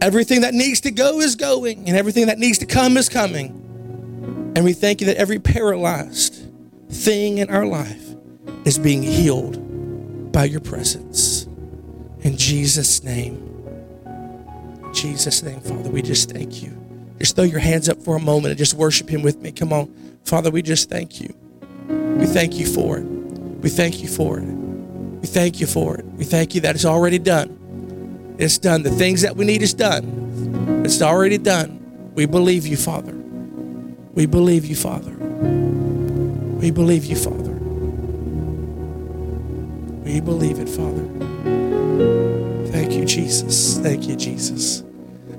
Everything 0.00 0.42
that 0.42 0.54
needs 0.54 0.82
to 0.82 0.90
go 0.90 1.20
is 1.20 1.34
going, 1.34 1.88
and 1.88 1.96
everything 1.96 2.26
that 2.26 2.38
needs 2.38 2.58
to 2.58 2.66
come 2.66 2.96
is 2.96 3.08
coming. 3.08 4.52
And 4.54 4.64
we 4.64 4.74
thank 4.74 5.00
you 5.00 5.06
that 5.06 5.16
every 5.16 5.38
paralyzed 5.38 6.46
thing 6.90 7.38
in 7.38 7.50
our 7.50 7.66
life 7.66 8.04
is 8.64 8.78
being 8.78 9.02
healed 9.02 10.32
by 10.32 10.44
your 10.44 10.60
presence. 10.60 11.46
In 12.20 12.36
Jesus' 12.36 13.02
name. 13.02 13.44
Jesus' 14.92 15.42
name, 15.42 15.60
Father, 15.60 15.90
we 15.90 16.02
just 16.02 16.30
thank 16.30 16.62
you. 16.62 16.76
Just 17.18 17.34
throw 17.34 17.44
your 17.44 17.60
hands 17.60 17.88
up 17.88 17.98
for 18.02 18.16
a 18.16 18.20
moment 18.20 18.52
and 18.52 18.58
just 18.58 18.74
worship 18.74 19.08
Him 19.08 19.22
with 19.22 19.38
me. 19.40 19.52
Come 19.52 19.72
on. 19.72 19.92
Father, 20.24 20.50
we 20.50 20.60
just 20.60 20.90
thank 20.90 21.20
you. 21.20 21.34
We 21.88 22.26
thank 22.26 22.58
you 22.58 22.66
for 22.66 22.98
it. 22.98 23.04
We 23.04 23.70
thank 23.70 24.02
you 24.02 24.08
for 24.08 24.38
it. 24.38 24.67
We 25.20 25.26
thank 25.26 25.60
you 25.60 25.66
for 25.66 25.96
it. 25.96 26.04
We 26.04 26.24
thank 26.24 26.54
you 26.54 26.60
that 26.62 26.74
it's 26.74 26.84
already 26.84 27.18
done. 27.18 28.36
It's 28.38 28.58
done. 28.58 28.82
The 28.82 28.90
things 28.90 29.22
that 29.22 29.36
we 29.36 29.44
need 29.44 29.62
is 29.62 29.74
done. 29.74 30.82
It's 30.84 31.02
already 31.02 31.38
done. 31.38 32.10
We 32.14 32.26
believe 32.26 32.66
you, 32.66 32.76
Father. 32.76 33.12
We 34.14 34.26
believe 34.26 34.64
you, 34.64 34.76
Father. 34.76 35.12
We 35.12 36.70
believe 36.70 37.04
you, 37.04 37.16
Father. 37.16 37.52
We 40.04 40.20
believe 40.20 40.58
it, 40.58 40.68
Father. 40.68 41.04
Thank 42.72 42.92
you, 42.92 43.04
Jesus. 43.04 43.78
Thank 43.78 44.08
you, 44.08 44.16
Jesus. 44.16 44.82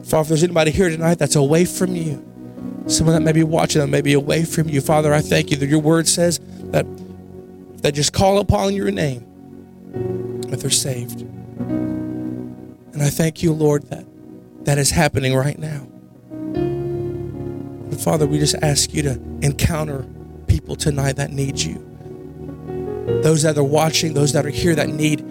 Father, 0.03 0.21
if 0.21 0.27
there's 0.29 0.43
anybody 0.43 0.71
here 0.71 0.89
tonight 0.89 1.19
that's 1.19 1.35
away 1.35 1.65
from 1.65 1.95
you, 1.95 2.25
someone 2.87 3.15
that 3.15 3.21
may 3.21 3.31
be 3.31 3.43
watching 3.43 3.81
that 3.81 3.87
may 3.87 4.01
be 4.01 4.13
away 4.13 4.45
from 4.45 4.69
you, 4.69 4.81
Father, 4.81 5.13
I 5.13 5.21
thank 5.21 5.51
you 5.51 5.57
that 5.57 5.67
your 5.67 5.79
word 5.79 6.07
says 6.07 6.39
that 6.71 6.85
they 7.81 7.91
just 7.91 8.13
call 8.13 8.39
upon 8.39 8.73
your 8.73 8.91
name, 8.91 9.25
that 9.93 10.59
they're 10.59 10.69
saved. 10.69 11.21
And 11.21 13.01
I 13.01 13.09
thank 13.09 13.41
you, 13.43 13.53
Lord, 13.53 13.83
that 13.83 14.05
that 14.65 14.77
is 14.77 14.91
happening 14.91 15.35
right 15.35 15.57
now. 15.57 15.87
And 16.53 17.99
Father, 17.99 18.27
we 18.27 18.39
just 18.39 18.55
ask 18.61 18.93
you 18.93 19.01
to 19.03 19.11
encounter 19.41 20.05
people 20.47 20.75
tonight 20.75 21.15
that 21.15 21.31
need 21.31 21.59
you. 21.59 21.85
Those 23.23 23.43
that 23.43 23.57
are 23.57 23.63
watching, 23.63 24.13
those 24.13 24.33
that 24.33 24.45
are 24.45 24.49
here 24.49 24.75
that 24.75 24.89
need 24.89 25.25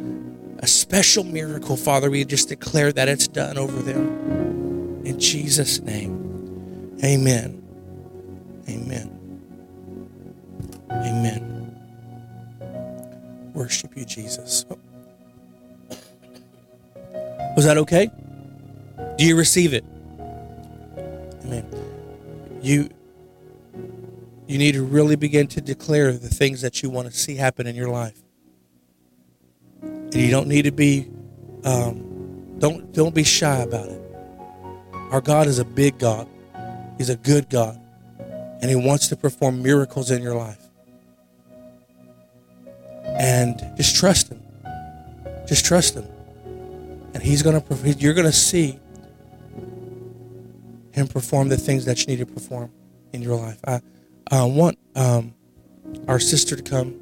a 0.61 0.67
special 0.67 1.25
miracle, 1.25 1.77
Father, 1.77 2.11
we 2.11 2.25
just 2.25 2.49
declare 2.49 2.93
that 2.93 3.09
it's 3.09 3.29
done 3.29 3.59
over 3.59 3.81
them. 3.81 5.05
In 5.05 5.21
Jesus' 5.21 5.81
name, 5.81 6.99
amen. 7.05 7.63
Amen. 8.69 9.15
Amen. 10.91 11.58
Worship 13.55 13.97
you, 13.97 14.05
Jesus. 14.05 14.65
Was 17.57 17.65
that 17.65 17.77
okay? 17.79 18.11
Do 19.17 19.25
you 19.25 19.37
receive 19.37 19.73
it? 19.73 19.85
Amen. 21.45 21.67
You 22.63 22.89
you 24.47 24.59
need 24.59 24.73
to 24.73 24.83
really 24.83 25.17
begin 25.17 25.47
to 25.49 25.61
declare 25.61 26.13
the 26.13 26.29
things 26.29 26.63
that 26.63 26.83
you 26.83 26.89
want 26.89 27.11
to 27.11 27.17
see 27.17 27.35
happen 27.35 27.67
in 27.67 27.75
your 27.75 27.91
life. 27.91 28.19
And 29.83 30.15
you 30.15 30.31
don't 30.31 30.49
need 30.49 30.63
to 30.63 30.73
be 30.73 31.11
um, 31.65 32.57
don't 32.59 32.93
don't 32.93 33.15
be 33.15 33.25
shy 33.25 33.57
about 33.59 33.89
it. 33.89 34.01
Our 35.11 35.21
God 35.21 35.47
is 35.47 35.59
a 35.59 35.65
big 35.65 35.99
God. 35.99 36.29
He's 36.97 37.11
a 37.11 37.17
good 37.17 37.49
God. 37.51 37.81
And 38.61 38.71
he 38.71 38.77
wants 38.77 39.09
to 39.09 39.17
perform 39.17 39.63
miracles 39.63 40.11
in 40.11 40.23
your 40.23 40.35
life. 40.35 40.68
And 43.19 43.61
just 43.77 43.97
trust 43.97 44.31
him. 44.31 44.41
Just 45.47 45.65
trust 45.65 45.95
him. 45.95 46.07
And 47.15 47.23
he's 47.23 47.43
going 47.43 47.61
to 47.61 47.91
you're 47.99 48.15
going 48.15 48.27
to 48.27 48.33
see 48.33 48.79
him 50.93 51.09
perform 51.09 51.49
the 51.49 51.57
things 51.57 51.85
that 51.85 52.01
you 52.01 52.07
need 52.07 52.19
to 52.19 52.27
perform 52.27 52.71
in 53.13 53.23
your 53.23 53.37
life. 53.37 53.59
I 53.67 53.81
I 54.31 54.45
want 54.45 54.79
um, 54.95 55.35
our 56.07 56.21
sister 56.21 56.55
to 56.55 56.63
come. 56.63 57.01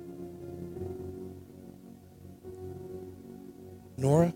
Nora? 3.99 4.33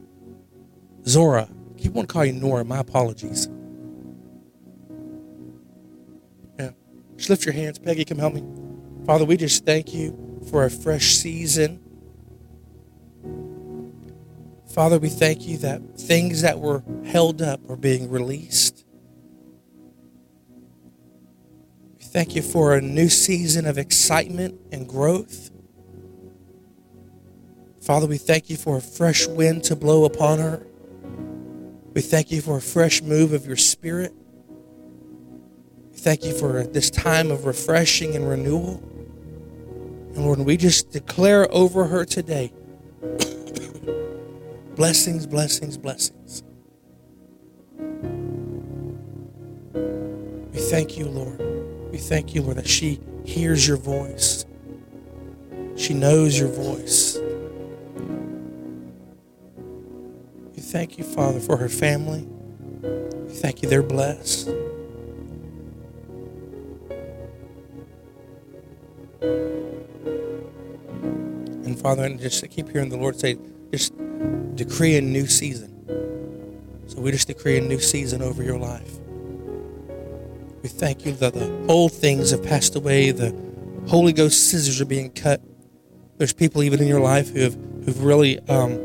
Zora. 1.06 1.48
I 1.48 1.80
keep 1.80 1.96
on 1.96 2.06
calling 2.06 2.34
you 2.34 2.40
Nora. 2.40 2.64
My 2.64 2.78
apologies. 2.78 3.48
Yeah. 6.58 6.70
Just 7.16 7.30
lift 7.30 7.44
your 7.44 7.54
hands. 7.54 7.78
Peggy, 7.78 8.04
come 8.04 8.18
help 8.18 8.34
me. 8.34 8.44
Father, 9.06 9.24
we 9.24 9.36
just 9.36 9.64
thank 9.64 9.94
you 9.94 10.29
for 10.50 10.64
a 10.64 10.70
fresh 10.70 11.14
season. 11.14 11.80
Father, 14.74 14.98
we 14.98 15.08
thank 15.08 15.46
you 15.46 15.58
that 15.58 15.80
things 15.96 16.42
that 16.42 16.58
were 16.58 16.82
held 17.04 17.40
up 17.40 17.60
are 17.70 17.76
being 17.76 18.10
released. 18.10 18.84
We 21.98 22.04
thank 22.04 22.34
you 22.34 22.42
for 22.42 22.74
a 22.74 22.80
new 22.80 23.08
season 23.08 23.66
of 23.66 23.78
excitement 23.78 24.60
and 24.72 24.88
growth. 24.88 25.50
Father, 27.80 28.06
we 28.06 28.18
thank 28.18 28.50
you 28.50 28.56
for 28.56 28.76
a 28.76 28.80
fresh 28.80 29.26
wind 29.26 29.64
to 29.64 29.76
blow 29.76 30.04
upon 30.04 30.38
her. 30.38 30.66
We 31.94 32.00
thank 32.00 32.30
you 32.30 32.40
for 32.40 32.58
a 32.58 32.62
fresh 32.62 33.02
move 33.02 33.32
of 33.32 33.46
your 33.46 33.56
spirit. 33.56 34.12
We 35.90 35.98
thank 35.98 36.24
you 36.24 36.32
for 36.32 36.62
this 36.64 36.90
time 36.90 37.30
of 37.30 37.44
refreshing 37.44 38.14
and 38.14 38.28
renewal. 38.28 38.80
And 40.14 40.24
Lord, 40.24 40.40
we 40.40 40.56
just 40.56 40.90
declare 40.90 41.46
over 41.52 41.84
her 41.86 42.04
today 42.04 42.52
blessings, 44.76 45.26
blessings, 45.26 45.78
blessings. 45.78 46.42
We 50.52 50.58
thank 50.58 50.98
you, 50.98 51.06
Lord. 51.06 51.40
We 51.92 51.98
thank 51.98 52.34
you, 52.34 52.42
Lord, 52.42 52.56
that 52.56 52.68
she 52.68 53.00
hears 53.24 53.66
your 53.66 53.76
voice. 53.76 54.44
She 55.76 55.94
knows 55.94 56.38
your 56.38 56.48
voice. 56.48 57.18
We 60.54 60.60
thank 60.60 60.98
you, 60.98 61.04
Father, 61.04 61.40
for 61.40 61.56
her 61.56 61.68
family. 61.68 62.26
We 62.82 63.32
thank 63.32 63.62
you, 63.62 63.68
they're 63.68 63.82
blessed. 63.82 64.50
And 70.04 71.78
Father, 71.78 72.04
and 72.04 72.18
just 72.18 72.48
keep 72.50 72.68
hearing 72.68 72.88
the 72.88 72.96
Lord 72.96 73.18
say, 73.18 73.36
just 73.70 73.92
decree 74.56 74.96
a 74.96 75.00
new 75.00 75.26
season. 75.26 75.68
So 76.86 77.00
we 77.00 77.12
just 77.12 77.28
decree 77.28 77.56
a 77.58 77.60
new 77.60 77.78
season 77.78 78.22
over 78.22 78.42
your 78.42 78.58
life. 78.58 78.98
We 80.62 80.68
thank 80.68 81.06
you 81.06 81.12
that 81.12 81.34
the 81.34 81.66
old 81.68 81.92
things 81.92 82.30
have 82.32 82.42
passed 82.42 82.76
away. 82.76 83.12
The 83.12 83.34
Holy 83.88 84.12
Ghost 84.12 84.50
scissors 84.50 84.80
are 84.80 84.86
being 84.86 85.10
cut. 85.10 85.40
There's 86.18 86.32
people 86.32 86.62
even 86.62 86.80
in 86.80 86.88
your 86.88 87.00
life 87.00 87.30
who 87.30 87.40
have 87.40 87.54
who've 87.84 88.04
really 88.04 88.38
um, 88.48 88.78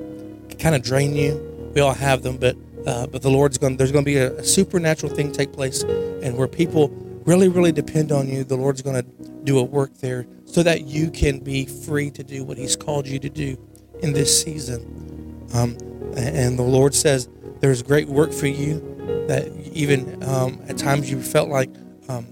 kind 0.59 0.76
of 0.76 0.84
drained 0.84 1.18
you. 1.18 1.72
We 1.74 1.82
all 1.82 1.93
have 1.93 2.24
them, 2.24 2.38
but 2.38 2.55
uh, 2.88 3.07
but 3.07 3.22
the 3.22 3.30
Lord's 3.30 3.57
going. 3.57 3.78
There's 3.78 3.91
going 3.91 4.05
to 4.05 4.09
be 4.09 4.18
a, 4.18 4.34
a 4.36 4.43
supernatural 4.43 5.13
thing 5.13 5.32
take 5.32 5.51
place, 5.51 5.84
and 5.84 6.38
where 6.38 6.47
people 6.47 6.89
really, 7.26 7.49
really 7.49 7.72
depend 7.72 8.11
on 8.11 8.30
you, 8.30 8.43
the 8.43 8.55
Lord's 8.55 8.82
going 8.82 9.03
to 9.03 9.32
do 9.46 9.60
a 9.60 9.64
work 9.64 9.93
there 10.00 10.28
so 10.46 10.64
that 10.64 10.82
you 10.82 11.10
can 11.10 11.39
be 11.39 11.66
free 11.66 12.12
to 12.12 12.24
do 12.24 12.43
what 12.43 12.58
He's 12.58 12.76
called 12.76 13.08
you 13.08 13.20
to 13.20 13.30
do 13.30 13.58
in 14.02 14.14
this 14.14 14.41
season. 14.41 15.48
Um, 15.54 15.78
and 16.18 16.58
the 16.58 16.64
Lord 16.64 16.93
says 16.93 17.30
there's 17.60 17.82
great 17.82 18.08
work 18.08 18.32
for 18.32 18.48
you 18.48 18.80
that 19.28 19.48
even 19.72 20.24
um, 20.24 20.62
at 20.68 20.78
times 20.78 21.10
you 21.10 21.22
felt 21.22 21.50
like 21.50 21.70
um, 22.10 22.28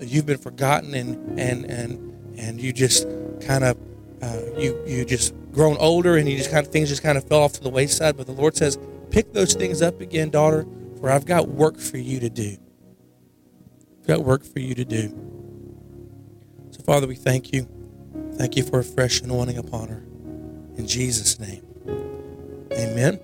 you've 0.00 0.26
been 0.26 0.38
forgotten 0.38 0.94
and 0.94 1.38
and 1.38 1.64
and 1.64 2.38
and 2.38 2.60
you 2.60 2.72
just 2.72 3.06
kind 3.40 3.64
of 3.64 3.78
uh, 4.22 4.40
you 4.56 4.80
you 4.86 5.04
just 5.04 5.34
grown 5.52 5.76
older 5.78 6.16
and 6.16 6.28
you 6.28 6.36
just 6.36 6.50
kind 6.50 6.66
of 6.66 6.72
things 6.72 6.88
just 6.88 7.02
kind 7.02 7.16
of 7.16 7.24
fell 7.24 7.42
off 7.42 7.52
to 7.54 7.62
the 7.62 7.70
wayside. 7.70 8.16
But 8.16 8.26
the 8.26 8.32
Lord 8.32 8.56
says, 8.56 8.78
pick 9.10 9.32
those 9.32 9.54
things 9.54 9.82
up 9.82 10.00
again, 10.00 10.30
daughter, 10.30 10.66
for 11.00 11.10
I've 11.10 11.24
got 11.24 11.48
work 11.48 11.78
for 11.78 11.98
you 11.98 12.20
to 12.20 12.28
do. 12.28 12.56
I've 14.00 14.06
got 14.06 14.24
work 14.24 14.44
for 14.44 14.60
you 14.60 14.74
to 14.74 14.84
do. 14.84 15.08
So, 16.70 16.82
Father, 16.82 17.06
we 17.06 17.14
thank 17.14 17.52
you. 17.52 17.68
Thank 18.34 18.56
you 18.56 18.62
for 18.62 18.80
a 18.80 18.84
fresh 18.84 19.20
anointing 19.20 19.58
upon 19.58 19.88
her. 19.88 20.02
In 20.76 20.86
Jesus' 20.86 21.38
name. 21.38 21.62
Amen. 22.72 23.18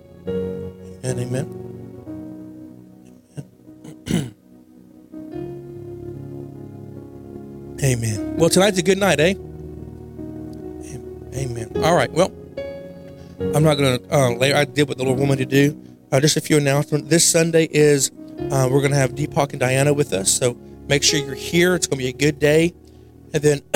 And 1.03 1.20
amen. 1.20 1.59
Amen. 7.82 8.36
Well, 8.36 8.49
tonight's 8.49 8.78
a 8.78 8.82
good 8.82 8.99
night, 8.99 9.18
eh? 9.18 9.34
Amen. 11.34 11.70
All 11.82 11.97
right. 11.97 12.11
Well, 12.12 12.30
I'm 13.55 13.64
not 13.64 13.74
going 13.76 13.99
to 13.99 14.14
uh, 14.14 14.30
later. 14.30 14.57
I 14.57 14.64
did 14.64 14.88
what 14.88 14.99
the 14.99 15.05
Lord 15.05 15.18
wanted 15.18 15.38
me 15.38 15.45
to 15.45 15.47
do. 15.47 15.82
Uh, 16.12 16.20
just 16.20 16.36
a 16.36 16.40
few 16.40 16.59
announcements. 16.59 17.09
This 17.09 17.28
Sunday 17.28 17.68
is 17.70 18.12
uh, 18.51 18.68
we're 18.70 18.80
going 18.80 18.93
to 18.93 18.97
have 18.97 19.14
Deepak 19.14 19.51
and 19.51 19.61
Diana 19.61 19.93
with 19.93 20.12
us, 20.12 20.30
so 20.30 20.57
make 20.88 21.03
sure 21.03 21.18
you're 21.18 21.34
here. 21.34 21.74
It's 21.74 21.86
going 21.86 21.99
to 21.99 22.05
be 22.05 22.09
a 22.09 22.12
good 22.12 22.38
day. 22.38 22.74
And 23.35 23.43
then, 23.43 23.62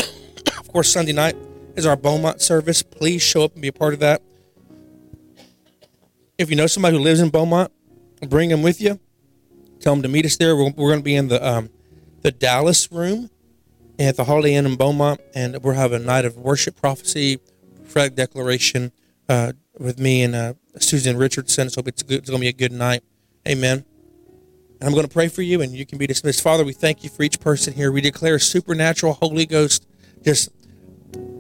of 0.59 0.69
course, 0.69 0.93
Sunday 0.93 1.13
night 1.13 1.37
is 1.77 1.87
our 1.87 1.97
Beaumont 1.97 2.41
service. 2.41 2.83
Please 2.83 3.23
show 3.23 3.45
up 3.45 3.53
and 3.53 3.63
be 3.63 3.69
a 3.69 3.73
part 3.73 3.95
of 3.95 4.01
that. 4.01 4.23
If 6.39 6.51
you 6.51 6.57
know 6.57 6.67
somebody 6.67 6.97
who 6.97 7.03
lives 7.03 7.21
in 7.21 7.31
Beaumont, 7.31 7.73
bring 8.29 8.51
them 8.51 8.63
with 8.63 8.81
you. 8.81 9.01
Tell 9.81 9.95
them 9.95 10.03
to 10.03 10.09
meet 10.09 10.27
us 10.27 10.37
there. 10.37 10.57
We're, 10.57 10.71
we're 10.77 10.91
going 10.91 11.01
to 11.01 11.05
be 11.05 11.17
in 11.17 11.29
the 11.29 11.47
um, 11.47 11.71
the 12.23 12.33
Dallas 12.33 12.91
room 12.91 13.31
at 13.99 14.17
the 14.17 14.25
Holiday 14.25 14.55
Inn 14.55 14.67
in 14.67 14.77
Beaumont, 14.77 15.21
and 15.35 15.63
we're 15.63 15.75
having 15.75 16.03
a 16.03 16.05
night 16.05 16.25
of 16.25 16.37
worship, 16.37 16.77
prophecy, 16.77 17.39
prophetic 17.83 18.17
declaration 18.17 18.93
uh, 19.29 19.53
with 19.79 19.99
me 19.99 20.23
and 20.23 20.35
uh, 20.35 20.55
Susan 20.79 21.17
Richardson. 21.17 21.71
So 21.71 21.83
it's, 21.87 22.03
it's 22.03 22.29
going 22.29 22.41
to 22.41 22.45
be 22.45 22.49
a 22.49 22.53
good 22.53 22.73
night. 22.73 23.03
Amen. 23.47 23.85
And 24.81 24.89
I'm 24.89 24.93
going 24.93 25.07
to 25.07 25.13
pray 25.13 25.29
for 25.29 25.43
you, 25.43 25.63
and 25.63 25.73
you 25.73 25.87
can 25.87 25.99
be 25.99 26.07
dismissed. 26.07 26.43
Father, 26.43 26.65
we 26.65 26.73
thank 26.73 27.03
you 27.03 27.11
for 27.11 27.23
each 27.23 27.41
person 27.41 27.73
here. 27.73 27.91
We 27.91 28.01
declare 28.01 28.39
supernatural 28.39 29.15
Holy 29.15 29.47
Ghost 29.47 29.87
just 30.23 30.51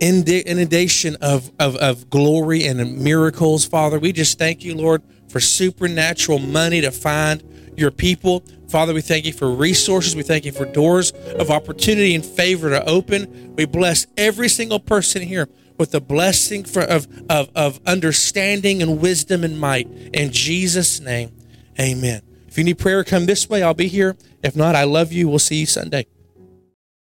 inundation 0.01 1.17
of, 1.21 1.51
of, 1.59 1.77
of 1.77 2.09
glory 2.11 2.67
and 2.67 2.99
miracles, 2.99 3.67
Father. 3.67 3.99
We 3.99 4.13
just 4.13 4.39
thank 4.39 4.65
you, 4.65 4.75
Lord, 4.75 5.03
for 5.29 5.41
supernatural 5.41 6.39
money 6.39 6.81
to 6.81 6.91
find 6.91 7.43
your 7.77 7.91
people. 7.91 8.43
Father, 8.69 8.95
we 8.95 9.01
thank 9.01 9.27
you 9.27 9.33
for 9.33 9.51
resources. 9.51 10.17
We 10.17 10.23
thank 10.23 10.45
you 10.45 10.53
for 10.53 10.65
doors 10.65 11.13
of 11.39 11.51
opportunity 11.51 12.15
and 12.15 12.25
favor 12.25 12.71
to 12.71 12.85
open. 12.89 13.55
We 13.55 13.67
bless 13.67 14.07
every 14.17 14.49
single 14.49 14.81
person 14.81 15.23
here 15.23 15.49
with 15.79 15.91
the 15.91 16.01
blessing 16.01 16.65
for, 16.65 16.83
of, 16.83 17.07
of, 17.29 17.51
of 17.55 17.81
understanding 17.87 18.83
and 18.83 19.01
wisdom 19.01 19.45
and 19.45 19.61
might. 19.61 19.89
In 20.15 20.33
Jesus' 20.33 21.01
name, 21.01 21.33
amen. 21.79 22.26
If 22.57 22.61
you 22.61 22.65
need 22.65 22.79
prayer, 22.79 23.05
come 23.05 23.27
this 23.27 23.51
way. 23.51 23.63
I'll 23.63 23.75
be 23.75 23.87
here. 23.87 24.17
If 24.43 24.57
not, 24.57 24.75
I 24.75 24.85
love 24.85 25.13
you. 25.13 25.29
We'll 25.29 25.39
see 25.39 25.57
you 25.57 25.67
Sunday. 25.67 26.07